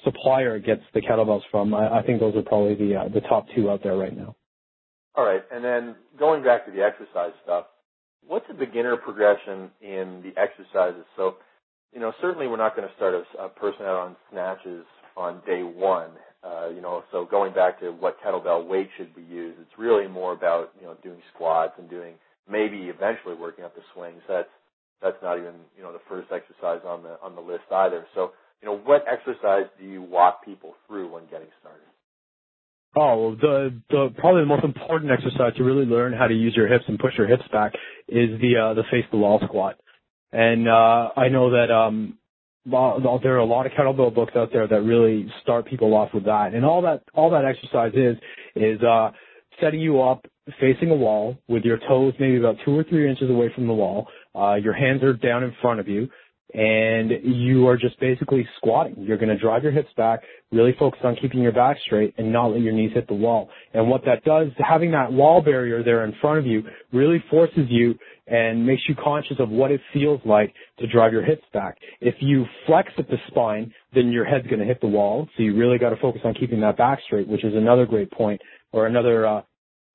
supplier 0.04 0.58
gets 0.58 0.82
the 0.94 1.00
kettlebells 1.00 1.42
from, 1.50 1.74
I, 1.74 1.98
I 1.98 2.02
think 2.02 2.20
those 2.20 2.36
are 2.36 2.42
probably 2.42 2.74
the 2.74 2.96
uh, 2.96 3.08
the 3.08 3.20
top 3.20 3.46
two 3.54 3.70
out 3.70 3.82
there 3.82 3.96
right 3.96 4.16
now. 4.16 4.36
All 5.16 5.24
right, 5.24 5.42
and 5.50 5.64
then 5.64 5.96
going 6.18 6.44
back 6.44 6.66
to 6.66 6.72
the 6.72 6.82
exercise 6.82 7.32
stuff, 7.42 7.66
what's 8.26 8.46
a 8.50 8.54
beginner 8.54 8.96
progression 8.96 9.70
in 9.80 10.22
the 10.22 10.32
exercises? 10.40 11.04
So, 11.16 11.36
you 11.92 12.00
know, 12.00 12.12
certainly 12.20 12.46
we're 12.46 12.56
not 12.56 12.76
going 12.76 12.88
to 12.88 12.94
start 12.96 13.14
a, 13.14 13.44
a 13.44 13.48
person 13.48 13.82
out 13.82 13.96
on 13.96 14.16
snatches 14.30 14.84
on 15.16 15.40
day 15.46 15.62
one. 15.62 16.10
Uh, 16.44 16.68
you 16.68 16.80
know, 16.80 17.02
so 17.10 17.26
going 17.28 17.52
back 17.52 17.80
to 17.80 17.90
what 17.90 18.16
kettlebell 18.24 18.66
weight 18.66 18.88
should 18.96 19.14
be 19.16 19.22
used, 19.22 19.58
it's 19.60 19.78
really 19.78 20.06
more 20.06 20.32
about 20.32 20.72
you 20.78 20.86
know 20.86 20.96
doing 21.02 21.18
squats 21.34 21.72
and 21.78 21.90
doing 21.90 22.14
maybe 22.48 22.84
eventually 22.84 23.34
working 23.34 23.64
up 23.64 23.74
the 23.74 23.82
swings. 23.94 24.20
That's 24.28 24.48
that's 25.02 25.16
not 25.22 25.38
even 25.38 25.54
you 25.76 25.82
know 25.82 25.92
the 25.92 26.04
first 26.08 26.28
exercise 26.30 26.80
on 26.86 27.02
the 27.02 27.18
on 27.22 27.34
the 27.34 27.40
list 27.40 27.64
either. 27.72 28.06
So 28.14 28.32
you 28.62 28.68
know 28.68 28.76
what 28.76 29.04
exercise 29.10 29.66
do 29.80 29.86
you 29.86 30.02
walk 30.02 30.44
people 30.44 30.74
through 30.86 31.12
when 31.12 31.24
getting 31.24 31.48
started? 31.60 31.82
Oh, 32.94 33.34
the 33.34 33.80
the 33.90 34.08
probably 34.16 34.42
the 34.42 34.46
most 34.46 34.64
important 34.64 35.10
exercise 35.10 35.54
to 35.56 35.64
really 35.64 35.84
learn 35.84 36.12
how 36.12 36.26
to 36.26 36.34
use 36.34 36.54
your 36.56 36.68
hips 36.68 36.84
and 36.88 36.98
push 36.98 37.12
your 37.18 37.26
hips 37.26 37.44
back 37.52 37.72
is 38.08 38.40
the 38.40 38.56
uh, 38.56 38.74
the 38.74 38.84
face 38.90 39.04
the 39.10 39.18
wall 39.18 39.40
squat. 39.44 39.76
And 40.32 40.68
uh, 40.68 41.10
I 41.16 41.28
know 41.28 41.50
that 41.50 41.70
um, 41.70 42.18
there 42.64 43.34
are 43.34 43.38
a 43.38 43.44
lot 43.44 43.66
of 43.66 43.72
kettlebell 43.72 44.14
books 44.14 44.32
out 44.34 44.50
there 44.52 44.66
that 44.66 44.80
really 44.82 45.30
start 45.42 45.66
people 45.66 45.94
off 45.94 46.10
with 46.14 46.24
that. 46.24 46.54
And 46.54 46.64
all 46.64 46.82
that 46.82 47.02
all 47.14 47.30
that 47.30 47.44
exercise 47.44 47.92
is 47.94 48.16
is 48.54 48.82
uh, 48.82 49.10
setting 49.60 49.80
you 49.80 50.02
up 50.02 50.26
facing 50.60 50.90
a 50.90 50.94
wall 50.94 51.36
with 51.48 51.64
your 51.64 51.78
toes 51.88 52.14
maybe 52.20 52.38
about 52.38 52.56
two 52.64 52.78
or 52.78 52.84
three 52.84 53.08
inches 53.10 53.28
away 53.28 53.50
from 53.54 53.66
the 53.66 53.72
wall. 53.72 54.06
Uh, 54.34 54.54
your 54.54 54.72
hands 54.72 55.02
are 55.02 55.12
down 55.12 55.42
in 55.42 55.52
front 55.60 55.80
of 55.80 55.88
you 55.88 56.08
and 56.56 57.12
you 57.22 57.68
are 57.68 57.76
just 57.76 58.00
basically 58.00 58.48
squatting. 58.56 58.94
You're 58.98 59.18
going 59.18 59.28
to 59.28 59.36
drive 59.36 59.62
your 59.62 59.72
hips 59.72 59.90
back, 59.94 60.22
really 60.50 60.74
focus 60.78 61.00
on 61.04 61.14
keeping 61.14 61.40
your 61.42 61.52
back 61.52 61.76
straight 61.84 62.14
and 62.16 62.32
not 62.32 62.46
let 62.46 62.62
your 62.62 62.72
knees 62.72 62.92
hit 62.94 63.06
the 63.08 63.14
wall. 63.14 63.50
And 63.74 63.90
what 63.90 64.06
that 64.06 64.24
does, 64.24 64.48
having 64.58 64.90
that 64.92 65.12
wall 65.12 65.42
barrier 65.42 65.82
there 65.82 66.04
in 66.06 66.14
front 66.18 66.38
of 66.38 66.46
you 66.46 66.62
really 66.94 67.22
forces 67.30 67.66
you 67.68 67.94
and 68.26 68.66
makes 68.66 68.82
you 68.88 68.94
conscious 68.94 69.36
of 69.38 69.50
what 69.50 69.70
it 69.70 69.82
feels 69.92 70.20
like 70.24 70.54
to 70.78 70.86
drive 70.86 71.12
your 71.12 71.22
hips 71.22 71.44
back. 71.52 71.76
If 72.00 72.14
you 72.20 72.46
flex 72.66 72.90
at 72.96 73.06
the 73.08 73.18
spine, 73.28 73.70
then 73.94 74.10
your 74.10 74.24
head's 74.24 74.46
going 74.46 74.60
to 74.60 74.64
hit 74.64 74.80
the 74.80 74.88
wall. 74.88 75.28
So 75.36 75.42
you 75.42 75.54
really 75.54 75.76
got 75.76 75.90
to 75.90 75.96
focus 75.96 76.22
on 76.24 76.32
keeping 76.32 76.60
that 76.62 76.78
back 76.78 77.00
straight, 77.04 77.28
which 77.28 77.44
is 77.44 77.54
another 77.54 77.84
great 77.84 78.10
point 78.10 78.40
or 78.72 78.86
another 78.86 79.26
uh, 79.26 79.42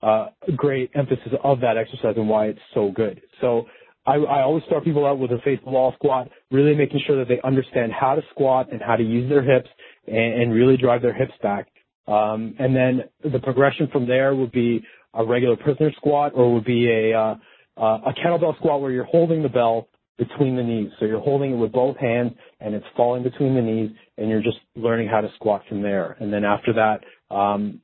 uh, 0.04 0.30
great 0.56 0.92
emphasis 0.96 1.34
of 1.44 1.60
that 1.62 1.78
exercise 1.78 2.14
and 2.18 2.30
why 2.30 2.48
it's 2.48 2.60
so 2.76 2.92
good. 2.92 3.22
So 3.40 3.66
I, 4.12 4.16
I 4.16 4.42
always 4.42 4.64
start 4.66 4.84
people 4.84 5.06
out 5.06 5.20
with 5.20 5.32
a 5.32 5.38
face 5.40 5.60
wall 5.66 5.94
squat, 5.96 6.30
really 6.52 6.76
making 6.76 7.02
sure 7.08 7.18
that 7.18 7.30
they 7.30 7.40
understand 7.48 7.94
how 7.94 8.16
to 8.16 8.22
squat 8.32 8.72
and 8.72 8.82
how 8.82 8.98
to 8.98 9.04
use 9.04 9.30
their 9.30 9.42
hips 9.42 9.70
and, 10.06 10.42
and 10.42 10.54
really 10.54 10.76
drive 10.76 11.02
their 11.02 11.14
hips 11.14 11.34
back. 11.42 11.68
Um, 12.08 12.56
and 12.60 12.76
then 12.76 13.04
the 13.32 13.40
progression 13.40 13.88
from 13.92 14.08
there 14.08 14.36
would 14.36 14.52
be 14.52 14.84
a 15.14 15.26
regular 15.26 15.56
prisoner 15.56 15.92
squat 15.96 16.34
or 16.36 16.54
would 16.54 16.66
be 16.66 16.90
a, 16.90 17.18
uh, 17.18 17.36
uh, 17.78 18.00
a 18.08 18.14
kettlebell 18.14 18.58
squat 18.58 18.82
where 18.82 18.92
you're 18.92 19.06
holding 19.06 19.44
the 19.44 19.50
bell 19.50 19.88
between 20.18 20.58
the 20.58 20.64
knees. 20.64 20.92
So 21.00 21.06
you're 21.06 21.22
holding 21.22 21.54
it 21.54 21.58
with 21.58 21.72
both 21.72 21.96
hands 21.98 22.34
and 22.60 22.76
it's 22.76 22.86
falling 22.98 23.24
between 23.24 23.56
the 23.56 23.62
knees 23.62 23.92
and 24.18 24.30
you're 24.30 24.44
just 24.44 24.60
learning 24.76 25.08
how 25.08 25.22
to 25.22 25.30
squat 25.36 25.62
from 25.70 25.82
there. 25.82 26.18
And 26.20 26.34
then 26.34 26.44
after 26.44 26.74
that, 26.74 27.34
um, 27.34 27.80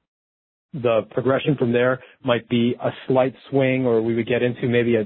the 0.82 1.02
progression 1.12 1.56
from 1.58 1.72
there 1.72 2.00
might 2.24 2.48
be 2.50 2.76
a 2.82 2.90
slight 3.08 3.34
swing, 3.50 3.86
or 3.86 4.02
we 4.02 4.16
would 4.16 4.28
get 4.28 4.42
into 4.44 4.68
maybe 4.68 4.96
a, 4.96 5.06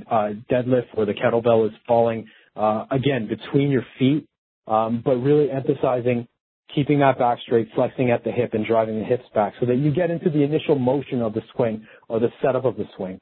deadlift 0.49 0.95
where 0.95 1.05
the 1.05 1.13
kettlebell 1.13 1.67
is 1.67 1.73
falling 1.87 2.27
uh, 2.55 2.85
again 2.91 3.27
between 3.27 3.69
your 3.69 3.85
feet, 3.97 4.27
um, 4.67 5.01
but 5.03 5.15
really 5.17 5.49
emphasizing 5.49 6.27
keeping 6.73 6.99
that 6.99 7.19
back 7.19 7.39
straight, 7.45 7.67
flexing 7.75 8.11
at 8.11 8.23
the 8.23 8.31
hip, 8.31 8.53
and 8.53 8.65
driving 8.65 8.99
the 8.99 9.05
hips 9.05 9.25
back, 9.35 9.53
so 9.59 9.65
that 9.65 9.75
you 9.75 9.93
get 9.93 10.09
into 10.09 10.29
the 10.29 10.41
initial 10.43 10.75
motion 10.75 11.21
of 11.21 11.33
the 11.33 11.41
swing 11.55 11.85
or 12.07 12.19
the 12.19 12.29
setup 12.41 12.65
of 12.65 12.77
the 12.77 12.85
swing. 12.95 13.19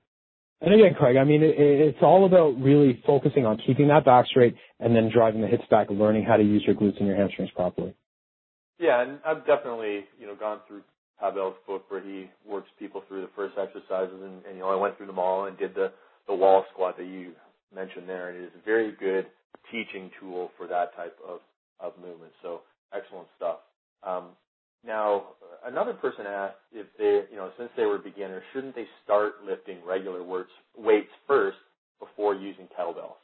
And 0.61 0.73
again, 0.73 0.93
Craig, 0.93 1.15
I 1.15 1.23
mean, 1.23 1.41
it, 1.41 1.55
it's 1.57 1.99
all 2.01 2.25
about 2.25 2.61
really 2.61 3.01
focusing 3.07 3.45
on 3.45 3.61
keeping 3.65 3.87
that 3.87 4.03
back 4.05 4.27
straight 4.27 4.55
and 4.79 4.95
then 4.95 5.09
driving 5.13 5.41
the 5.41 5.47
hips 5.47 5.63
back, 5.71 5.87
learning 5.89 6.25
how 6.25 6.37
to 6.37 6.43
use 6.43 6.63
your 6.65 6.75
glutes 6.75 6.97
and 6.99 7.07
your 7.07 7.15
hamstrings 7.15 7.51
properly. 7.55 7.95
Yeah, 8.77 9.01
and 9.01 9.19
I've 9.25 9.45
definitely, 9.45 10.05
you 10.19 10.27
know, 10.27 10.35
gone 10.35 10.59
through 10.67 10.81
Pavel's 11.21 11.55
book 11.67 11.85
where 11.89 12.01
he 12.01 12.29
works 12.47 12.69
people 12.79 13.03
through 13.07 13.21
the 13.21 13.29
first 13.35 13.55
exercises, 13.57 14.21
and, 14.21 14.45
and 14.45 14.55
you 14.55 14.61
know 14.61 14.69
I 14.69 14.75
went 14.75 14.97
through 14.97 15.07
them 15.07 15.19
all 15.19 15.45
and 15.45 15.57
did 15.57 15.75
the 15.75 15.91
the 16.27 16.35
wall 16.35 16.65
squat 16.73 16.97
that 16.97 17.05
you 17.05 17.33
mentioned 17.75 18.07
there, 18.07 18.29
and 18.29 18.37
it 18.39 18.45
is 18.45 18.51
a 18.61 18.65
very 18.65 18.93
good 18.93 19.27
teaching 19.71 20.11
tool 20.19 20.51
for 20.57 20.67
that 20.67 20.95
type 20.95 21.17
of 21.27 21.39
of 21.79 21.93
movement. 22.01 22.31
So 22.41 22.61
excellent 22.93 23.27
stuff. 23.37 23.57
Um, 24.03 24.29
now, 24.85 25.23
another 25.65 25.93
person 25.93 26.25
asked 26.25 26.55
if 26.71 26.87
they, 26.97 27.23
you 27.31 27.37
know, 27.37 27.51
since 27.57 27.69
they 27.75 27.85
were 27.85 27.97
beginners, 27.97 28.43
shouldn't 28.53 28.75
they 28.75 28.87
start 29.03 29.43
lifting 29.45 29.77
regular 29.85 30.23
weights 30.23 31.09
first 31.27 31.57
before 31.99 32.35
using 32.35 32.67
kettlebells? 32.77 33.19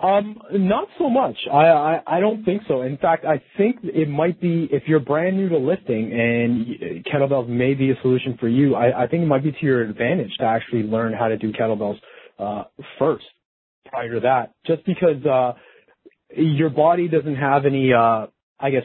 Um, 0.00 0.38
not 0.52 0.86
so 0.96 1.10
much. 1.10 1.36
I, 1.52 1.66
I 1.66 2.00
I 2.06 2.20
don't 2.20 2.44
think 2.44 2.62
so. 2.68 2.82
In 2.82 2.98
fact, 2.98 3.24
I 3.24 3.42
think 3.56 3.78
it 3.82 4.08
might 4.08 4.40
be 4.40 4.68
if 4.70 4.84
you're 4.86 5.00
brand 5.00 5.36
new 5.36 5.48
to 5.48 5.58
lifting 5.58 6.12
and 6.12 7.04
kettlebells 7.04 7.48
may 7.48 7.74
be 7.74 7.90
a 7.90 7.94
solution 8.02 8.36
for 8.38 8.46
you. 8.46 8.76
I, 8.76 9.04
I 9.04 9.06
think 9.08 9.24
it 9.24 9.26
might 9.26 9.42
be 9.42 9.50
to 9.50 9.58
your 9.62 9.82
advantage 9.82 10.30
to 10.38 10.44
actually 10.44 10.84
learn 10.84 11.14
how 11.14 11.26
to 11.26 11.36
do 11.36 11.52
kettlebells 11.52 11.98
uh, 12.38 12.64
first 13.00 13.24
prior 13.86 14.14
to 14.14 14.20
that, 14.20 14.52
just 14.66 14.84
because 14.86 15.24
uh, 15.26 15.54
your 16.30 16.70
body 16.70 17.08
doesn't 17.08 17.36
have 17.36 17.66
any, 17.66 17.92
uh, 17.92 18.26
I 18.60 18.70
guess, 18.70 18.84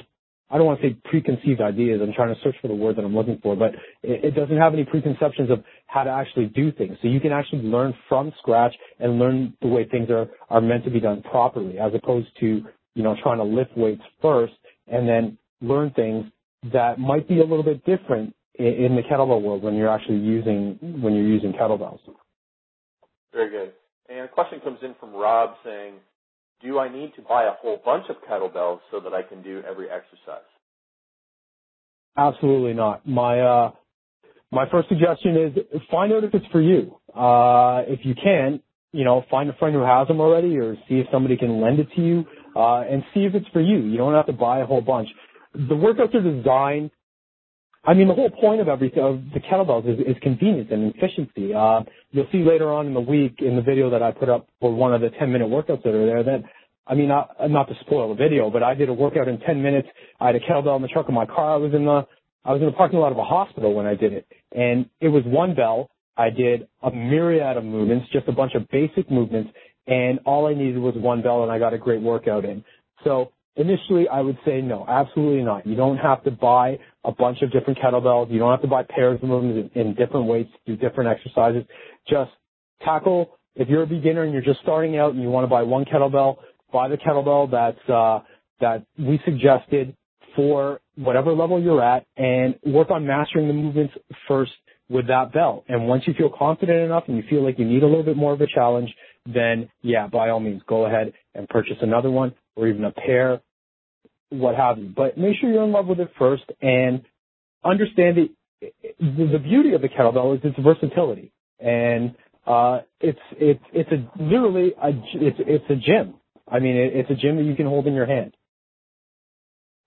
I 0.54 0.58
don't 0.58 0.68
want 0.68 0.82
to 0.82 0.90
say 0.90 0.98
preconceived 1.06 1.62
ideas. 1.62 2.00
I'm 2.00 2.14
trying 2.14 2.34
to 2.34 2.40
search 2.44 2.56
for 2.62 2.68
the 2.68 2.76
word 2.76 2.96
that 2.98 3.04
I'm 3.04 3.16
looking 3.16 3.40
for, 3.42 3.56
but 3.56 3.74
it, 4.04 4.24
it 4.24 4.32
doesn't 4.36 4.56
have 4.56 4.74
any 4.74 4.86
preconceptions 4.86 5.50
of 5.50 5.64
how 5.88 6.04
to 6.04 6.12
actually 6.12 6.46
do 6.46 6.72
things. 6.72 6.96
So 7.02 7.08
you 7.08 7.20
can 7.20 7.32
actually 7.32 7.64
learn 7.64 7.96
from 8.08 8.32
scratch 8.38 8.74
and 9.00 9.18
learn 9.18 9.58
the 9.64 9.68
way 9.68 9.88
things 9.90 10.12
are, 10.12 10.28
are 10.52 10.62
meant 10.62 10.84
to 10.86 10.92
be 10.92 11.00
done 11.00 11.24
properly 11.24 11.80
as 11.80 11.92
opposed 11.96 12.28
to, 12.42 12.62
you 12.94 13.04
know, 13.04 13.16
trying 13.24 13.40
to 13.40 13.44
lift 13.44 13.76
weights 13.76 14.04
first 14.22 14.54
and 14.88 15.10
then 15.10 15.40
learn 15.60 15.90
things 15.96 16.26
that 16.72 17.00
might 17.00 17.28
be 17.28 17.40
a 17.40 17.44
little 17.44 17.64
bit 17.64 17.84
different 17.84 18.36
in, 18.54 18.68
in 18.68 18.96
the 18.96 19.02
kettlebell 19.02 19.42
world 19.42 19.64
when 19.64 19.74
you're 19.74 19.90
actually 19.90 20.20
using, 20.20 20.78
when 21.02 21.16
you're 21.16 21.26
using 21.26 21.52
kettlebells. 21.54 22.00
Very 23.34 23.50
good. 23.50 23.74
And 24.08 24.20
a 24.20 24.28
question 24.28 24.60
comes 24.60 24.78
in 24.84 24.94
from 25.00 25.14
Rob 25.14 25.56
saying, 25.66 25.96
do 26.62 26.80
I 26.80 26.92
need 26.92 27.14
to 27.16 27.22
buy 27.22 27.46
a 27.46 27.52
whole 27.52 27.82
bunch 27.84 28.06
of 28.10 28.18
kettlebells 28.30 28.80
so 28.92 29.00
that 29.00 29.14
I 29.14 29.22
can 29.24 29.42
do 29.42 29.62
every 29.70 29.90
exercise? 29.90 30.48
Absolutely 32.18 32.74
not. 32.74 33.08
My 33.08 33.40
uh, 33.40 33.72
my 34.52 34.70
first 34.70 34.88
suggestion 34.88 35.36
is 35.36 35.82
find 35.90 36.14
out 36.14 36.24
if 36.24 36.34
it's 36.34 36.46
for 36.52 36.62
you. 36.62 36.96
Uh, 37.14 37.82
if 37.88 38.02
you 38.04 38.14
can, 38.16 38.62
you 38.92 39.04
know, 39.04 39.26
find 39.32 39.50
a 39.50 39.54
friend 39.54 39.74
who 39.74 39.82
has 39.82 40.08
them 40.08 40.22
already, 40.22 40.58
or 40.58 40.76
see 40.88 41.00
if 41.00 41.08
somebody 41.12 41.38
can 41.38 41.60
lend 41.60 41.80
it 41.80 41.88
to 41.96 42.02
you, 42.02 42.26
uh, 42.56 42.82
and 42.82 43.04
see 43.14 43.22
if 43.22 43.34
it's 43.34 43.48
for 43.48 43.62
you. 43.62 43.80
You 43.80 43.98
don't 43.98 44.14
have 44.14 44.28
to 44.28 44.34
buy 44.34 44.60
a 44.60 44.66
whole 44.66 44.82
bunch. 44.82 45.10
The 45.54 45.76
workouts 45.76 46.14
are 46.14 46.22
designed 46.22 46.92
I 47.86 47.94
mean, 47.94 48.08
the 48.08 48.14
whole 48.14 48.30
point 48.30 48.62
of 48.62 48.70
every 48.70 48.88
of 48.96 49.22
the 49.34 49.42
kettlebells 49.42 49.88
is, 49.92 50.00
is 50.00 50.16
convenience 50.22 50.70
and 50.72 50.94
efficiency. 50.96 51.54
Uh, 51.54 51.82
you'll 52.12 52.28
see 52.32 52.44
later 52.44 52.72
on 52.72 52.88
in 52.88 52.94
the 52.94 53.02
week 53.02 53.36
in 53.40 53.58
the 53.58 53.62
video 53.62 53.90
that 53.90 54.02
I 54.02 54.12
put 54.12 54.30
up 54.30 54.48
for 54.62 54.74
one 54.74 54.94
of 54.94 55.02
the 55.02 55.10
10 55.10 55.32
minute 55.32 55.50
workouts 55.50 55.84
that 55.84 55.94
are 55.94 56.06
there 56.06 56.24
that, 56.24 56.44
I 56.88 56.96
mean, 56.96 57.10
not, 57.10 57.36
not 57.50 57.68
to 57.68 57.76
spoil 57.82 58.10
the 58.10 58.16
video, 58.16 58.50
but 58.50 58.64
I 58.64 58.74
did 58.74 58.88
a 58.88 58.94
workout 58.94 59.28
in 59.28 59.40
10 59.40 59.62
minutes. 59.62 59.90
I 60.20 60.28
had 60.28 60.36
a 60.36 60.40
kettlebell 60.40 60.78
in 60.78 60.82
the 60.82 60.88
trunk 60.88 61.10
of 61.10 61.14
my 61.14 61.26
car. 61.26 61.56
I 61.56 61.58
was 61.58 61.74
in 61.74 61.84
the, 61.84 62.08
I 62.46 62.54
was 62.54 62.62
in 62.62 62.68
the 62.68 62.74
parking 62.74 63.00
lot 63.00 63.12
of 63.12 63.18
a 63.18 63.24
hospital 63.24 63.74
when 63.74 63.86
I 63.86 63.96
did 63.96 64.14
it. 64.14 64.28
And 64.54 64.90
it 65.02 65.10
was 65.10 65.24
one 65.26 65.54
bell. 65.54 65.90
I 66.16 66.30
did 66.30 66.68
a 66.82 66.92
myriad 66.92 67.58
of 67.58 67.66
movements, 67.66 68.08
just 68.14 68.28
a 68.30 68.32
bunch 68.32 68.54
of 68.56 68.70
basic 68.70 69.10
movements, 69.10 69.52
and 69.88 70.20
all 70.26 70.46
I 70.46 70.54
needed 70.54 70.78
was 70.78 70.94
one 70.96 71.22
bell 71.22 71.44
and 71.44 71.52
I 71.52 71.60
got 71.60 71.74
a 71.74 71.78
great 71.78 72.02
workout 72.02 72.46
in. 72.46 72.64
So 73.04 73.32
Initially, 73.56 74.08
I 74.08 74.22
would 74.22 74.38
say 74.46 74.62
no, 74.62 74.84
absolutely 74.88 75.44
not. 75.44 75.68
You 75.68 75.76
don't 75.76 75.98
have 75.98 76.24
to 76.24 76.32
buy 76.32 76.80
a 77.04 77.12
bunch 77.12 77.44
of 77.44 77.52
different 77.52 77.78
kettlebells. 77.78 78.32
You 78.32 78.40
don't 78.40 78.50
have 78.50 78.64
to 78.64 78.68
buy 78.68 78.84
pairs 78.84 79.20
of 79.22 79.30
them 79.30 79.70
in, 79.76 79.94
different 79.94 80.26
weights 80.26 80.50
to 80.66 80.76
do 80.76 80.90
different 80.90 81.12
exercises. 81.12 81.64
Just 82.10 82.32
tackle, 82.84 83.38
if 83.56 83.70
you're 83.70 83.84
a 83.84 83.88
beginner 83.88 84.24
and 84.24 84.34
you're 84.34 84.42
just 84.42 84.60
starting 84.62 84.98
out 84.98 85.14
and 85.14 85.22
you 85.22 85.30
want 85.30 85.44
to 85.44 85.50
buy 85.50 85.62
one 85.62 85.86
kettlebell, 85.86 86.38
buy 86.72 86.88
the 86.88 86.98
kettlebell 86.98 87.52
that's, 87.52 87.90
uh, 87.90 88.22
that 88.60 88.86
we 88.98 89.20
suggested 89.24 89.96
for 90.36 90.80
whatever 90.96 91.32
level 91.34 91.62
you're 91.62 91.84
at 91.84 92.08
and 92.18 92.56
work 92.66 92.90
on 92.90 93.06
mastering 93.06 93.48
the 93.48 93.54
movements 93.54 93.94
first 94.28 94.52
with 94.90 95.08
that 95.08 95.32
bell. 95.32 95.64
And 95.68 95.88
once 95.88 96.04
you 96.08 96.16
feel 96.16 96.32
confident 96.36 96.80
enough 96.80 97.04
and 97.08 97.18
you 97.18 97.24
feel 97.30 97.44
like 97.44 97.60
you 97.60 97.66
need 97.66 97.84
a 97.84 97.88
little 97.88 98.04
bit 98.04 98.18
more 98.18 98.34
of 98.34 98.42
a 98.42 98.48
challenge, 98.48 98.90
then 99.28 99.70
yeah, 99.84 100.08
by 100.08 100.30
all 100.30 100.40
means, 100.40 100.64
go 100.68 100.88
ahead 100.88 101.14
and 101.36 101.48
purchase 101.48 101.78
another 101.82 102.10
one 102.10 102.34
or 102.56 102.68
even 102.68 102.84
a 102.86 102.92
pair, 102.92 103.42
what 104.30 104.56
have 104.56 104.78
you. 104.78 104.92
But 104.96 105.18
make 105.18 105.38
sure 105.40 105.52
you're 105.52 105.64
in 105.64 105.72
love 105.72 105.88
with 105.88 106.00
it 106.00 106.12
first 106.18 106.44
and 106.62 107.04
understand 107.64 108.18
the 108.18 108.30
the 109.00 109.40
beauty 109.40 109.74
of 109.74 109.82
the 109.82 109.90
kettlebell 109.90 110.38
is 110.38 110.42
its 110.44 110.58
versatility, 110.60 111.32
and 111.60 112.16
uh, 112.48 112.80
it's 113.02 113.20
it's 113.34 113.64
it's 113.74 113.92
a 113.92 114.22
literally 114.22 114.74
a 114.82 114.90
it's 115.16 115.38
it's 115.40 115.66
a 115.70 115.76
gym. 115.76 116.16
I 116.50 116.60
mean, 116.60 116.76
it, 116.76 116.94
it's 116.96 117.10
a 117.10 117.16
gym 117.16 117.38
that 117.38 117.44
you 117.44 117.56
can 117.56 117.66
hold 117.66 117.88
in 117.88 117.94
your 117.94 118.06
hand. 118.06 118.36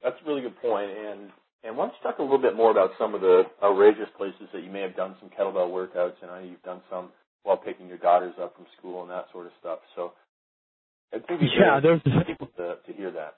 That's 0.03 0.17
a 0.23 0.29
really 0.29 0.43
good 0.43 0.61
point, 0.61 0.91
and 0.91 1.31
and 1.64 1.77
why 1.77 1.87
don't 1.87 1.95
you 1.95 2.03
talk 2.03 2.19
a 2.19 2.23
little 2.23 2.39
bit 2.41 2.55
more 2.55 2.71
about 2.71 2.91
some 2.99 3.14
of 3.14 3.21
the 3.21 3.45
outrageous 3.62 4.09
places 4.17 4.49
that 4.53 4.62
you 4.62 4.71
may 4.71 4.83
have 4.83 4.95
done 4.97 5.17
some 5.21 5.31
kettlebell 5.31 5.71
workouts, 5.71 6.14
and 6.23 6.31
I 6.31 6.43
know 6.43 6.49
you've 6.49 6.62
done 6.62 6.83
some 6.91 7.09
while 7.43 7.57
picking 7.57 7.89
your 7.89 7.99
daughters 7.99 8.35
up 8.41 8.57
from 8.57 8.67
school 8.79 9.03
and 9.03 9.11
that 9.11 9.27
sort 9.33 9.47
of 9.47 9.53
stuff. 9.61 9.79
So 9.95 10.12
I 11.12 11.18
think 11.18 11.40
yeah, 11.59 11.80
there's 11.80 12.00
people 12.26 12.48
to, 12.57 12.76
to 12.86 12.92
hear 12.92 13.11
that. 13.12 13.36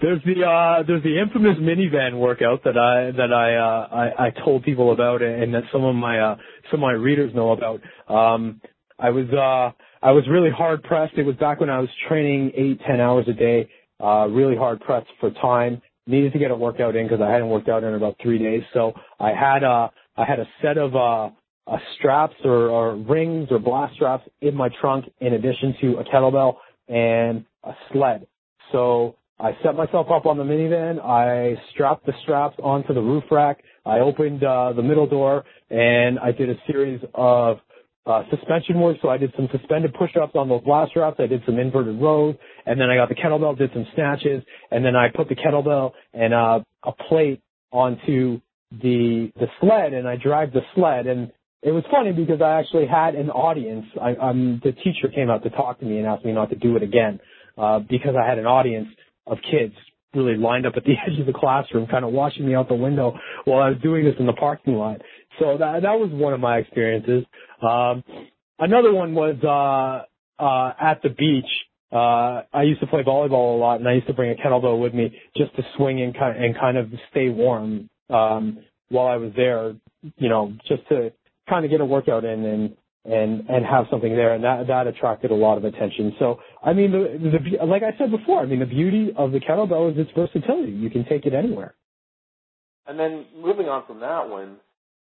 There's 0.00 0.22
the 0.24 0.44
uh 0.44 0.84
there's 0.86 1.02
the 1.02 1.18
infamous 1.20 1.56
minivan 1.58 2.18
workout 2.18 2.62
that 2.64 2.78
I 2.78 3.10
that 3.16 3.32
I 3.32 3.56
uh 3.56 3.88
I, 3.90 4.26
I 4.26 4.30
told 4.30 4.62
people 4.62 4.92
about 4.92 5.22
and 5.22 5.52
that 5.54 5.64
some 5.72 5.84
of 5.84 5.94
my 5.94 6.20
uh 6.20 6.36
some 6.70 6.80
of 6.80 6.82
my 6.82 6.92
readers 6.92 7.34
know 7.34 7.50
about. 7.50 7.80
Um 8.08 8.60
I 8.98 9.10
was 9.10 9.28
uh 9.30 9.72
I 10.06 10.12
was 10.12 10.24
really 10.28 10.50
hard 10.50 10.82
pressed. 10.84 11.14
It 11.16 11.24
was 11.24 11.36
back 11.36 11.60
when 11.60 11.70
I 11.70 11.80
was 11.80 11.88
training 12.08 12.52
eight, 12.54 12.80
ten 12.86 13.00
hours 13.00 13.26
a 13.28 13.32
day, 13.32 13.68
uh 14.02 14.28
really 14.28 14.56
hard 14.56 14.80
pressed 14.80 15.10
for 15.18 15.30
time 15.30 15.82
needed 16.06 16.32
to 16.32 16.38
get 16.38 16.50
a 16.50 16.54
workout 16.54 16.96
in 16.96 17.06
because 17.06 17.20
I 17.20 17.30
hadn't 17.30 17.48
worked 17.48 17.68
out 17.68 17.84
in 17.84 17.94
about 17.94 18.16
three 18.22 18.38
days. 18.38 18.62
So 18.72 18.92
I 19.20 19.30
had 19.30 19.62
a 19.62 19.90
I 20.16 20.24
had 20.24 20.40
a 20.40 20.46
set 20.60 20.78
of 20.78 20.94
uh, 20.94 21.30
uh 21.66 21.76
straps 21.96 22.34
or, 22.44 22.68
or 22.68 22.96
rings 22.96 23.48
or 23.50 23.58
blast 23.58 23.94
straps 23.94 24.28
in 24.40 24.54
my 24.54 24.68
trunk 24.80 25.04
in 25.20 25.34
addition 25.34 25.74
to 25.80 25.98
a 25.98 26.04
kettlebell 26.04 26.56
and 26.88 27.44
a 27.64 27.72
sled. 27.92 28.26
So 28.72 29.16
I 29.38 29.56
set 29.62 29.74
myself 29.76 30.08
up 30.10 30.26
on 30.26 30.36
the 30.38 30.44
minivan. 30.44 31.00
I 31.04 31.60
strapped 31.72 32.06
the 32.06 32.12
straps 32.22 32.56
onto 32.62 32.94
the 32.94 33.00
roof 33.00 33.24
rack. 33.30 33.62
I 33.84 33.98
opened 33.98 34.42
uh, 34.44 34.72
the 34.72 34.82
middle 34.82 35.06
door 35.06 35.44
and 35.70 36.18
I 36.18 36.32
did 36.32 36.50
a 36.50 36.56
series 36.66 37.00
of 37.14 37.58
uh, 38.06 38.22
suspension 38.30 38.80
work. 38.80 38.96
So 39.02 39.08
I 39.08 39.16
did 39.16 39.32
some 39.36 39.48
suspended 39.52 39.94
push-ups 39.94 40.32
on 40.34 40.48
those 40.48 40.62
blast 40.62 40.90
straps. 40.90 41.16
I 41.18 41.26
did 41.26 41.42
some 41.46 41.58
inverted 41.58 42.00
rows, 42.00 42.34
and 42.66 42.80
then 42.80 42.90
I 42.90 42.96
got 42.96 43.08
the 43.08 43.14
kettlebell, 43.14 43.56
did 43.56 43.70
some 43.72 43.86
snatches, 43.94 44.42
and 44.70 44.84
then 44.84 44.96
I 44.96 45.08
put 45.14 45.28
the 45.28 45.36
kettlebell 45.36 45.92
and 46.12 46.34
uh, 46.34 46.60
a 46.84 46.92
plate 47.08 47.40
onto 47.70 48.40
the 48.70 49.30
the 49.36 49.46
sled, 49.60 49.92
and 49.92 50.08
I 50.08 50.16
dragged 50.16 50.54
the 50.54 50.62
sled. 50.74 51.06
And 51.06 51.30
it 51.62 51.70
was 51.70 51.84
funny 51.90 52.12
because 52.12 52.40
I 52.42 52.58
actually 52.58 52.86
had 52.86 53.14
an 53.14 53.30
audience. 53.30 53.86
I, 54.00 54.14
um, 54.16 54.60
the 54.64 54.72
teacher 54.72 55.08
came 55.14 55.30
out 55.30 55.44
to 55.44 55.50
talk 55.50 55.78
to 55.78 55.86
me 55.86 55.98
and 55.98 56.06
asked 56.06 56.24
me 56.24 56.32
not 56.32 56.50
to 56.50 56.56
do 56.56 56.76
it 56.76 56.82
again 56.82 57.20
uh, 57.56 57.78
because 57.78 58.14
I 58.20 58.28
had 58.28 58.38
an 58.38 58.46
audience 58.46 58.88
of 59.26 59.38
kids 59.48 59.74
really 60.14 60.36
lined 60.36 60.66
up 60.66 60.74
at 60.76 60.84
the 60.84 60.92
edge 61.06 61.18
of 61.20 61.26
the 61.26 61.32
classroom, 61.32 61.86
kind 61.86 62.04
of 62.04 62.12
watching 62.12 62.46
me 62.46 62.54
out 62.54 62.68
the 62.68 62.74
window 62.74 63.14
while 63.44 63.62
I 63.62 63.70
was 63.70 63.78
doing 63.80 64.04
this 64.04 64.14
in 64.18 64.26
the 64.26 64.32
parking 64.32 64.74
lot. 64.74 65.00
So 65.38 65.56
that 65.58 65.82
that 65.82 65.94
was 65.94 66.10
one 66.12 66.32
of 66.32 66.40
my 66.40 66.58
experiences. 66.58 67.24
Um, 67.62 68.02
another 68.58 68.92
one 68.92 69.14
was 69.14 69.36
uh, 69.42 70.42
uh, 70.42 70.72
at 70.80 71.00
the 71.02 71.10
beach. 71.10 71.46
Uh, 71.92 72.42
I 72.52 72.62
used 72.62 72.80
to 72.80 72.86
play 72.86 73.02
volleyball 73.02 73.54
a 73.54 73.58
lot, 73.58 73.78
and 73.78 73.88
I 73.88 73.92
used 73.92 74.06
to 74.08 74.14
bring 74.14 74.30
a 74.30 74.34
kettlebell 74.34 74.80
with 74.80 74.94
me 74.94 75.16
just 75.36 75.54
to 75.56 75.62
swing 75.76 76.02
and 76.02 76.16
kind 76.16 76.42
and 76.42 76.58
kind 76.58 76.76
of 76.76 76.90
stay 77.10 77.28
warm 77.28 77.88
um, 78.10 78.58
while 78.88 79.06
I 79.06 79.16
was 79.16 79.32
there. 79.36 79.74
You 80.16 80.28
know, 80.28 80.54
just 80.66 80.88
to 80.88 81.12
kind 81.48 81.64
of 81.64 81.70
get 81.70 81.80
a 81.80 81.84
workout 81.84 82.24
in 82.24 82.44
and 82.44 82.76
and 83.04 83.48
and 83.48 83.66
have 83.66 83.86
something 83.90 84.14
there, 84.14 84.34
and 84.34 84.44
that 84.44 84.66
that 84.68 84.86
attracted 84.86 85.30
a 85.30 85.34
lot 85.34 85.58
of 85.58 85.64
attention. 85.64 86.14
So, 86.18 86.38
I 86.64 86.72
mean, 86.72 86.92
the, 86.92 87.58
the 87.58 87.64
like 87.64 87.82
I 87.82 87.96
said 87.98 88.10
before, 88.10 88.40
I 88.40 88.46
mean, 88.46 88.60
the 88.60 88.66
beauty 88.66 89.12
of 89.16 89.32
the 89.32 89.40
kettlebell 89.40 89.92
is 89.92 89.98
its 89.98 90.10
versatility. 90.14 90.72
You 90.72 90.90
can 90.90 91.04
take 91.04 91.26
it 91.26 91.34
anywhere. 91.34 91.74
And 92.86 92.98
then 92.98 93.26
moving 93.36 93.68
on 93.68 93.86
from 93.86 94.00
that 94.00 94.28
one, 94.28 94.56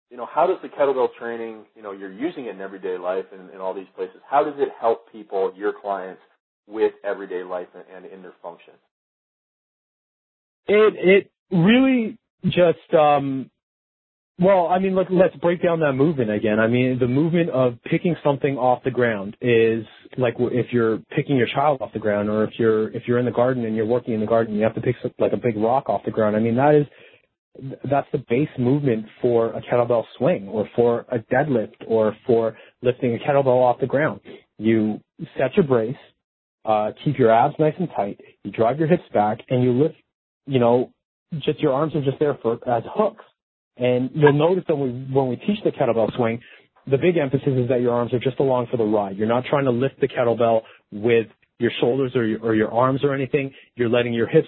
you 0.09 0.17
know, 0.17 0.27
how 0.29 0.45
does 0.45 0.57
the 0.61 0.67
kettlebell 0.67 1.09
training, 1.17 1.65
you 1.75 1.81
know, 1.81 1.93
you're 1.93 2.11
using 2.11 2.45
it 2.45 2.55
in 2.55 2.61
everyday 2.61 2.97
life 2.97 3.25
and 3.31 3.49
in 3.51 3.61
all 3.61 3.73
these 3.73 3.87
places. 3.95 4.17
How 4.29 4.43
does 4.43 4.55
it 4.57 4.69
help 4.79 5.11
people, 5.11 5.53
your 5.55 5.73
clients, 5.81 6.21
with 6.67 6.93
everyday 7.03 7.43
life 7.43 7.67
and, 7.73 7.83
and 7.95 8.05
in 8.11 8.21
their 8.21 8.33
function? 8.41 8.73
It 10.67 10.93
it 10.97 11.31
really 11.55 12.17
just 12.45 12.93
um 12.93 13.49
well, 14.41 14.67
I 14.67 14.79
mean, 14.79 14.95
look, 14.95 15.07
let's 15.11 15.35
break 15.35 15.61
down 15.61 15.81
that 15.81 15.93
movement 15.93 16.31
again. 16.31 16.59
I 16.59 16.67
mean, 16.67 16.97
the 16.99 17.07
movement 17.07 17.51
of 17.51 17.75
picking 17.83 18.15
something 18.23 18.57
off 18.57 18.83
the 18.83 18.89
ground 18.89 19.37
is 19.39 19.85
like 20.17 20.33
if 20.39 20.73
you're 20.73 20.97
picking 21.15 21.37
your 21.37 21.47
child 21.47 21.81
off 21.81 21.93
the 21.93 21.99
ground, 21.99 22.27
or 22.27 22.43
if 22.43 22.51
you're 22.57 22.89
if 22.89 23.03
you're 23.07 23.19
in 23.19 23.25
the 23.25 23.31
garden 23.31 23.65
and 23.65 23.75
you're 23.75 23.85
working 23.85 24.15
in 24.15 24.19
the 24.19 24.25
garden, 24.25 24.55
you 24.55 24.63
have 24.63 24.73
to 24.75 24.81
pick 24.81 24.95
like 25.19 25.33
a 25.33 25.37
big 25.37 25.57
rock 25.57 25.89
off 25.89 26.01
the 26.05 26.11
ground. 26.11 26.35
I 26.35 26.39
mean, 26.39 26.55
that 26.55 26.73
is 26.73 26.87
that's 27.89 28.07
the 28.11 28.23
base 28.29 28.49
movement 28.57 29.05
for 29.21 29.53
a 29.53 29.61
kettlebell 29.61 30.05
swing 30.17 30.47
or 30.47 30.67
for 30.75 31.05
a 31.11 31.19
deadlift 31.19 31.75
or 31.87 32.15
for 32.25 32.57
lifting 32.81 33.15
a 33.15 33.19
kettlebell 33.19 33.61
off 33.61 33.79
the 33.79 33.87
ground. 33.87 34.21
You 34.57 35.01
set 35.37 35.55
your 35.55 35.65
brace, 35.65 35.95
uh, 36.65 36.91
keep 37.03 37.19
your 37.19 37.29
abs 37.31 37.55
nice 37.59 37.75
and 37.77 37.89
tight, 37.95 38.19
you 38.43 38.51
drive 38.51 38.79
your 38.79 38.87
hips 38.87 39.03
back, 39.13 39.39
and 39.49 39.63
you 39.63 39.71
lift, 39.73 39.95
you 40.47 40.59
know, 40.59 40.91
just 41.39 41.59
your 41.59 41.73
arms 41.73 41.93
are 41.95 42.03
just 42.03 42.19
there 42.19 42.37
for 42.41 42.53
as 42.67 42.83
hooks. 42.95 43.23
And 43.77 44.11
you'll 44.13 44.33
notice 44.33 44.63
that 44.67 44.75
when 44.75 45.29
we, 45.29 45.35
teach 45.37 45.63
the 45.63 45.71
kettlebell 45.71 46.15
swing, 46.15 46.41
the 46.89 46.97
big 46.97 47.17
emphasis 47.17 47.47
is 47.47 47.69
that 47.69 47.81
your 47.81 47.93
arms 47.93 48.13
are 48.13 48.19
just 48.19 48.39
along 48.39 48.67
for 48.69 48.77
the 48.77 48.83
ride. 48.83 49.17
You're 49.17 49.27
not 49.27 49.45
trying 49.45 49.65
to 49.65 49.71
lift 49.71 49.99
the 50.01 50.07
kettlebell 50.07 50.61
with 50.91 51.27
your 51.59 51.71
shoulders 51.79 52.15
or 52.15 52.25
your, 52.25 52.39
or 52.41 52.55
your 52.55 52.71
arms 52.71 53.01
or 53.03 53.13
anything. 53.13 53.53
You're 53.75 53.89
letting 53.89 54.13
your 54.13 54.27
hips 54.27 54.47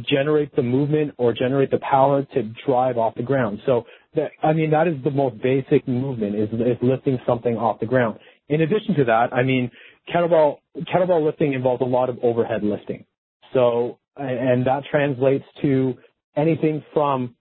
generate 0.00 0.54
the 0.56 0.62
movement 0.62 1.14
or 1.18 1.32
generate 1.32 1.70
the 1.70 1.78
power 1.78 2.24
to 2.34 2.42
drive 2.66 2.96
off 2.96 3.14
the 3.14 3.22
ground. 3.22 3.60
So 3.66 3.84
that, 4.14 4.30
I 4.42 4.52
mean, 4.52 4.70
that 4.70 4.88
is 4.88 4.94
the 5.04 5.10
most 5.10 5.40
basic 5.42 5.86
movement 5.86 6.34
is, 6.34 6.48
is 6.52 6.78
lifting 6.80 7.18
something 7.26 7.56
off 7.56 7.80
the 7.80 7.86
ground. 7.86 8.18
In 8.48 8.62
addition 8.62 8.94
to 8.96 9.04
that, 9.04 9.32
I 9.32 9.42
mean, 9.42 9.70
kettlebell, 10.12 10.58
kettlebell 10.92 11.24
lifting 11.24 11.52
involves 11.52 11.82
a 11.82 11.86
lot 11.86 12.08
of 12.08 12.18
overhead 12.22 12.62
lifting. 12.62 13.04
So, 13.52 13.98
and 14.16 14.66
that 14.66 14.84
translates 14.90 15.44
to 15.62 15.94
anything 16.36 16.82
from 16.94 17.34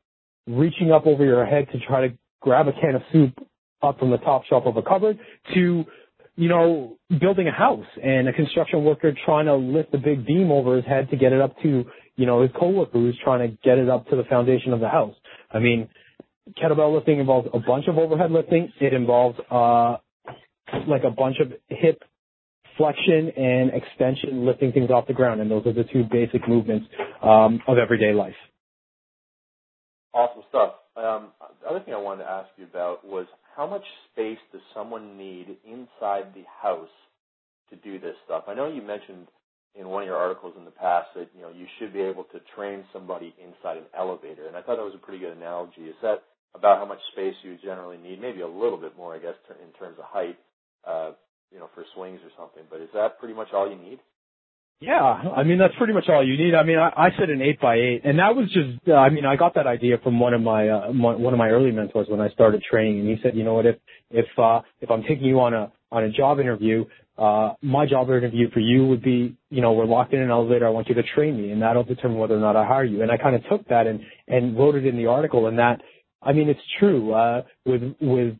reaching 0.47 0.91
up 0.91 1.05
over 1.05 1.23
your 1.23 1.45
head 1.45 1.67
to 1.71 1.79
try 1.79 2.07
to 2.07 2.13
grab 2.41 2.67
a 2.67 2.73
can 2.73 2.95
of 2.95 3.01
soup 3.11 3.33
up 3.81 3.99
from 3.99 4.11
the 4.11 4.17
top 4.17 4.43
shelf 4.45 4.63
of 4.65 4.77
a 4.77 4.81
cupboard 4.81 5.19
to 5.53 5.85
you 6.37 6.47
know, 6.47 6.97
building 7.19 7.47
a 7.47 7.51
house 7.51 7.85
and 8.01 8.27
a 8.27 8.33
construction 8.33 8.83
worker 8.83 9.13
trying 9.25 9.45
to 9.45 9.55
lift 9.55 9.93
a 9.93 9.97
big 9.97 10.25
beam 10.25 10.49
over 10.49 10.77
his 10.77 10.85
head 10.85 11.09
to 11.09 11.17
get 11.17 11.33
it 11.33 11.41
up 11.41 11.53
to 11.61 11.85
you 12.15 12.25
know, 12.25 12.41
his 12.41 12.51
coworker 12.57 12.93
who's 12.93 13.19
trying 13.23 13.39
to 13.39 13.57
get 13.63 13.77
it 13.77 13.89
up 13.89 14.07
to 14.09 14.15
the 14.15 14.23
foundation 14.25 14.73
of 14.73 14.79
the 14.79 14.89
house. 14.89 15.15
I 15.51 15.59
mean, 15.59 15.89
kettlebell 16.61 16.93
lifting 16.93 17.19
involves 17.19 17.49
a 17.53 17.59
bunch 17.59 17.87
of 17.87 17.97
overhead 17.97 18.31
lifting. 18.31 18.71
It 18.79 18.93
involves 18.93 19.39
uh, 19.49 19.97
like 20.87 21.03
a 21.03 21.11
bunch 21.11 21.37
of 21.39 21.53
hip 21.67 22.03
flexion 22.77 23.31
and 23.35 23.71
extension, 23.73 24.45
lifting 24.45 24.71
things 24.71 24.89
off 24.89 25.07
the 25.07 25.13
ground, 25.13 25.41
and 25.41 25.51
those 25.51 25.65
are 25.65 25.73
the 25.73 25.83
two 25.83 26.03
basic 26.11 26.47
movements 26.47 26.85
um, 27.21 27.59
of 27.67 27.77
everyday 27.77 28.13
life. 28.13 28.35
Awesome 30.13 30.43
stuff. 30.49 30.73
Um, 30.97 31.29
the 31.61 31.69
other 31.69 31.79
thing 31.81 31.93
I 31.93 31.97
wanted 31.97 32.23
to 32.23 32.29
ask 32.29 32.49
you 32.57 32.65
about 32.65 33.05
was 33.05 33.27
how 33.55 33.67
much 33.67 33.83
space 34.11 34.39
does 34.51 34.61
someone 34.73 35.17
need 35.17 35.57
inside 35.65 36.33
the 36.35 36.43
house 36.61 36.89
to 37.69 37.75
do 37.77 37.99
this 37.99 38.15
stuff? 38.25 38.45
I 38.47 38.53
know 38.53 38.67
you 38.67 38.81
mentioned 38.81 39.27
in 39.79 39.87
one 39.87 40.03
of 40.03 40.07
your 40.07 40.17
articles 40.17 40.53
in 40.57 40.65
the 40.65 40.71
past 40.71 41.07
that 41.15 41.29
you 41.35 41.41
know 41.41 41.49
you 41.49 41.65
should 41.79 41.93
be 41.93 42.01
able 42.01 42.25
to 42.25 42.39
train 42.55 42.83
somebody 42.91 43.33
inside 43.39 43.77
an 43.77 43.85
elevator, 43.97 44.47
and 44.47 44.57
I 44.57 44.61
thought 44.61 44.77
that 44.77 44.83
was 44.85 44.95
a 44.95 45.05
pretty 45.05 45.19
good 45.19 45.37
analogy. 45.37 45.83
Is 45.87 45.95
that 46.01 46.23
about 46.55 46.79
how 46.79 46.85
much 46.85 46.99
space 47.13 47.35
you 47.43 47.57
generally 47.63 47.97
need? 47.97 48.19
Maybe 48.19 48.41
a 48.41 48.47
little 48.47 48.77
bit 48.77 48.97
more, 48.97 49.15
I 49.15 49.19
guess, 49.19 49.35
in 49.63 49.71
terms 49.79 49.97
of 49.97 50.05
height, 50.05 50.37
uh, 50.85 51.11
you 51.53 51.59
know, 51.59 51.69
for 51.73 51.85
swings 51.95 52.19
or 52.23 52.31
something. 52.37 52.63
But 52.69 52.81
is 52.81 52.89
that 52.93 53.19
pretty 53.19 53.33
much 53.33 53.47
all 53.53 53.69
you 53.69 53.77
need? 53.77 53.99
Yeah, 54.81 54.99
I 54.99 55.43
mean 55.43 55.59
that's 55.59 55.75
pretty 55.77 55.93
much 55.93 56.09
all 56.09 56.27
you 56.27 56.35
need. 56.43 56.55
I 56.55 56.63
mean, 56.63 56.79
I, 56.79 56.89
I 56.97 57.09
said 57.17 57.29
an 57.29 57.39
eight 57.39 57.61
by 57.61 57.75
eight, 57.75 58.01
and 58.03 58.17
that 58.17 58.35
was 58.35 58.47
just. 58.47 58.79
Uh, 58.87 58.95
I 58.95 59.09
mean, 59.11 59.25
I 59.25 59.35
got 59.35 59.53
that 59.53 59.67
idea 59.67 59.99
from 60.03 60.19
one 60.19 60.33
of 60.33 60.41
my, 60.41 60.69
uh, 60.69 60.91
my 60.91 61.13
one 61.13 61.33
of 61.33 61.37
my 61.37 61.49
early 61.49 61.69
mentors 61.71 62.07
when 62.09 62.19
I 62.19 62.29
started 62.29 62.63
training, 62.63 62.99
and 63.01 63.07
he 63.07 63.17
said, 63.21 63.35
you 63.35 63.43
know 63.43 63.53
what, 63.53 63.67
if 63.67 63.75
if 64.09 64.25
uh, 64.39 64.61
if 64.81 64.89
I'm 64.89 65.03
taking 65.03 65.25
you 65.25 65.39
on 65.39 65.53
a 65.53 65.71
on 65.91 66.03
a 66.03 66.09
job 66.09 66.39
interview, 66.39 66.85
uh, 67.15 67.53
my 67.61 67.85
job 67.85 68.09
interview 68.09 68.49
for 68.49 68.59
you 68.59 68.87
would 68.87 69.03
be, 69.03 69.37
you 69.51 69.61
know, 69.61 69.73
we're 69.73 69.85
locked 69.85 70.13
in 70.13 70.21
an 70.21 70.31
elevator. 70.31 70.65
I 70.65 70.71
want 70.71 70.89
you 70.89 70.95
to 70.95 71.03
train 71.03 71.39
me, 71.39 71.51
and 71.51 71.61
that'll 71.61 71.83
determine 71.83 72.17
whether 72.17 72.35
or 72.35 72.39
not 72.39 72.55
I 72.55 72.65
hire 72.65 72.83
you. 72.83 73.03
And 73.03 73.11
I 73.11 73.17
kind 73.17 73.35
of 73.35 73.43
took 73.51 73.67
that 73.67 73.85
and 73.85 73.99
and 74.27 74.57
wrote 74.57 74.73
it 74.73 74.87
in 74.87 74.97
the 74.97 75.05
article. 75.05 75.45
And 75.45 75.59
that, 75.59 75.79
I 76.23 76.33
mean, 76.33 76.49
it's 76.49 76.59
true. 76.79 77.13
Uh, 77.13 77.43
with 77.67 77.83
with 78.01 78.35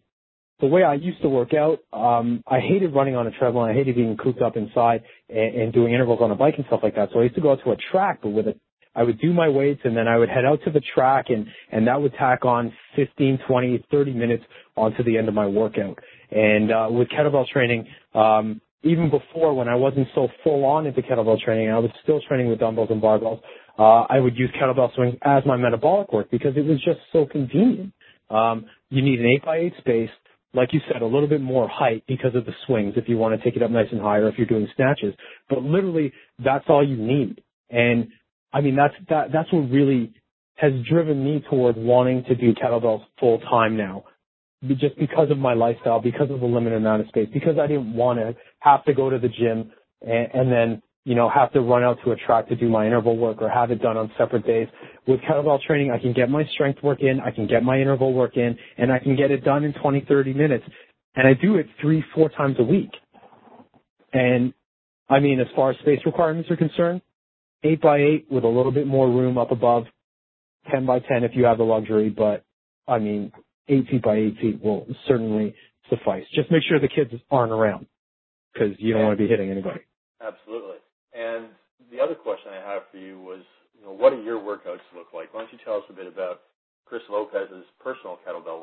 the 0.62 0.68
way 0.68 0.84
I 0.84 0.94
used 0.94 1.22
to 1.24 1.30
work 1.30 1.54
out, 1.54 1.80
um, 1.92 2.44
I 2.48 2.60
hated 2.60 2.94
running 2.94 3.16
on 3.16 3.28
a 3.28 3.32
treadmill. 3.32 3.64
I 3.64 3.74
hated 3.74 3.96
being 3.96 4.16
cooped 4.16 4.42
up 4.42 4.56
inside 4.56 5.04
and, 5.30 5.56
and 5.56 5.74
doing 5.74 5.94
intervals 5.94 6.20
on 6.22 6.32
a 6.32 6.36
bike 6.36 6.56
and 6.58 6.66
stuff 6.68 6.82
like 6.84 6.96
that. 6.96 7.10
So 7.12 7.20
I 7.20 7.24
used 7.24 7.36
to 7.36 7.42
go 7.42 7.52
out 7.52 7.60
to 7.66 7.72
a 7.72 7.78
track, 7.92 8.20
but 8.22 8.30
with 8.30 8.48
a 8.48 8.56
I 8.96 9.04
would 9.04 9.20
do 9.20 9.34
my 9.34 9.48
weights 9.48 9.82
and 9.84 9.96
then 9.96 10.08
I 10.08 10.18
would 10.18 10.30
head 10.30 10.44
out 10.46 10.60
to 10.66 10.72
the 10.72 10.82
track 10.94 11.28
and, 11.30 11.48
and 11.72 11.88
that 11.88 12.02
would 12.02 12.14
tack 12.16 12.44
on 12.44 12.74
15, 12.96 13.40
20, 13.48 13.86
30 13.90 14.14
minutes 14.14 14.44
onto 14.76 15.04
the 15.04 15.18
end 15.18 15.30
of 15.30 15.34
my 15.34 15.48
workout. 15.48 15.98
And, 16.30 16.72
uh, 16.72 16.90
with 16.92 17.08
kettlebell 17.08 17.48
training, 17.48 17.88
um, 18.14 18.60
even 18.84 19.10
before 19.10 19.54
when 19.54 19.70
I 19.70 19.76
wasn't 19.76 20.08
so 20.16 20.28
full 20.44 20.66
on 20.66 20.88
into 20.88 21.02
kettlebell 21.02 21.40
training, 21.40 21.70
I 21.70 21.80
was 21.80 21.92
still 22.04 22.20
training 22.28 22.50
with 22.50 22.60
dumbbells 22.60 22.90
and 22.92 23.02
barbells. 23.02 23.40
Uh, 23.78 24.06
I 24.10 24.20
would 24.20 24.38
use 24.38 24.50
kettlebell 24.62 24.94
swings 24.96 25.16
as 25.22 25.44
my 25.46 25.56
metabolic 25.56 26.12
work 26.12 26.30
because 26.30 26.58
it 26.58 26.66
was 26.66 26.84
just 26.84 27.00
so 27.14 27.26
convenient. 27.26 27.94
Um, 28.30 28.66
you 28.90 29.02
need 29.02 29.20
an 29.20 29.28
eight 29.28 29.46
by 29.46 29.58
eight 29.58 29.74
space, 29.78 30.10
like 30.54 30.74
you 30.74 30.82
said, 30.92 31.02
a 31.02 31.06
little 31.06 31.28
bit 31.28 31.42
more 31.42 31.68
height 31.68 32.04
because 32.08 32.36
of 32.36 32.46
the 32.46 32.54
swings 32.66 32.94
if 32.98 33.08
you 33.08 33.18
want 33.18 33.38
to 33.38 33.44
take 33.44 33.56
it 33.56 33.64
up 33.64 33.72
nice 33.72 33.88
and 33.92 34.02
high 34.02 34.18
or 34.18 34.28
if 34.28 34.38
you're 34.38 34.48
doing 34.48 34.68
snatches. 34.76 35.14
But 35.50 35.64
literally, 35.64 36.12
that's 36.44 36.66
all 36.68 36.86
you 36.86 36.98
need. 36.98 37.42
And 37.70 38.10
I 38.54 38.62
mean, 38.62 38.76
that's 38.76 38.94
that 39.10 39.32
that's 39.32 39.52
what 39.52 39.70
really 39.70 40.14
has 40.56 40.74
driven 40.88 41.24
me 41.24 41.44
toward 41.50 41.78
wanting 41.78 42.24
to 42.26 42.36
do 42.36 42.54
kettlebells 42.54 43.04
full 43.20 43.40
time 43.40 43.78
now 43.78 44.04
just 44.68 44.98
because 44.98 45.32
of 45.32 45.38
my 45.38 45.54
lifestyle, 45.54 46.00
because 46.00 46.30
of 46.30 46.40
the 46.40 46.46
limited 46.46 46.78
amount 46.78 47.02
of 47.02 47.08
space, 47.08 47.28
because 47.34 47.58
I 47.60 47.68
didn't 47.68 47.96
want 47.96 48.20
to 48.20 48.36
have 48.60 48.84
to 48.86 48.94
go 48.94 49.10
to 49.10 49.18
the 49.18 49.28
gym 49.28 49.72
and, 50.02 50.28
and 50.34 50.52
then, 50.52 50.82
you 51.04 51.16
know, 51.16 51.30
have 51.30 51.52
to 51.54 51.62
run 51.62 51.84
out 51.84 51.98
to 52.06 52.12
a 52.12 52.16
track 52.16 52.48
to 52.50 52.56
do 52.56 52.70
my 52.70 52.86
interval 52.86 53.18
work 53.18 53.42
or 53.42 53.50
have 53.50 53.72
it 53.72 53.82
done 53.82 53.98
on 53.98 54.12
separate 54.18 54.46
days. 54.46 54.68
With 55.08 55.20
kettlebell 55.22 55.62
training, 55.62 55.92
I 55.92 55.98
can 55.98 56.14
get 56.14 56.30
my 56.30 56.46
strength 56.54 56.84
work 56.84 57.02
in, 57.02 57.20
I 57.20 57.32
can 57.32 57.48
get 57.48 57.64
my 57.64 57.80
interval 57.80 58.14
work 58.14 58.38
in, 58.38 58.58
and 58.78 58.92
I 58.92 59.00
can 59.00 59.16
get 59.16 59.32
it 59.32 59.44
done 59.44 59.64
in 59.64 59.74
20, 59.74 60.06
30 60.08 60.34
minutes. 60.34 60.64
And 61.16 61.28
I 61.28 61.34
do 61.34 61.56
it 61.56 61.68
three, 61.82 62.04
four 62.14 62.30
times 62.30 62.56
a 62.60 62.64
week. 62.64 62.92
And 64.14 64.54
I 65.10 65.20
mean, 65.20 65.40
as 65.40 65.48
far 65.56 65.72
as 65.72 65.78
space 65.80 66.00
requirements 66.06 66.50
are 66.52 66.56
concerned, 66.56 67.02
eight 67.64 67.82
by 67.82 67.98
eight 67.98 68.28
with 68.30 68.44
a 68.44 68.48
little 68.48 68.72
bit 68.72 68.88
more 68.88 69.08
room 69.08 69.38
up 69.38 69.52
above 69.52 69.86
10 70.72 70.86
by 70.86 71.00
10 71.00 71.24
if 71.24 71.32
you 71.34 71.46
have 71.46 71.58
the 71.58 71.64
luxury, 71.64 72.10
but 72.10 72.46
I 72.88 73.00
mean, 73.00 73.32
8 73.68 73.88
feet 73.88 74.04
by 74.04 74.16
8 74.16 74.38
feet 74.40 74.64
will 74.64 74.86
certainly 75.08 75.56
suffice. 75.90 76.24
Just 76.34 76.52
make 76.52 76.62
sure 76.68 76.80
the 76.80 76.88
kids 76.88 77.12
aren't 77.32 77.52
around 77.52 77.88
because 78.54 78.76
you 78.80 78.94
don't 78.94 79.04
want 79.04 79.18
to 79.18 79.24
be 79.24 79.30
hitting 79.30 79.50
anybody. 79.50 79.82
Absolutely. 80.22 80.78
Other 82.12 82.20
question 82.20 82.52
I 82.52 82.74
have 82.74 82.82
for 82.92 82.98
you 82.98 83.22
was, 83.22 83.40
you 83.80 83.86
know, 83.86 83.94
what 83.94 84.10
do 84.10 84.22
your 84.22 84.38
workouts 84.38 84.82
look 84.94 85.14
like? 85.14 85.34
Why 85.34 85.42
don't 85.42 85.54
you 85.54 85.60
tell 85.64 85.76
us 85.76 85.84
a 85.90 85.94
bit 85.94 86.08
about 86.08 86.42
Chris 86.84 87.02
Lopez's 87.10 87.64
personal 87.80 88.20
kettlebell 88.28 88.62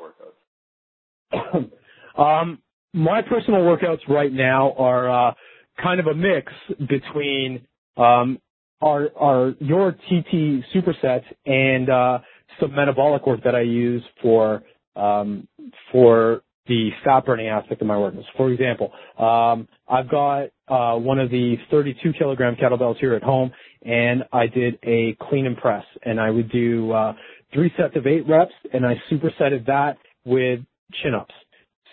workouts? 1.33 1.71
um, 2.15 2.59
my 2.93 3.23
personal 3.23 3.61
workouts 3.61 4.07
right 4.07 4.31
now 4.31 4.73
are 4.73 5.29
uh, 5.29 5.33
kind 5.81 5.99
of 5.99 6.05
a 6.05 6.13
mix 6.13 6.53
between 6.87 7.65
um, 7.97 8.39
our 8.81 9.09
our 9.17 9.55
your 9.59 9.93
TT 9.93 10.63
supersets 10.71 11.25
and 11.47 11.89
uh, 11.89 12.19
some 12.59 12.75
metabolic 12.75 13.25
work 13.25 13.43
that 13.45 13.55
I 13.55 13.61
use 13.61 14.03
for 14.21 14.61
um, 14.95 15.47
for 15.91 16.43
the 16.69 16.91
fat 17.03 17.25
burning 17.25 17.47
aspect 17.47 17.81
of 17.81 17.87
my 17.87 17.95
workouts. 17.95 18.23
For 18.37 18.49
example, 18.51 18.93
um, 19.17 19.67
I've 19.89 20.09
got 20.09 20.49
uh, 20.69 20.97
one 20.97 21.19
of 21.19 21.29
the 21.29 21.55
32 21.69 22.13
kilogram 22.17 22.55
kettlebells 22.55 22.97
here 22.99 23.13
at 23.15 23.23
home, 23.23 23.51
and 23.83 24.23
I 24.31 24.47
did 24.47 24.79
a 24.83 25.17
clean 25.29 25.45
and 25.45 25.57
press, 25.57 25.83
and 26.03 26.19
I 26.19 26.29
would 26.29 26.49
do 26.51 26.91
uh, 26.91 27.13
three 27.53 27.73
sets 27.77 27.95
of 27.97 28.07
eight 28.07 28.27
reps, 28.27 28.53
and 28.71 28.85
I 28.85 28.95
supersetted 29.11 29.65
that 29.65 29.97
with 30.25 30.61
chin 31.03 31.13
ups. 31.13 31.33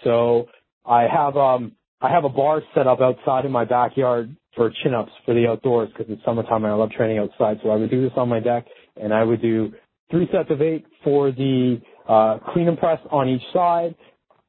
So 0.04 0.46
I 0.84 1.06
have 1.12 1.36
um 1.36 1.72
I 2.00 2.10
have 2.10 2.24
a 2.24 2.28
bar 2.28 2.62
set 2.74 2.86
up 2.86 3.00
outside 3.00 3.44
in 3.44 3.52
my 3.52 3.64
backyard 3.64 4.36
for 4.54 4.70
chin 4.82 4.94
ups 4.94 5.12
for 5.24 5.34
the 5.34 5.46
outdoors 5.46 5.88
because 5.88 6.06
it's 6.12 6.24
summertime 6.24 6.64
and 6.64 6.72
I 6.72 6.76
love 6.76 6.90
training 6.90 7.18
outside. 7.18 7.58
So 7.62 7.70
I 7.70 7.76
would 7.76 7.90
do 7.90 8.02
this 8.02 8.12
on 8.16 8.28
my 8.28 8.40
deck, 8.40 8.66
and 9.00 9.12
I 9.12 9.22
would 9.24 9.40
do 9.42 9.72
three 10.10 10.28
sets 10.32 10.50
of 10.50 10.60
eight 10.62 10.84
for 11.02 11.30
the 11.30 11.80
uh, 12.08 12.38
clean 12.52 12.68
and 12.68 12.78
press 12.78 12.98
on 13.10 13.28
each 13.28 13.42
side. 13.52 13.94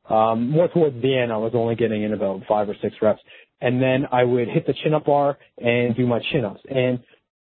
Um, 0.10 0.50
more 0.50 0.68
towards 0.70 1.02
the 1.02 1.18
end, 1.18 1.32
I 1.32 1.38
was 1.38 1.52
only 1.54 1.76
getting 1.76 2.04
in 2.04 2.14
about 2.14 2.42
five 2.48 2.70
or 2.70 2.76
six 2.82 2.96
reps, 3.02 3.22
and 3.62 3.82
then 3.82 4.06
I 4.12 4.24
would 4.24 4.48
hit 4.48 4.66
the 4.66 4.74
chin 4.84 4.94
up 4.94 5.06
bar 5.06 5.38
and 5.58 5.96
do 5.96 6.08
my 6.08 6.20
chin 6.32 6.46
ups. 6.46 6.62
And 6.70 7.00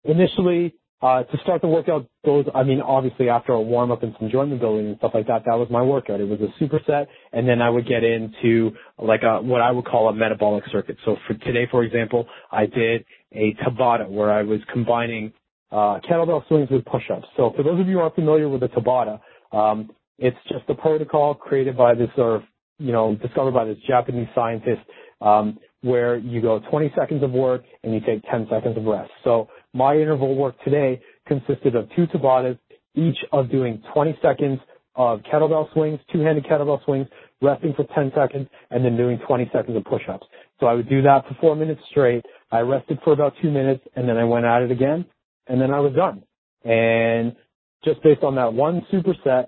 initially, 0.04 0.74
uh, 1.00 1.22
to 1.22 1.38
start 1.44 1.62
the 1.62 1.68
workout, 1.68 2.08
those, 2.24 2.46
I 2.52 2.64
mean, 2.64 2.80
obviously 2.80 3.28
after 3.28 3.52
a 3.52 3.60
warm 3.60 3.92
up 3.92 4.02
and 4.02 4.14
some 4.18 4.30
joint 4.30 4.58
building 4.58 4.88
and 4.88 4.96
stuff 4.98 5.12
like 5.14 5.28
that, 5.28 5.44
that 5.46 5.54
was 5.54 5.68
my 5.70 5.82
workout. 5.82 6.20
It 6.20 6.28
was 6.28 6.40
a 6.40 6.62
superset, 6.62 7.06
and 7.32 7.48
then 7.48 7.62
I 7.62 7.70
would 7.70 7.86
get 7.86 8.02
into 8.02 8.72
like 8.98 9.22
a, 9.22 9.40
what 9.40 9.60
I 9.60 9.70
would 9.70 9.84
call 9.84 10.08
a 10.08 10.12
metabolic 10.12 10.64
circuit. 10.72 10.96
So 11.04 11.16
for 11.26 11.34
today, 11.34 11.68
for 11.70 11.84
example, 11.84 12.26
I 12.50 12.66
did 12.66 13.04
a 13.32 13.54
Tabata 13.62 14.08
where 14.08 14.32
I 14.32 14.42
was 14.42 14.60
combining, 14.72 15.32
uh, 15.70 16.00
kettlebell 16.00 16.46
swings 16.48 16.68
with 16.70 16.84
push-ups. 16.84 17.28
So 17.36 17.52
for 17.54 17.62
those 17.62 17.80
of 17.80 17.86
you 17.86 17.94
who 17.94 18.00
aren't 18.00 18.16
familiar 18.16 18.48
with 18.48 18.62
the 18.62 18.68
Tabata, 18.68 19.20
um, 19.52 19.90
it's 20.18 20.36
just 20.48 20.64
a 20.68 20.74
protocol 20.74 21.34
created 21.34 21.76
by 21.76 21.94
this, 21.94 22.10
or, 22.16 22.44
you 22.78 22.92
know, 22.92 23.14
discovered 23.16 23.52
by 23.52 23.64
this 23.64 23.78
Japanese 23.86 24.28
scientist, 24.34 24.80
um, 25.20 25.58
where 25.82 26.16
you 26.16 26.40
go 26.40 26.60
20 26.70 26.92
seconds 26.98 27.22
of 27.22 27.30
work 27.30 27.62
and 27.84 27.94
you 27.94 28.00
take 28.00 28.22
10 28.30 28.48
seconds 28.50 28.76
of 28.76 28.84
rest. 28.84 29.10
So 29.24 29.48
my 29.72 29.94
interval 29.94 30.34
work 30.34 30.56
today 30.64 31.00
consisted 31.26 31.76
of 31.76 31.88
two 31.94 32.06
Tabatas, 32.08 32.58
each 32.94 33.18
of 33.32 33.50
doing 33.50 33.82
20 33.94 34.18
seconds 34.20 34.58
of 34.96 35.20
kettlebell 35.32 35.72
swings, 35.72 36.00
two-handed 36.12 36.44
kettlebell 36.44 36.84
swings, 36.84 37.06
resting 37.40 37.72
for 37.74 37.84
10 37.94 38.12
seconds, 38.16 38.48
and 38.70 38.84
then 38.84 38.96
doing 38.96 39.18
20 39.26 39.48
seconds 39.52 39.76
of 39.76 39.84
push-ups. 39.84 40.26
So 40.58 40.66
I 40.66 40.74
would 40.74 40.88
do 40.88 41.02
that 41.02 41.26
for 41.28 41.36
four 41.40 41.54
minutes 41.54 41.80
straight. 41.90 42.24
I 42.50 42.60
rested 42.60 42.98
for 43.04 43.12
about 43.12 43.34
two 43.40 43.50
minutes, 43.50 43.84
and 43.94 44.08
then 44.08 44.16
I 44.16 44.24
went 44.24 44.44
at 44.44 44.62
it 44.62 44.72
again, 44.72 45.04
and 45.46 45.60
then 45.60 45.72
I 45.72 45.78
was 45.78 45.92
done. 45.94 46.24
And 46.64 47.36
just 47.84 48.02
based 48.02 48.24
on 48.24 48.34
that 48.34 48.52
one 48.52 48.84
superset 48.92 49.46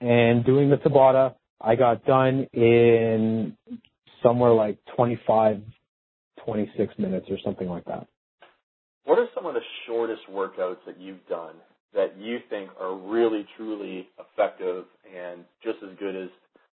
and 0.00 0.44
doing 0.44 0.70
the 0.70 0.76
Tabata, 0.76 1.34
I 1.60 1.74
got 1.74 2.04
done 2.04 2.46
in 2.52 3.56
somewhere 4.22 4.52
like 4.52 4.78
25, 4.96 5.62
26 6.44 6.94
minutes 6.98 7.26
or 7.30 7.38
something 7.44 7.68
like 7.68 7.84
that. 7.86 8.06
What 9.04 9.18
are 9.18 9.28
some 9.34 9.46
of 9.46 9.54
the 9.54 9.60
shortest 9.86 10.22
workouts 10.30 10.78
that 10.86 11.00
you've 11.00 11.26
done 11.28 11.54
that 11.94 12.18
you 12.18 12.38
think 12.50 12.70
are 12.80 12.94
really, 12.94 13.46
truly 13.56 14.08
effective 14.18 14.84
and 15.16 15.44
just 15.64 15.78
as 15.82 15.96
good 15.98 16.14
as, 16.14 16.28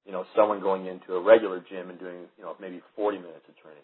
you 0.07 0.13
know, 0.13 0.25
someone 0.35 0.61
going 0.61 0.87
into 0.87 1.15
a 1.15 1.23
regular 1.23 1.63
gym 1.71 1.91
and 1.91 1.99
doing, 1.99 2.25
you 2.39 2.45
know, 2.45 2.57
maybe 2.61 2.81
40 2.97 3.19
minutes 3.19 3.45
of 3.49 3.55
training? 3.63 3.83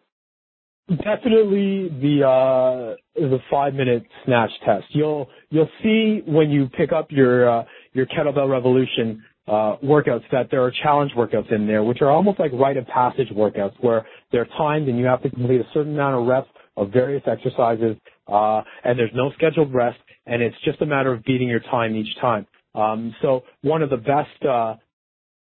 Definitely 0.88 1.90
the 2.00 2.26
uh, 2.26 2.96
the 3.14 3.38
five 3.50 3.74
minute 3.74 4.04
snatch 4.24 4.50
test. 4.64 4.86
You'll 4.88 5.28
you'll 5.50 5.68
see 5.82 6.22
when 6.26 6.48
you 6.48 6.70
pick 6.70 6.92
up 6.92 7.08
your 7.10 7.46
uh, 7.60 7.64
your 7.92 8.06
kettlebell 8.06 8.48
revolution 8.48 9.22
workouts 9.48 10.24
that 10.30 10.48
there 10.50 10.62
are 10.62 10.72
challenge 10.82 11.12
workouts 11.16 11.50
in 11.52 11.66
there, 11.66 11.82
which 11.82 12.02
are 12.02 12.10
almost 12.10 12.38
like 12.38 12.52
rite 12.52 12.76
of 12.76 12.86
passage 12.86 13.28
workouts 13.34 13.74
where 13.80 14.06
they're 14.32 14.48
timed 14.58 14.88
and 14.88 14.98
you 14.98 15.06
have 15.06 15.22
to 15.22 15.30
complete 15.30 15.60
a 15.60 15.66
certain 15.72 15.94
amount 15.94 16.20
of 16.20 16.26
reps 16.26 16.48
of 16.78 16.90
various 16.92 17.22
exercises, 17.26 17.96
uh, 18.28 18.62
and 18.84 18.98
there's 18.98 19.10
no 19.14 19.32
scheduled 19.32 19.74
rest, 19.74 19.98
and 20.26 20.42
it's 20.42 20.56
just 20.64 20.80
a 20.80 20.86
matter 20.86 21.12
of 21.12 21.24
beating 21.24 21.48
your 21.48 21.60
time 21.60 21.96
each 21.96 22.14
time. 22.20 22.46
Um, 22.74 23.14
so 23.20 23.42
one 23.62 23.82
of 23.82 23.90
the 23.90 23.96
best, 23.96 24.44
uh, 24.48 24.76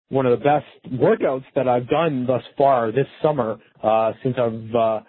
one 0.09 0.27
of 0.27 0.37
the 0.37 0.45
best 0.45 0.67
workouts 0.95 1.45
that 1.55 1.69
I've 1.69 1.89
done 1.89 2.27
thus 2.27 2.43
far 2.59 2.91
this 2.91 3.07
summer, 3.23 3.59
uh, 3.83 4.13
since 4.23 4.37
I've, 4.39 4.75
uh, 4.75 5.01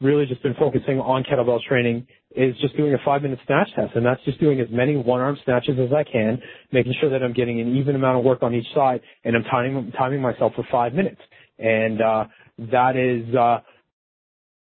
really 0.00 0.26
just 0.26 0.42
been 0.42 0.54
focusing 0.58 1.00
on 1.00 1.24
kettlebell 1.24 1.62
training 1.62 2.06
is 2.34 2.54
just 2.60 2.76
doing 2.76 2.94
a 2.94 2.98
five 3.04 3.22
minute 3.22 3.38
snatch 3.46 3.68
test. 3.74 3.94
And 3.94 4.04
that's 4.04 4.22
just 4.24 4.40
doing 4.40 4.60
as 4.60 4.66
many 4.70 4.96
one 4.96 5.20
arm 5.20 5.36
snatches 5.44 5.78
as 5.78 5.92
I 5.92 6.04
can, 6.04 6.40
making 6.72 6.94
sure 7.00 7.10
that 7.10 7.22
I'm 7.22 7.32
getting 7.32 7.60
an 7.60 7.76
even 7.76 7.94
amount 7.94 8.18
of 8.18 8.24
work 8.24 8.42
on 8.42 8.54
each 8.54 8.66
side 8.74 9.00
and 9.24 9.36
I'm 9.36 9.44
timing, 9.44 9.92
timing 9.92 10.20
myself 10.20 10.52
for 10.56 10.66
five 10.70 10.94
minutes. 10.94 11.20
And, 11.58 12.00
uh, 12.00 12.24
that 12.70 12.96
is, 12.96 13.34
uh, 13.34 13.60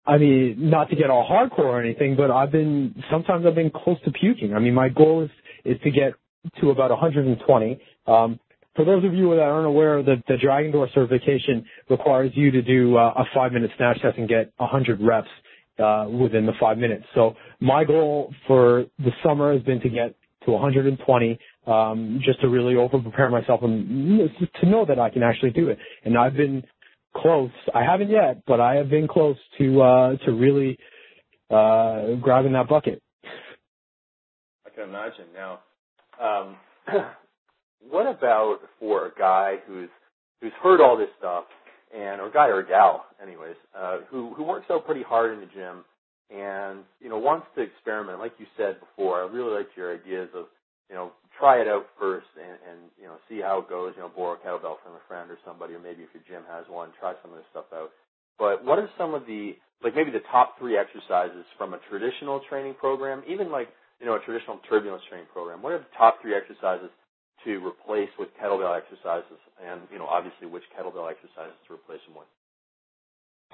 I 0.07 0.19
mean, 0.19 0.71
not 0.71 0.91
to 0.91 0.97
get 0.97 1.11
all 1.11 1.27
hardcore 1.29 1.61
or 1.61 1.81
anything, 1.81 2.17
but 2.17 2.31
I've 2.31 2.53
been, 2.53 2.95
sometimes 3.11 3.47
I've 3.47 3.55
been 3.55 3.71
close 3.71 3.99
to 4.05 4.11
puking. 4.11 4.55
I 4.55 4.59
mean, 4.59 4.75
my 4.75 4.89
goal 4.91 5.25
is, 5.25 5.31
is 5.65 5.81
to 5.83 5.91
get 5.91 6.13
to 6.61 6.71
about 6.71 6.91
120. 6.91 7.81
Um, 8.07 8.39
for 8.77 8.85
those 8.85 9.05
of 9.05 9.15
you 9.15 9.31
that 9.31 9.41
aren't 9.41 9.67
aware, 9.67 10.03
the, 10.03 10.23
the 10.29 10.37
Dragon 10.37 10.73
Door 10.73 10.91
certification 10.95 11.65
requires 11.89 12.33
you 12.35 12.51
to 12.51 12.61
do 12.61 12.97
uh, 12.97 13.15
a 13.17 13.25
five 13.35 13.53
minute 13.53 13.71
snatch 13.77 14.01
test 14.03 14.19
and 14.19 14.29
get 14.29 14.53
100 14.57 15.01
reps 15.01 15.29
uh, 15.79 16.07
within 16.09 16.47
the 16.47 16.53
five 16.61 16.79
minutes. 16.79 17.05
So 17.15 17.35
my 17.61 17.85
goal 17.85 18.33
for 18.47 18.85
the 18.99 19.11
summer 19.25 19.53
has 19.53 19.63
been 19.63 19.81
to 19.81 19.89
get 19.89 20.15
to 20.45 20.51
120, 20.51 21.39
um, 21.67 22.21
just 22.25 22.41
to 22.43 22.49
really 22.49 22.77
over 22.77 22.99
prepare 22.99 23.31
myself 23.31 23.61
and 23.63 24.31
to 24.61 24.69
know 24.69 24.85
that 24.87 24.99
I 24.99 25.11
can 25.11 25.23
actually 25.23 25.51
do 25.51 25.69
it. 25.69 25.79
And 26.05 26.19
I've 26.19 26.35
been 26.35 26.63
close. 27.17 27.51
I 27.75 27.83
haven't 27.83 28.11
yet, 28.11 28.43
but 28.47 28.61
I 28.61 28.75
have 28.77 28.91
been 28.91 29.09
close 29.09 29.37
to 29.59 29.83
uh, 29.83 30.17
to 30.27 30.33
really 30.33 30.79
uh, 31.51 32.15
grabbing 32.21 32.53
that 32.53 32.69
bucket. 32.69 33.03
I 34.67 34.71
can 34.75 34.89
imagine. 34.89 35.27
Now, 35.35 35.61
um, 36.21 36.57
what 37.89 38.07
about 38.07 38.59
for 38.79 39.07
a 39.07 39.11
guy 39.19 39.57
who's 39.67 39.91
who's 40.41 40.53
heard 40.63 40.81
all 40.81 40.97
this 40.97 41.09
stuff 41.19 41.45
and 41.95 42.21
or 42.21 42.31
guy 42.31 42.49
or 42.49 42.63
gal, 42.63 43.07
anyways, 43.23 43.57
uh, 43.79 43.99
who 44.11 44.35
who 44.35 44.43
works 44.43 44.67
out 44.71 44.85
pretty 44.85 45.03
hard 45.03 45.33
in 45.33 45.41
the 45.41 45.47
gym 45.47 45.85
and 46.31 46.81
you 47.01 47.09
know 47.09 47.19
wants 47.19 47.47
to 47.55 47.63
experiment, 47.63 48.19
like 48.19 48.33
you 48.39 48.47
said 48.57 48.81
before. 48.81 49.23
I 49.23 49.31
really 49.31 49.55
liked 49.55 49.77
your 49.77 49.95
ideas 49.95 50.29
of 50.35 50.47
you 50.91 50.97
know 50.97 51.13
try 51.39 51.61
it 51.61 51.69
out 51.69 51.87
first 51.99 52.27
and, 52.35 52.59
and 52.67 52.79
you 52.99 53.07
know 53.07 53.17
see 53.29 53.41
how 53.41 53.61
it 53.61 53.69
goes. 53.69 53.95
You 53.97 54.03
know, 54.03 54.11
borrow 54.11 54.35
a 54.35 54.43
kettlebell 54.43 54.83
from 54.83 54.99
a 54.99 55.05
friend 55.07 55.31
or 55.31 55.39
somebody, 55.47 55.75
or 55.75 55.81
maybe 55.81 56.03
if 56.03 56.11
your 56.13 56.27
gym 56.27 56.43
has 56.51 56.65
one, 56.69 56.91
try 56.99 57.15
some 57.23 57.31
of 57.31 57.39
this 57.39 57.47
stuff 57.51 57.71
out. 57.73 57.91
But 58.39 58.65
what 58.65 58.79
are 58.79 58.91
some 58.99 59.15
of 59.15 59.27
the 59.27 59.55
like 59.83 59.95
maybe 59.95 60.11
the 60.11 60.25
top 60.33 60.59
three 60.59 60.77
exercises 60.77 61.47
from 61.57 61.75
a 61.75 61.81
traditional 61.89 62.41
training 62.49 62.75
program, 62.75 63.23
even 63.29 63.53
like 63.53 63.69
you 64.01 64.07
know 64.07 64.17
a 64.17 64.23
traditional 64.27 64.59
turbulence 64.69 65.03
training 65.09 65.31
program? 65.33 65.63
What 65.63 65.73
are 65.73 65.79
the 65.79 65.95
top 65.97 66.19
three 66.23 66.35
exercises 66.35 66.91
to 67.45 67.67
replace 67.67 68.11
with 68.19 68.29
kettlebell 68.43 68.77
exercises, 68.77 69.39
and 69.65 69.83
you 69.93 69.99
know, 69.99 70.07
obviously, 70.07 70.47
which 70.47 70.63
kettlebell 70.77 71.11
exercises 71.11 71.55
to 71.69 71.75
replace 71.75 72.01
them 72.07 72.17
with. 72.17 72.29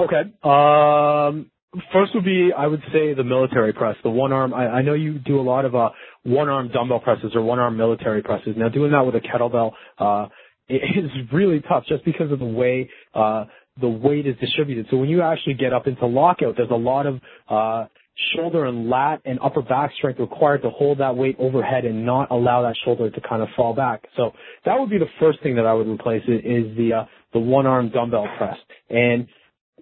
Okay. 0.01 0.23
Um, 0.43 1.51
first 1.93 2.15
would 2.15 2.25
be, 2.25 2.51
I 2.57 2.67
would 2.67 2.83
say, 2.93 3.15
the 3.15 3.25
military 3.25 3.73
press, 3.73 3.97
the 4.03 4.11
one 4.11 4.33
arm. 4.33 4.55
I, 4.55 4.69
I 4.69 4.83
know 4.83 4.95
you 4.95 5.19
do 5.19 5.39
a 5.39 5.43
lot 5.43 5.65
of 5.65 5.75
uh, 5.75 5.91
one 6.23 6.49
arm 6.49 6.69
dumbbell 6.73 7.01
presses 7.01 7.33
or 7.35 7.43
one 7.43 7.59
arm 7.59 7.77
military 7.77 8.23
presses. 8.23 8.55
Now, 8.57 8.69
doing 8.69 8.93
that 8.93 9.05
with 9.05 9.15
a 9.15 9.21
kettlebell 9.21 9.73
uh, 9.99 10.29
is 10.69 11.11
really 11.33 11.61
tough, 11.61 11.85
just 11.87 12.05
because 12.05 12.33
of 12.33 12.39
the 12.39 12.45
way 12.45 12.89
uh, 13.15 13.45
the 13.81 13.89
weight 13.89 14.27
is 14.27 14.37
distributed. 14.41 14.87
So 14.91 14.97
when 14.97 15.09
you 15.09 15.23
actually 15.23 15.55
get 15.55 15.73
up 15.73 15.87
into 15.87 16.07
lockout, 16.07 16.55
there's 16.57 16.71
a 16.71 16.75
lot 16.75 17.07
of 17.07 17.21
uh, 17.49 17.87
shoulder 18.35 18.67
and 18.67 18.89
lat 18.89 19.21
and 19.25 19.39
upper 19.43 19.63
back 19.63 19.93
strength 19.97 20.21
required 20.21 20.63
to 20.63 20.71
hold 20.71 20.99
that 20.99 21.17
weight 21.17 21.37
overhead 21.39 21.85
and 21.85 22.05
not 22.05 22.31
allow 22.31 22.63
that 22.63 22.75
shoulder 22.85 23.11
to 23.11 23.21
kind 23.21 23.43
of 23.43 23.49
fall 23.57 23.75
back. 23.75 24.05
So 24.17 24.33
that 24.65 24.79
would 24.79 24.91
be 24.91 24.99
the 24.99 25.09
first 25.19 25.43
thing 25.43 25.57
that 25.57 25.67
I 25.67 25.73
would 25.73 25.87
replace 25.87 26.23
is, 26.25 26.77
the 26.77 26.93
uh, 27.01 27.05
the 27.33 27.39
one 27.39 27.67
arm 27.67 27.91
dumbbell 27.91 28.29
press. 28.39 28.57
And 28.89 29.29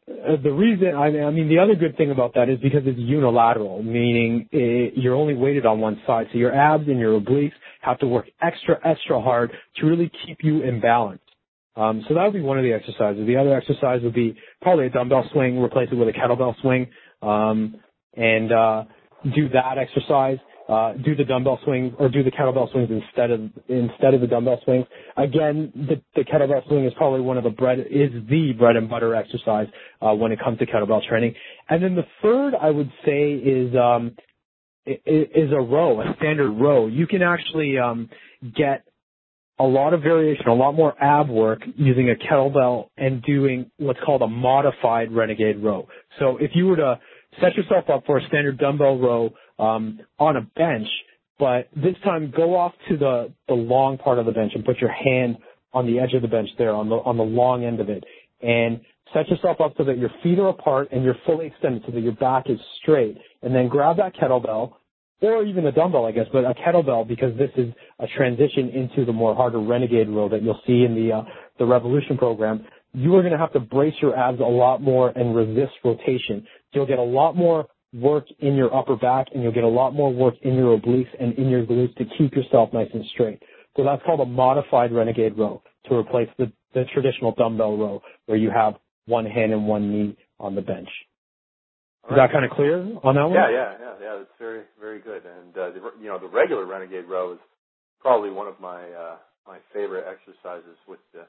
uh, 0.09 0.37
the 0.43 0.51
reason, 0.51 0.95
I 0.95 1.11
mean, 1.11 1.25
I 1.25 1.31
mean, 1.31 1.49
the 1.49 1.59
other 1.59 1.75
good 1.75 1.97
thing 1.97 2.11
about 2.11 2.35
that 2.35 2.49
is 2.49 2.59
because 2.61 2.83
it's 2.85 2.99
unilateral, 2.99 3.83
meaning 3.83 4.49
it, 4.53 4.95
you're 4.97 5.15
only 5.15 5.35
weighted 5.35 5.67
on 5.67 5.81
one 5.81 6.01
side. 6.07 6.27
So 6.33 6.39
your 6.39 6.55
abs 6.55 6.89
and 6.89 6.99
your 6.99 7.19
obliques 7.19 7.53
have 7.81 7.99
to 8.01 8.07
work 8.07 8.27
extra, 8.43 8.79
extra 8.85 9.21
hard 9.21 9.51
to 9.77 9.87
really 9.87 10.11
keep 10.27 10.39
you 10.43 10.63
in 10.63 10.81
balance. 10.81 11.21
Um, 11.77 12.05
so 12.09 12.15
that 12.15 12.25
would 12.25 12.33
be 12.33 12.41
one 12.41 12.59
of 12.59 12.65
the 12.65 12.73
exercises. 12.73 13.27
The 13.27 13.37
other 13.37 13.57
exercise 13.57 14.03
would 14.03 14.15
be 14.15 14.37
probably 14.61 14.87
a 14.87 14.91
dumbbell 14.91 15.29
swing, 15.33 15.61
replace 15.61 15.89
it 15.93 15.95
with 15.95 16.09
a 16.09 16.13
kettlebell 16.13 16.61
swing, 16.61 16.89
um, 17.23 17.77
and 18.19 18.53
uh, 18.53 18.85
do 19.35 19.49
that 19.51 19.79
exercise 19.79 20.39
uh, 20.69 20.93
do 20.93 21.15
the 21.15 21.25
dumbbell 21.25 21.59
swings 21.65 21.95
or 21.99 22.09
do 22.11 22.23
the 22.23 22.31
kettlebell 22.31 22.71
swings 22.73 22.91
instead 22.91 23.31
of 23.31 23.41
instead 23.69 24.13
of 24.13 24.21
the 24.21 24.27
dumbbell 24.27 24.61
swings. 24.65 24.85
Again, 25.17 25.73
the, 25.75 26.01
the 26.15 26.25
kettlebell 26.25 26.67
swing 26.69 26.85
is 26.85 26.93
probably 26.97 27.23
one 27.23 27.39
of 27.39 27.45
the 27.45 27.51
bread 27.51 27.79
is 27.79 28.11
the 28.29 28.53
bread 28.53 28.77
and 28.77 28.89
butter 28.89 29.15
exercise 29.15 29.69
uh, 30.03 30.13
when 30.13 30.31
it 30.31 30.39
comes 30.39 30.59
to 30.59 30.67
kettlebell 30.67 31.07
training. 31.09 31.35
And 31.71 31.83
then 31.83 31.95
the 31.95 32.05
third 32.23 32.55
I 32.55 32.71
would 32.71 32.93
say 33.07 33.33
is 33.33 33.75
um, 33.75 34.15
is 34.85 35.53
a 35.53 35.61
row, 35.61 36.03
a 36.03 36.15
standard 36.19 36.51
row. 36.51 36.87
You 36.87 37.07
can 37.07 37.23
actually 37.23 37.79
um, 37.79 38.11
get 38.55 38.85
a 39.59 39.65
lot 39.65 39.95
of 39.95 40.03
variation, 40.03 40.49
a 40.49 40.55
lot 40.55 40.73
more 40.73 40.95
ab 41.03 41.31
work 41.31 41.63
using 41.77 42.11
a 42.11 42.15
kettlebell 42.15 42.91
and 42.99 43.23
doing 43.23 43.71
what's 43.79 43.99
called 44.05 44.21
a 44.21 44.29
modified 44.29 45.13
renegade 45.13 45.63
row. 45.63 45.89
So 46.19 46.37
if 46.37 46.51
you 46.55 46.67
were 46.67 46.77
to 46.77 47.01
set 47.41 47.55
yourself 47.55 47.89
up 47.91 48.05
for 48.07 48.19
a 48.19 48.27
standard 48.29 48.59
dumbbell 48.59 48.99
row 48.99 49.31
um, 49.59 50.01
on 50.19 50.37
a 50.37 50.43
bench, 50.43 50.89
but 51.39 51.69
this 51.75 51.95
time 52.05 52.33
go 52.37 52.57
off 52.57 52.73
to 52.89 52.97
the, 52.97 53.33
the 53.47 53.55
long 53.55 53.99
part 53.99 54.19
of 54.19 54.27
the 54.27 54.33
bench 54.33 54.53
and 54.55 54.65
put 54.65 54.79
your 54.79 54.93
hand 54.93 55.39
on 55.73 55.87
the 55.87 56.01
edge 56.01 56.15
of 56.15 56.23
the 56.23 56.29
bench 56.29 56.49
there, 56.59 56.73
on 56.73 56.89
the 56.89 56.97
on 56.97 57.17
the 57.17 57.23
long 57.23 57.65
end 57.65 57.81
of 57.81 57.89
it, 57.89 58.05
and 58.41 58.81
set 59.13 59.29
yourself 59.29 59.61
up 59.61 59.75
so 59.77 59.85
that 59.85 59.99
your 59.99 60.11
feet 60.23 60.39
are 60.39 60.49
apart 60.49 60.89
and 60.93 61.05
you're 61.05 61.17
fully 61.27 61.47
extended 61.47 61.83
so 61.87 61.93
that 61.93 62.01
your 62.01 62.13
back 62.13 62.45
is 62.49 62.59
straight. 62.83 63.17
And 63.43 63.55
then 63.55 63.69
grab 63.69 63.97
that 63.99 64.15
kettlebell, 64.17 64.73
or 65.21 65.45
even 65.45 65.67
a 65.67 65.73
dumbbell, 65.73 66.07
I 66.07 66.13
guess, 66.13 66.27
but 66.33 66.45
a 66.45 66.55
kettlebell 66.55 67.07
because 67.07 67.37
this 67.37 67.51
is 67.57 67.73
a 67.99 68.07
transition 68.17 68.71
into 68.71 69.05
the 69.05 69.13
more 69.13 69.35
harder 69.35 69.61
renegade 69.61 70.09
row 70.09 70.29
that 70.29 70.43
you'll 70.43 70.61
see 70.67 70.85
in 70.85 70.95
the 70.95 71.17
uh, 71.17 71.23
the 71.59 71.67
revolution 71.67 72.17
program. 72.17 72.67
You 72.93 73.15
are 73.17 73.23
going 73.23 73.33
to 73.33 73.39
have 73.39 73.53
to 73.53 73.61
brace 73.61 73.95
your 74.01 74.17
abs 74.17 74.41
a 74.41 74.45
lot 74.45 74.81
more 74.81 75.11
and 75.11 75.35
resist 75.35 75.73
rotation. 75.85 76.47
You'll 76.73 76.87
get 76.87 76.99
a 76.99 77.03
lot 77.03 77.37
more 77.37 77.67
work 77.93 78.27
in 78.41 78.55
your 78.55 78.75
upper 78.75 78.97
back 78.97 79.29
and 79.33 79.43
you'll 79.43 79.53
get 79.53 79.65
a 79.65 79.69
lot 79.69 79.95
more 79.95 80.13
work 80.13 80.35
in 80.43 80.55
your 80.55 80.79
obliques 80.79 81.09
and 81.19 81.35
in 81.39 81.49
your 81.49 81.65
glutes 81.65 81.95
to 81.97 82.05
keep 82.17 82.35
yourself 82.35 82.71
nice 82.73 82.89
and 82.93 83.05
straight. 83.13 83.43
So 83.77 83.85
that's 83.85 84.03
called 84.05 84.21
a 84.21 84.27
modified 84.27 84.93
renegade 84.93 85.39
row 85.39 85.63
to 85.87 85.95
replace 85.95 86.29
the, 86.39 86.53
the 86.75 86.85
traditional 86.93 87.33
dumbbell 87.33 87.77
row 87.77 88.03
where 88.27 88.39
you 88.39 88.51
have 88.51 88.75
one 89.07 89.25
hand 89.25 89.53
and 89.53 89.67
one 89.67 89.91
knee 89.91 90.17
on 90.39 90.55
the 90.55 90.63
bench. 90.63 90.89
Is 92.11 92.17
that 92.17 92.33
kind 92.33 92.45
of 92.45 92.51
clear 92.53 92.81
on 93.05 93.15
that 93.17 93.25
one? 93.25 93.35
Yeah, 93.35 93.51
yeah, 93.53 93.73
yeah, 93.79 93.95
yeah. 94.01 94.15
That's 94.17 94.37
very, 94.39 94.63
very 94.81 94.99
good. 95.01 95.23
And 95.29 95.53
uh, 95.53 95.71
the, 95.71 95.81
you 96.01 96.09
know, 96.09 96.19
the 96.19 96.27
regular 96.27 96.65
renegade 96.65 97.05
row 97.05 97.35
is 97.35 97.39
probably 98.01 98.31
one 98.31 98.49
of 98.49 98.59
my 98.61 98.81
uh, 98.81 99.17
my 99.47 99.59
favorite 99.75 100.07
exercises 100.09 100.77
with 100.89 101.01
the. 101.13 101.29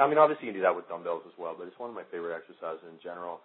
I 0.00 0.08
mean, 0.08 0.18
obviously 0.18 0.46
you 0.46 0.52
can 0.52 0.60
do 0.60 0.66
that 0.66 0.76
with 0.76 0.88
dumbbells 0.88 1.22
as 1.26 1.32
well, 1.38 1.54
but 1.58 1.66
it's 1.66 1.78
one 1.78 1.90
of 1.90 1.96
my 1.96 2.04
favorite 2.10 2.36
exercises 2.36 2.84
in 2.90 2.98
general 3.02 3.40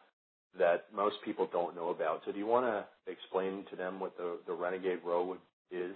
that 0.58 0.86
most 0.96 1.16
people 1.24 1.48
don't 1.52 1.76
know 1.76 1.90
about. 1.90 2.22
So 2.26 2.32
do 2.32 2.38
you 2.38 2.46
want 2.46 2.66
to 2.66 3.12
explain 3.12 3.66
to 3.70 3.76
them 3.76 4.00
what 4.00 4.18
the, 4.18 4.38
the 4.48 4.54
Renegade 4.54 5.00
Row 5.06 5.38
is? 5.72 5.96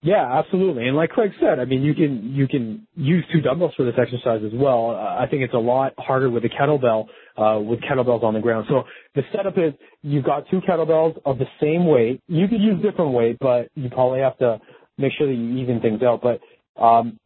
Yeah, 0.00 0.38
absolutely. 0.38 0.86
And 0.86 0.96
like 0.96 1.10
Craig 1.10 1.32
said, 1.40 1.58
I 1.58 1.64
mean, 1.64 1.82
you 1.82 1.92
can 1.92 2.32
you 2.32 2.46
can 2.46 2.86
use 2.94 3.24
two 3.32 3.40
dumbbells 3.40 3.72
for 3.76 3.84
this 3.84 3.96
exercise 4.00 4.42
as 4.46 4.52
well. 4.54 4.90
Uh, 4.90 5.20
I 5.20 5.26
think 5.28 5.42
it's 5.42 5.54
a 5.54 5.58
lot 5.58 5.92
harder 5.98 6.30
with 6.30 6.44
a 6.44 6.48
kettlebell 6.48 7.06
uh, 7.36 7.58
with 7.60 7.80
kettlebells 7.80 8.22
on 8.22 8.34
the 8.34 8.40
ground. 8.40 8.66
So 8.68 8.84
the 9.16 9.22
setup 9.34 9.58
is 9.58 9.72
you've 10.02 10.24
got 10.24 10.44
two 10.50 10.60
kettlebells 10.60 11.20
of 11.24 11.38
the 11.38 11.46
same 11.60 11.84
weight. 11.84 12.20
You 12.28 12.46
could 12.46 12.60
use 12.60 12.80
different 12.80 13.12
weight, 13.12 13.38
but 13.40 13.70
you 13.74 13.90
probably 13.90 14.20
have 14.20 14.38
to 14.38 14.60
make 14.98 15.12
sure 15.18 15.26
that 15.26 15.34
you 15.34 15.58
even 15.58 15.80
things 15.80 16.00
out. 16.02 16.22
But 16.22 16.40
um, 16.80 17.18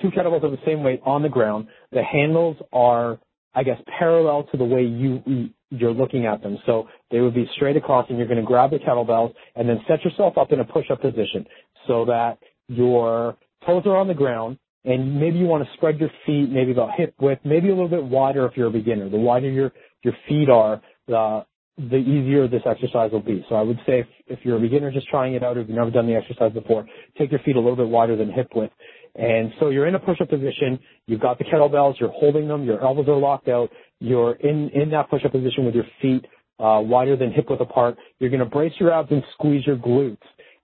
two 0.00 0.10
kettlebells 0.10 0.44
of 0.44 0.52
the 0.52 0.58
same 0.66 0.82
weight 0.82 1.00
on 1.04 1.22
the 1.22 1.28
ground. 1.28 1.68
The 1.92 2.02
handles 2.02 2.56
are 2.72 3.18
I 3.54 3.62
guess, 3.62 3.78
parallel 3.98 4.44
to 4.50 4.56
the 4.56 4.64
way 4.64 4.82
you 4.82 5.50
you're 5.70 5.92
looking 5.92 6.26
at 6.26 6.42
them. 6.42 6.58
So 6.66 6.88
they 7.10 7.20
would 7.20 7.34
be 7.34 7.48
straight 7.56 7.76
across, 7.76 8.06
and 8.08 8.18
you're 8.18 8.26
going 8.26 8.40
to 8.40 8.46
grab 8.46 8.70
the 8.70 8.78
kettlebells 8.78 9.32
and 9.56 9.68
then 9.68 9.80
set 9.88 10.04
yourself 10.04 10.36
up 10.38 10.52
in 10.52 10.60
a 10.60 10.64
push-up 10.64 11.00
position 11.00 11.46
so 11.86 12.04
that 12.04 12.38
your 12.68 13.36
toes 13.66 13.82
are 13.86 13.96
on 13.96 14.08
the 14.08 14.14
ground, 14.14 14.58
and 14.84 15.18
maybe 15.18 15.38
you 15.38 15.46
want 15.46 15.64
to 15.64 15.70
spread 15.74 15.98
your 15.98 16.10
feet 16.26 16.50
maybe 16.50 16.72
about 16.72 16.90
hip 16.96 17.14
width, 17.20 17.40
maybe 17.44 17.68
a 17.68 17.74
little 17.74 17.88
bit 17.88 18.04
wider 18.04 18.46
if 18.46 18.56
you're 18.56 18.68
a 18.68 18.72
beginner. 18.72 19.08
The 19.08 19.16
wider 19.16 19.50
your 19.50 19.72
your 20.02 20.14
feet 20.28 20.50
are, 20.50 20.80
the 21.06 21.44
the 21.76 21.96
easier 21.96 22.46
this 22.46 22.62
exercise 22.66 23.10
will 23.10 23.20
be. 23.20 23.44
So 23.48 23.56
I 23.56 23.62
would 23.62 23.78
say 23.86 24.00
if, 24.00 24.06
if 24.26 24.38
you're 24.44 24.58
a 24.58 24.60
beginner 24.60 24.92
just 24.92 25.08
trying 25.08 25.34
it 25.34 25.42
out, 25.42 25.56
or 25.56 25.60
if 25.60 25.68
you've 25.68 25.76
never 25.76 25.90
done 25.90 26.06
the 26.06 26.14
exercise 26.14 26.52
before, 26.52 26.86
take 27.18 27.32
your 27.32 27.40
feet 27.40 27.56
a 27.56 27.60
little 27.60 27.76
bit 27.76 27.88
wider 27.88 28.16
than 28.16 28.30
hip 28.30 28.48
width 28.54 28.72
and 29.14 29.52
so 29.60 29.68
you're 29.68 29.86
in 29.86 29.94
a 29.94 29.98
push-up 29.98 30.28
position. 30.28 30.78
You've 31.06 31.20
got 31.20 31.38
the 31.38 31.44
kettlebells. 31.44 32.00
You're 32.00 32.10
holding 32.10 32.48
them. 32.48 32.64
Your 32.64 32.82
elbows 32.82 33.08
are 33.08 33.16
locked 33.16 33.48
out. 33.48 33.70
You're 34.00 34.32
in, 34.34 34.70
in 34.70 34.90
that 34.90 35.08
push-up 35.08 35.32
position 35.32 35.64
with 35.64 35.74
your 35.74 35.86
feet 36.02 36.26
uh, 36.58 36.80
wider 36.84 37.16
than 37.16 37.32
hip 37.32 37.48
width 37.48 37.62
apart. 37.62 37.96
You're 38.18 38.30
going 38.30 38.40
to 38.40 38.46
brace 38.46 38.72
your 38.78 38.92
abs 38.92 39.10
and 39.10 39.22
squeeze 39.34 39.66
your 39.66 39.76
glutes. 39.76 40.18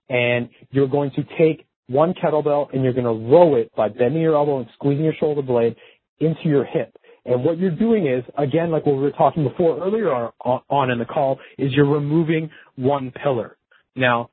And 0.09 0.49
you're 0.71 0.87
going 0.87 1.11
to 1.11 1.23
take 1.37 1.65
one 1.87 2.13
kettlebell 2.13 2.73
and 2.73 2.83
you're 2.83 2.93
going 2.93 3.05
to 3.05 3.31
row 3.31 3.55
it 3.55 3.71
by 3.75 3.87
bending 3.87 4.21
your 4.21 4.35
elbow 4.35 4.59
and 4.59 4.67
squeezing 4.73 5.05
your 5.05 5.13
shoulder 5.19 5.41
blade 5.41 5.75
into 6.19 6.43
your 6.45 6.65
hip. 6.65 6.95
And 7.23 7.43
what 7.43 7.57
you're 7.57 7.71
doing 7.71 8.07
is, 8.07 8.23
again, 8.37 8.71
like 8.71 8.85
what 8.85 8.95
we 8.95 9.01
were 9.03 9.11
talking 9.11 9.47
before 9.47 9.79
earlier 9.79 10.11
on, 10.11 10.61
on 10.69 10.89
in 10.89 10.97
the 10.97 11.05
call, 11.05 11.39
is 11.57 11.71
you're 11.71 11.85
removing 11.85 12.49
one 12.75 13.11
pillar. 13.11 13.57
Now, 13.95 14.31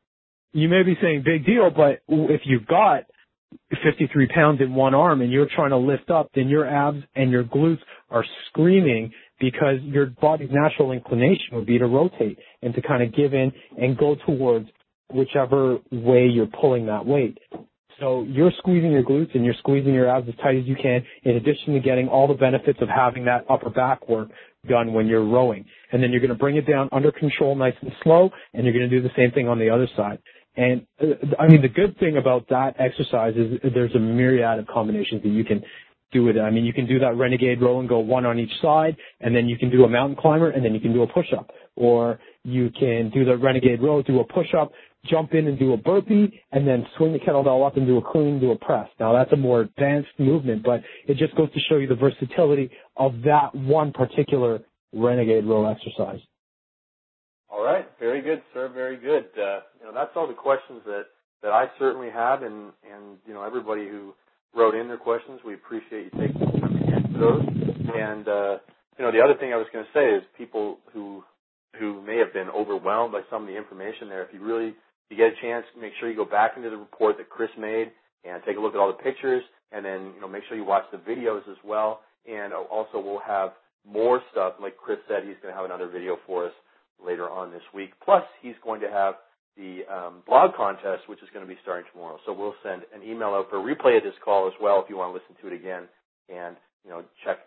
you 0.53 0.69
may 0.69 0.83
be 0.83 0.97
saying 1.01 1.23
big 1.25 1.45
deal, 1.45 1.71
but 1.71 2.01
if 2.09 2.41
you've 2.45 2.66
got 2.66 3.05
53 3.70 4.28
pounds 4.28 4.61
in 4.61 4.74
one 4.74 4.94
arm 4.94 5.20
and 5.20 5.30
you're 5.30 5.49
trying 5.55 5.70
to 5.70 5.76
lift 5.76 6.11
up, 6.11 6.30
then 6.34 6.49
your 6.49 6.66
abs 6.66 7.03
and 7.14 7.30
your 7.30 7.44
glutes 7.44 7.80
are 8.11 8.24
screaming 8.49 9.12
because 9.40 9.80
your 9.82 10.07
body's 10.07 10.51
natural 10.51 10.92
inclination 10.92 11.49
would 11.53 11.66
be 11.66 11.78
to 11.78 11.86
rotate 11.86 12.38
and 12.62 12.74
to 12.74 12.82
kind 12.82 13.03
of 13.03 13.14
give 13.14 13.34
in 13.34 13.53
and 13.80 13.96
go 13.96 14.16
towards 14.26 14.68
whichever 15.12 15.78
way 15.90 16.26
you're 16.26 16.49
pulling 16.61 16.86
that 16.86 17.07
weight. 17.07 17.38
So 18.01 18.22
you're 18.28 18.53
squeezing 18.59 18.92
your 18.92 19.03
glutes 19.03 19.34
and 19.34 19.44
you're 19.44 19.55
squeezing 19.59 19.92
your 19.92 20.09
abs 20.09 20.28
as 20.28 20.34
tight 20.36 20.57
as 20.57 20.64
you 20.66 20.76
can 20.76 21.05
in 21.24 21.36
addition 21.36 21.74
to 21.74 21.80
getting 21.80 22.09
all 22.09 22.28
the 22.28 22.34
benefits 22.34 22.78
of 22.80 22.88
having 22.88 23.24
that 23.24 23.44
upper 23.51 23.70
back 23.70 24.09
work 24.09 24.28
done 24.68 24.92
when 24.92 25.07
you're 25.07 25.24
rowing. 25.24 25.64
And 25.92 26.03
then 26.03 26.11
you're 26.11 26.20
going 26.20 26.30
to 26.30 26.36
bring 26.36 26.57
it 26.57 26.66
down 26.66 26.88
under 26.92 27.11
control 27.11 27.57
nice 27.57 27.74
and 27.80 27.90
slow 28.05 28.30
and 28.55 28.64
you're 28.64 28.72
going 28.72 28.88
to 28.88 29.01
do 29.01 29.03
the 29.03 29.14
same 29.16 29.32
thing 29.32 29.49
on 29.49 29.59
the 29.59 29.70
other 29.70 29.88
side. 29.96 30.18
And 30.59 30.85
uh, 31.01 31.15
I 31.39 31.47
mean, 31.47 31.63
the 31.63 31.69
good 31.69 31.97
thing 31.99 32.17
about 32.17 32.49
that 32.49 32.75
exercise 32.81 33.35
is 33.37 33.61
there's 33.73 33.95
a 33.95 34.01
myriad 34.01 34.59
of 34.59 34.67
combinations 34.67 35.23
that 35.23 35.29
you 35.29 35.45
can 35.45 35.63
do 36.11 36.25
with 36.25 36.37
it. 36.37 36.41
I 36.41 36.51
mean, 36.51 36.65
you 36.65 36.73
can 36.73 36.87
do 36.87 36.99
that 36.99 37.17
renegade 37.17 37.63
row 37.63 37.79
and 37.79 37.89
go 37.89 38.01
one 38.01 38.27
on 38.27 38.41
each 38.41 38.51
side, 38.61 38.97
and 39.21 39.35
then 39.37 39.49
you 39.49 39.57
can 39.57 39.71
do 39.71 39.85
a 39.85 39.89
mountain 39.89 40.17
climber, 40.17 40.51
and 40.51 40.65
then 40.65 40.75
you 40.75 40.81
can 40.81 40.93
do 40.93 41.03
a 41.03 41.07
push-up. 41.07 41.51
Or 41.77 42.19
you 42.45 42.71
can 42.71 43.11
do 43.11 43.25
the 43.25 43.37
renegade 43.37 43.81
row, 43.81 44.03
do 44.03 44.19
a 44.19 44.25
push-up, 44.25 44.73
jump 45.07 45.33
in 45.35 45.47
and 45.47 45.59
do 45.59 45.75
a 45.75 45.77
burpee, 45.77 46.43
and 46.51 46.67
then 46.67 46.85
swing 46.97 47.13
the 47.13 47.21
kettlebell 47.21 47.65
up 47.65 47.77
and 47.77 47.87
do 47.87 47.99
a 47.99 48.03
clean, 48.03 48.41
do 48.41 48.51
a 48.51 48.59
press. 48.59 48.89
Now 48.99 49.13
that's 49.13 49.33
a 49.33 49.37
more 49.37 49.61
advanced 49.61 50.11
movement, 50.19 50.65
but 50.65 50.83
it 51.07 51.19
just 51.19 51.37
goes 51.37 51.53
to 51.53 51.61
show 51.69 51.77
you 51.77 51.87
the 51.87 51.95
versatility 51.95 52.71
of 52.97 53.13
that 53.23 53.55
one 53.55 53.93
particular 53.93 54.61
renegade 54.93 55.45
row 55.45 55.67
exercise. 55.71 56.21
Very 57.99 58.22
good, 58.22 58.42
sir. 58.55 58.68
Very 58.68 58.96
good. 58.96 59.26
Uh, 59.36 59.61
you 59.80 59.86
know, 59.86 59.92
that's 59.92 60.12
all 60.14 60.28
the 60.28 60.34
questions 60.34 60.80
that, 60.86 61.07
that 61.42 61.51
I 61.51 61.66
certainly 61.78 62.11
have 62.11 62.42
and, 62.42 62.72
and, 62.86 63.18
you 63.26 63.34
know, 63.34 63.42
everybody 63.42 63.88
who 63.88 64.14
wrote 64.55 64.74
in 64.74 64.86
their 64.86 64.99
questions, 64.99 65.40
we 65.44 65.55
appreciate 65.55 66.05
you 66.05 66.11
taking 66.20 66.40
the 66.40 66.61
time 66.61 66.78
to 66.78 66.94
answer 66.94 67.18
those. 67.18 67.42
And, 67.94 68.28
uh, 68.28 68.59
you 68.99 69.05
know, 69.05 69.11
the 69.11 69.20
other 69.20 69.34
thing 69.38 69.53
I 69.53 69.57
was 69.57 69.66
going 69.72 69.84
to 69.84 69.90
say 69.92 70.14
is 70.14 70.22
people 70.36 70.78
who, 70.92 71.24
who 71.78 72.01
may 72.03 72.18
have 72.18 72.32
been 72.32 72.49
overwhelmed 72.49 73.12
by 73.12 73.22
some 73.30 73.42
of 73.42 73.49
the 73.49 73.57
information 73.57 74.09
there, 74.09 74.22
if 74.22 74.32
you 74.32 74.40
really, 74.40 74.68
if 74.68 75.11
you 75.11 75.16
get 75.16 75.32
a 75.32 75.40
chance, 75.42 75.64
make 75.80 75.92
sure 75.99 76.09
you 76.09 76.16
go 76.16 76.24
back 76.24 76.53
into 76.57 76.70
the 76.70 76.76
report 76.76 77.16
that 77.18 77.28
Chris 77.28 77.51
made 77.59 77.90
and 78.24 78.42
take 78.46 78.57
a 78.57 78.61
look 78.61 78.74
at 78.74 78.80
all 78.80 78.88
the 78.88 79.03
pictures 79.03 79.42
and 79.72 79.84
then, 79.84 80.12
you 80.14 80.20
know, 80.20 80.28
make 80.28 80.44
sure 80.49 80.57
you 80.57 80.64
watch 80.64 80.84
the 80.92 80.99
videos 80.99 81.42
as 81.51 81.57
well. 81.64 82.01
And 82.30 82.53
also 82.53 83.01
we'll 83.01 83.22
have 83.26 83.51
more 83.86 84.20
stuff. 84.30 84.55
Like 84.61 84.76
Chris 84.76 84.99
said, 85.09 85.24
he's 85.24 85.36
going 85.42 85.53
to 85.53 85.57
have 85.57 85.64
another 85.64 85.88
video 85.88 86.18
for 86.26 86.46
us 86.46 86.53
later 87.05 87.28
on 87.28 87.51
this 87.51 87.62
week. 87.74 87.92
Plus, 88.05 88.24
he's 88.42 88.55
going 88.64 88.80
to 88.80 88.90
have 88.90 89.14
the 89.57 89.82
um, 89.90 90.22
blog 90.26 90.55
contest, 90.55 91.09
which 91.09 91.22
is 91.22 91.28
going 91.34 91.44
to 91.44 91.49
be 91.49 91.59
starting 91.62 91.84
tomorrow. 91.92 92.18
So 92.24 92.32
we'll 92.32 92.55
send 92.62 92.82
an 92.94 93.03
email 93.03 93.30
out 93.30 93.51
for 93.51 93.59
a 93.59 93.62
replay 93.62 93.96
of 93.96 94.05
this 94.05 94.14
call 94.24 94.46
as 94.46 94.55
well 94.62 94.80
if 94.82 94.88
you 94.88 94.96
want 94.96 95.11
to 95.11 95.18
listen 95.18 95.34
to 95.42 95.53
it 95.53 95.59
again 95.59 95.88
and 96.28 96.57
you 96.84 96.90
know 96.90 97.03
check 97.24 97.38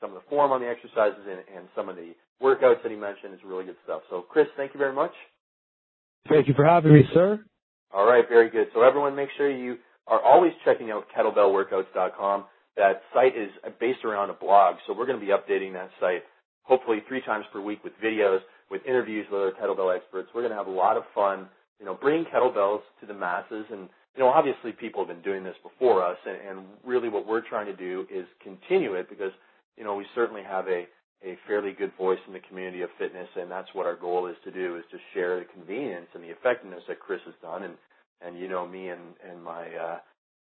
some 0.00 0.10
of 0.10 0.16
the 0.16 0.28
form 0.28 0.52
on 0.52 0.60
the 0.60 0.68
exercises 0.68 1.24
and, 1.26 1.40
and 1.56 1.66
some 1.74 1.88
of 1.88 1.96
the 1.96 2.14
workouts 2.42 2.82
that 2.82 2.90
he 2.90 2.96
mentioned. 2.96 3.34
It's 3.34 3.42
really 3.44 3.64
good 3.64 3.80
stuff. 3.84 4.02
So 4.10 4.22
Chris, 4.22 4.46
thank 4.56 4.74
you 4.74 4.78
very 4.78 4.94
much. 4.94 5.12
Thank 6.28 6.46
you 6.46 6.54
for 6.54 6.64
having 6.64 6.92
me, 6.92 7.02
sir. 7.14 7.40
All 7.92 8.06
right, 8.06 8.24
very 8.28 8.50
good. 8.50 8.68
So 8.74 8.82
everyone, 8.82 9.16
make 9.16 9.28
sure 9.36 9.50
you 9.50 9.78
are 10.06 10.20
always 10.20 10.52
checking 10.64 10.90
out 10.90 11.06
kettlebellworkouts.com. 11.16 12.44
That 12.76 13.02
site 13.14 13.36
is 13.36 13.50
based 13.80 14.04
around 14.04 14.30
a 14.30 14.34
blog, 14.34 14.76
so 14.86 14.94
we're 14.96 15.06
going 15.06 15.18
to 15.18 15.24
be 15.24 15.32
updating 15.32 15.72
that 15.72 15.90
site 15.98 16.22
hopefully 16.66 16.98
three 17.08 17.22
times 17.22 17.44
per 17.52 17.60
week 17.60 17.82
with 17.84 17.92
videos, 18.04 18.40
with 18.70 18.82
interviews 18.86 19.26
with 19.30 19.40
other 19.40 19.52
kettlebell 19.52 19.94
experts. 19.94 20.28
We're 20.34 20.42
going 20.42 20.52
to 20.52 20.56
have 20.56 20.66
a 20.66 20.70
lot 20.70 20.96
of 20.96 21.04
fun, 21.14 21.48
you 21.78 21.86
know, 21.86 21.94
bringing 21.94 22.24
kettlebells 22.24 22.80
to 23.00 23.06
the 23.06 23.14
masses. 23.14 23.64
And, 23.70 23.88
you 24.14 24.20
know, 24.22 24.28
obviously 24.28 24.72
people 24.72 25.04
have 25.04 25.08
been 25.08 25.22
doing 25.22 25.44
this 25.44 25.56
before 25.62 26.04
us. 26.04 26.16
And, 26.26 26.58
and 26.58 26.66
really 26.84 27.08
what 27.08 27.26
we're 27.26 27.46
trying 27.46 27.66
to 27.66 27.76
do 27.76 28.06
is 28.12 28.26
continue 28.42 28.94
it 28.94 29.08
because, 29.08 29.32
you 29.76 29.84
know, 29.84 29.94
we 29.94 30.04
certainly 30.14 30.42
have 30.42 30.66
a, 30.68 30.86
a 31.24 31.38
fairly 31.46 31.72
good 31.72 31.92
voice 31.96 32.18
in 32.26 32.32
the 32.32 32.40
community 32.40 32.82
of 32.82 32.90
fitness. 32.98 33.28
And 33.36 33.50
that's 33.50 33.68
what 33.72 33.86
our 33.86 33.96
goal 33.96 34.26
is 34.26 34.36
to 34.44 34.50
do 34.50 34.76
is 34.76 34.84
to 34.90 34.98
share 35.14 35.38
the 35.38 35.46
convenience 35.46 36.06
and 36.14 36.22
the 36.22 36.30
effectiveness 36.30 36.82
that 36.88 37.00
Chris 37.00 37.20
has 37.26 37.34
done. 37.42 37.62
And, 37.62 37.74
and 38.20 38.38
you 38.38 38.48
know 38.48 38.66
me 38.66 38.88
and, 38.88 39.00
and 39.28 39.42
my, 39.42 39.68
uh, 39.68 39.98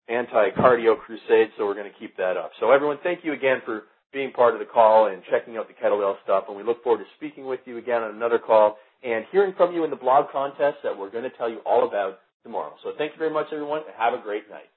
anti-cardio 0.09 0.97
crusade. 0.99 1.51
So 1.59 1.67
we're 1.67 1.75
going 1.75 1.91
to 1.91 1.99
keep 1.99 2.17
that 2.17 2.37
up. 2.37 2.53
So 2.61 2.71
everyone, 2.71 2.99
thank 3.03 3.25
you 3.25 3.33
again 3.33 3.59
for 3.65 3.85
being 4.17 4.33
part 4.33 4.55
of 4.55 4.61
the 4.61 4.65
call 4.65 5.09
and 5.09 5.23
checking 5.31 5.59
out 5.59 5.69
the 5.69 5.75
kettlebell 5.75 6.17
stuff. 6.25 6.45
And 6.49 6.57
we 6.57 6.63
look 6.63 6.83
forward 6.83 7.05
to 7.05 7.11
speaking 7.19 7.45
with 7.45 7.61
you 7.67 7.77
again 7.77 8.03
on 8.03 8.15
another 8.15 8.39
call 8.39 8.79
and 9.05 9.27
hearing 9.31 9.53
from 9.59 9.75
you 9.75 9.85
in 9.85 9.91
the 9.91 9.97
blog 9.97 10.33
contest 10.33 10.79
that 10.85 10.97
we're 10.97 11.11
going 11.11 11.25
to 11.25 11.37
tell 11.37 11.51
you 11.51 11.59
all 11.67 11.87
about 11.87 12.21
tomorrow. 12.43 12.73
So 12.83 12.93
thank 12.97 13.13
you 13.13 13.19
very 13.19 13.31
much, 13.31 13.49
everyone, 13.53 13.83
and 13.85 13.95
have 13.99 14.15
a 14.15 14.23
great 14.23 14.49
night. 14.49 14.73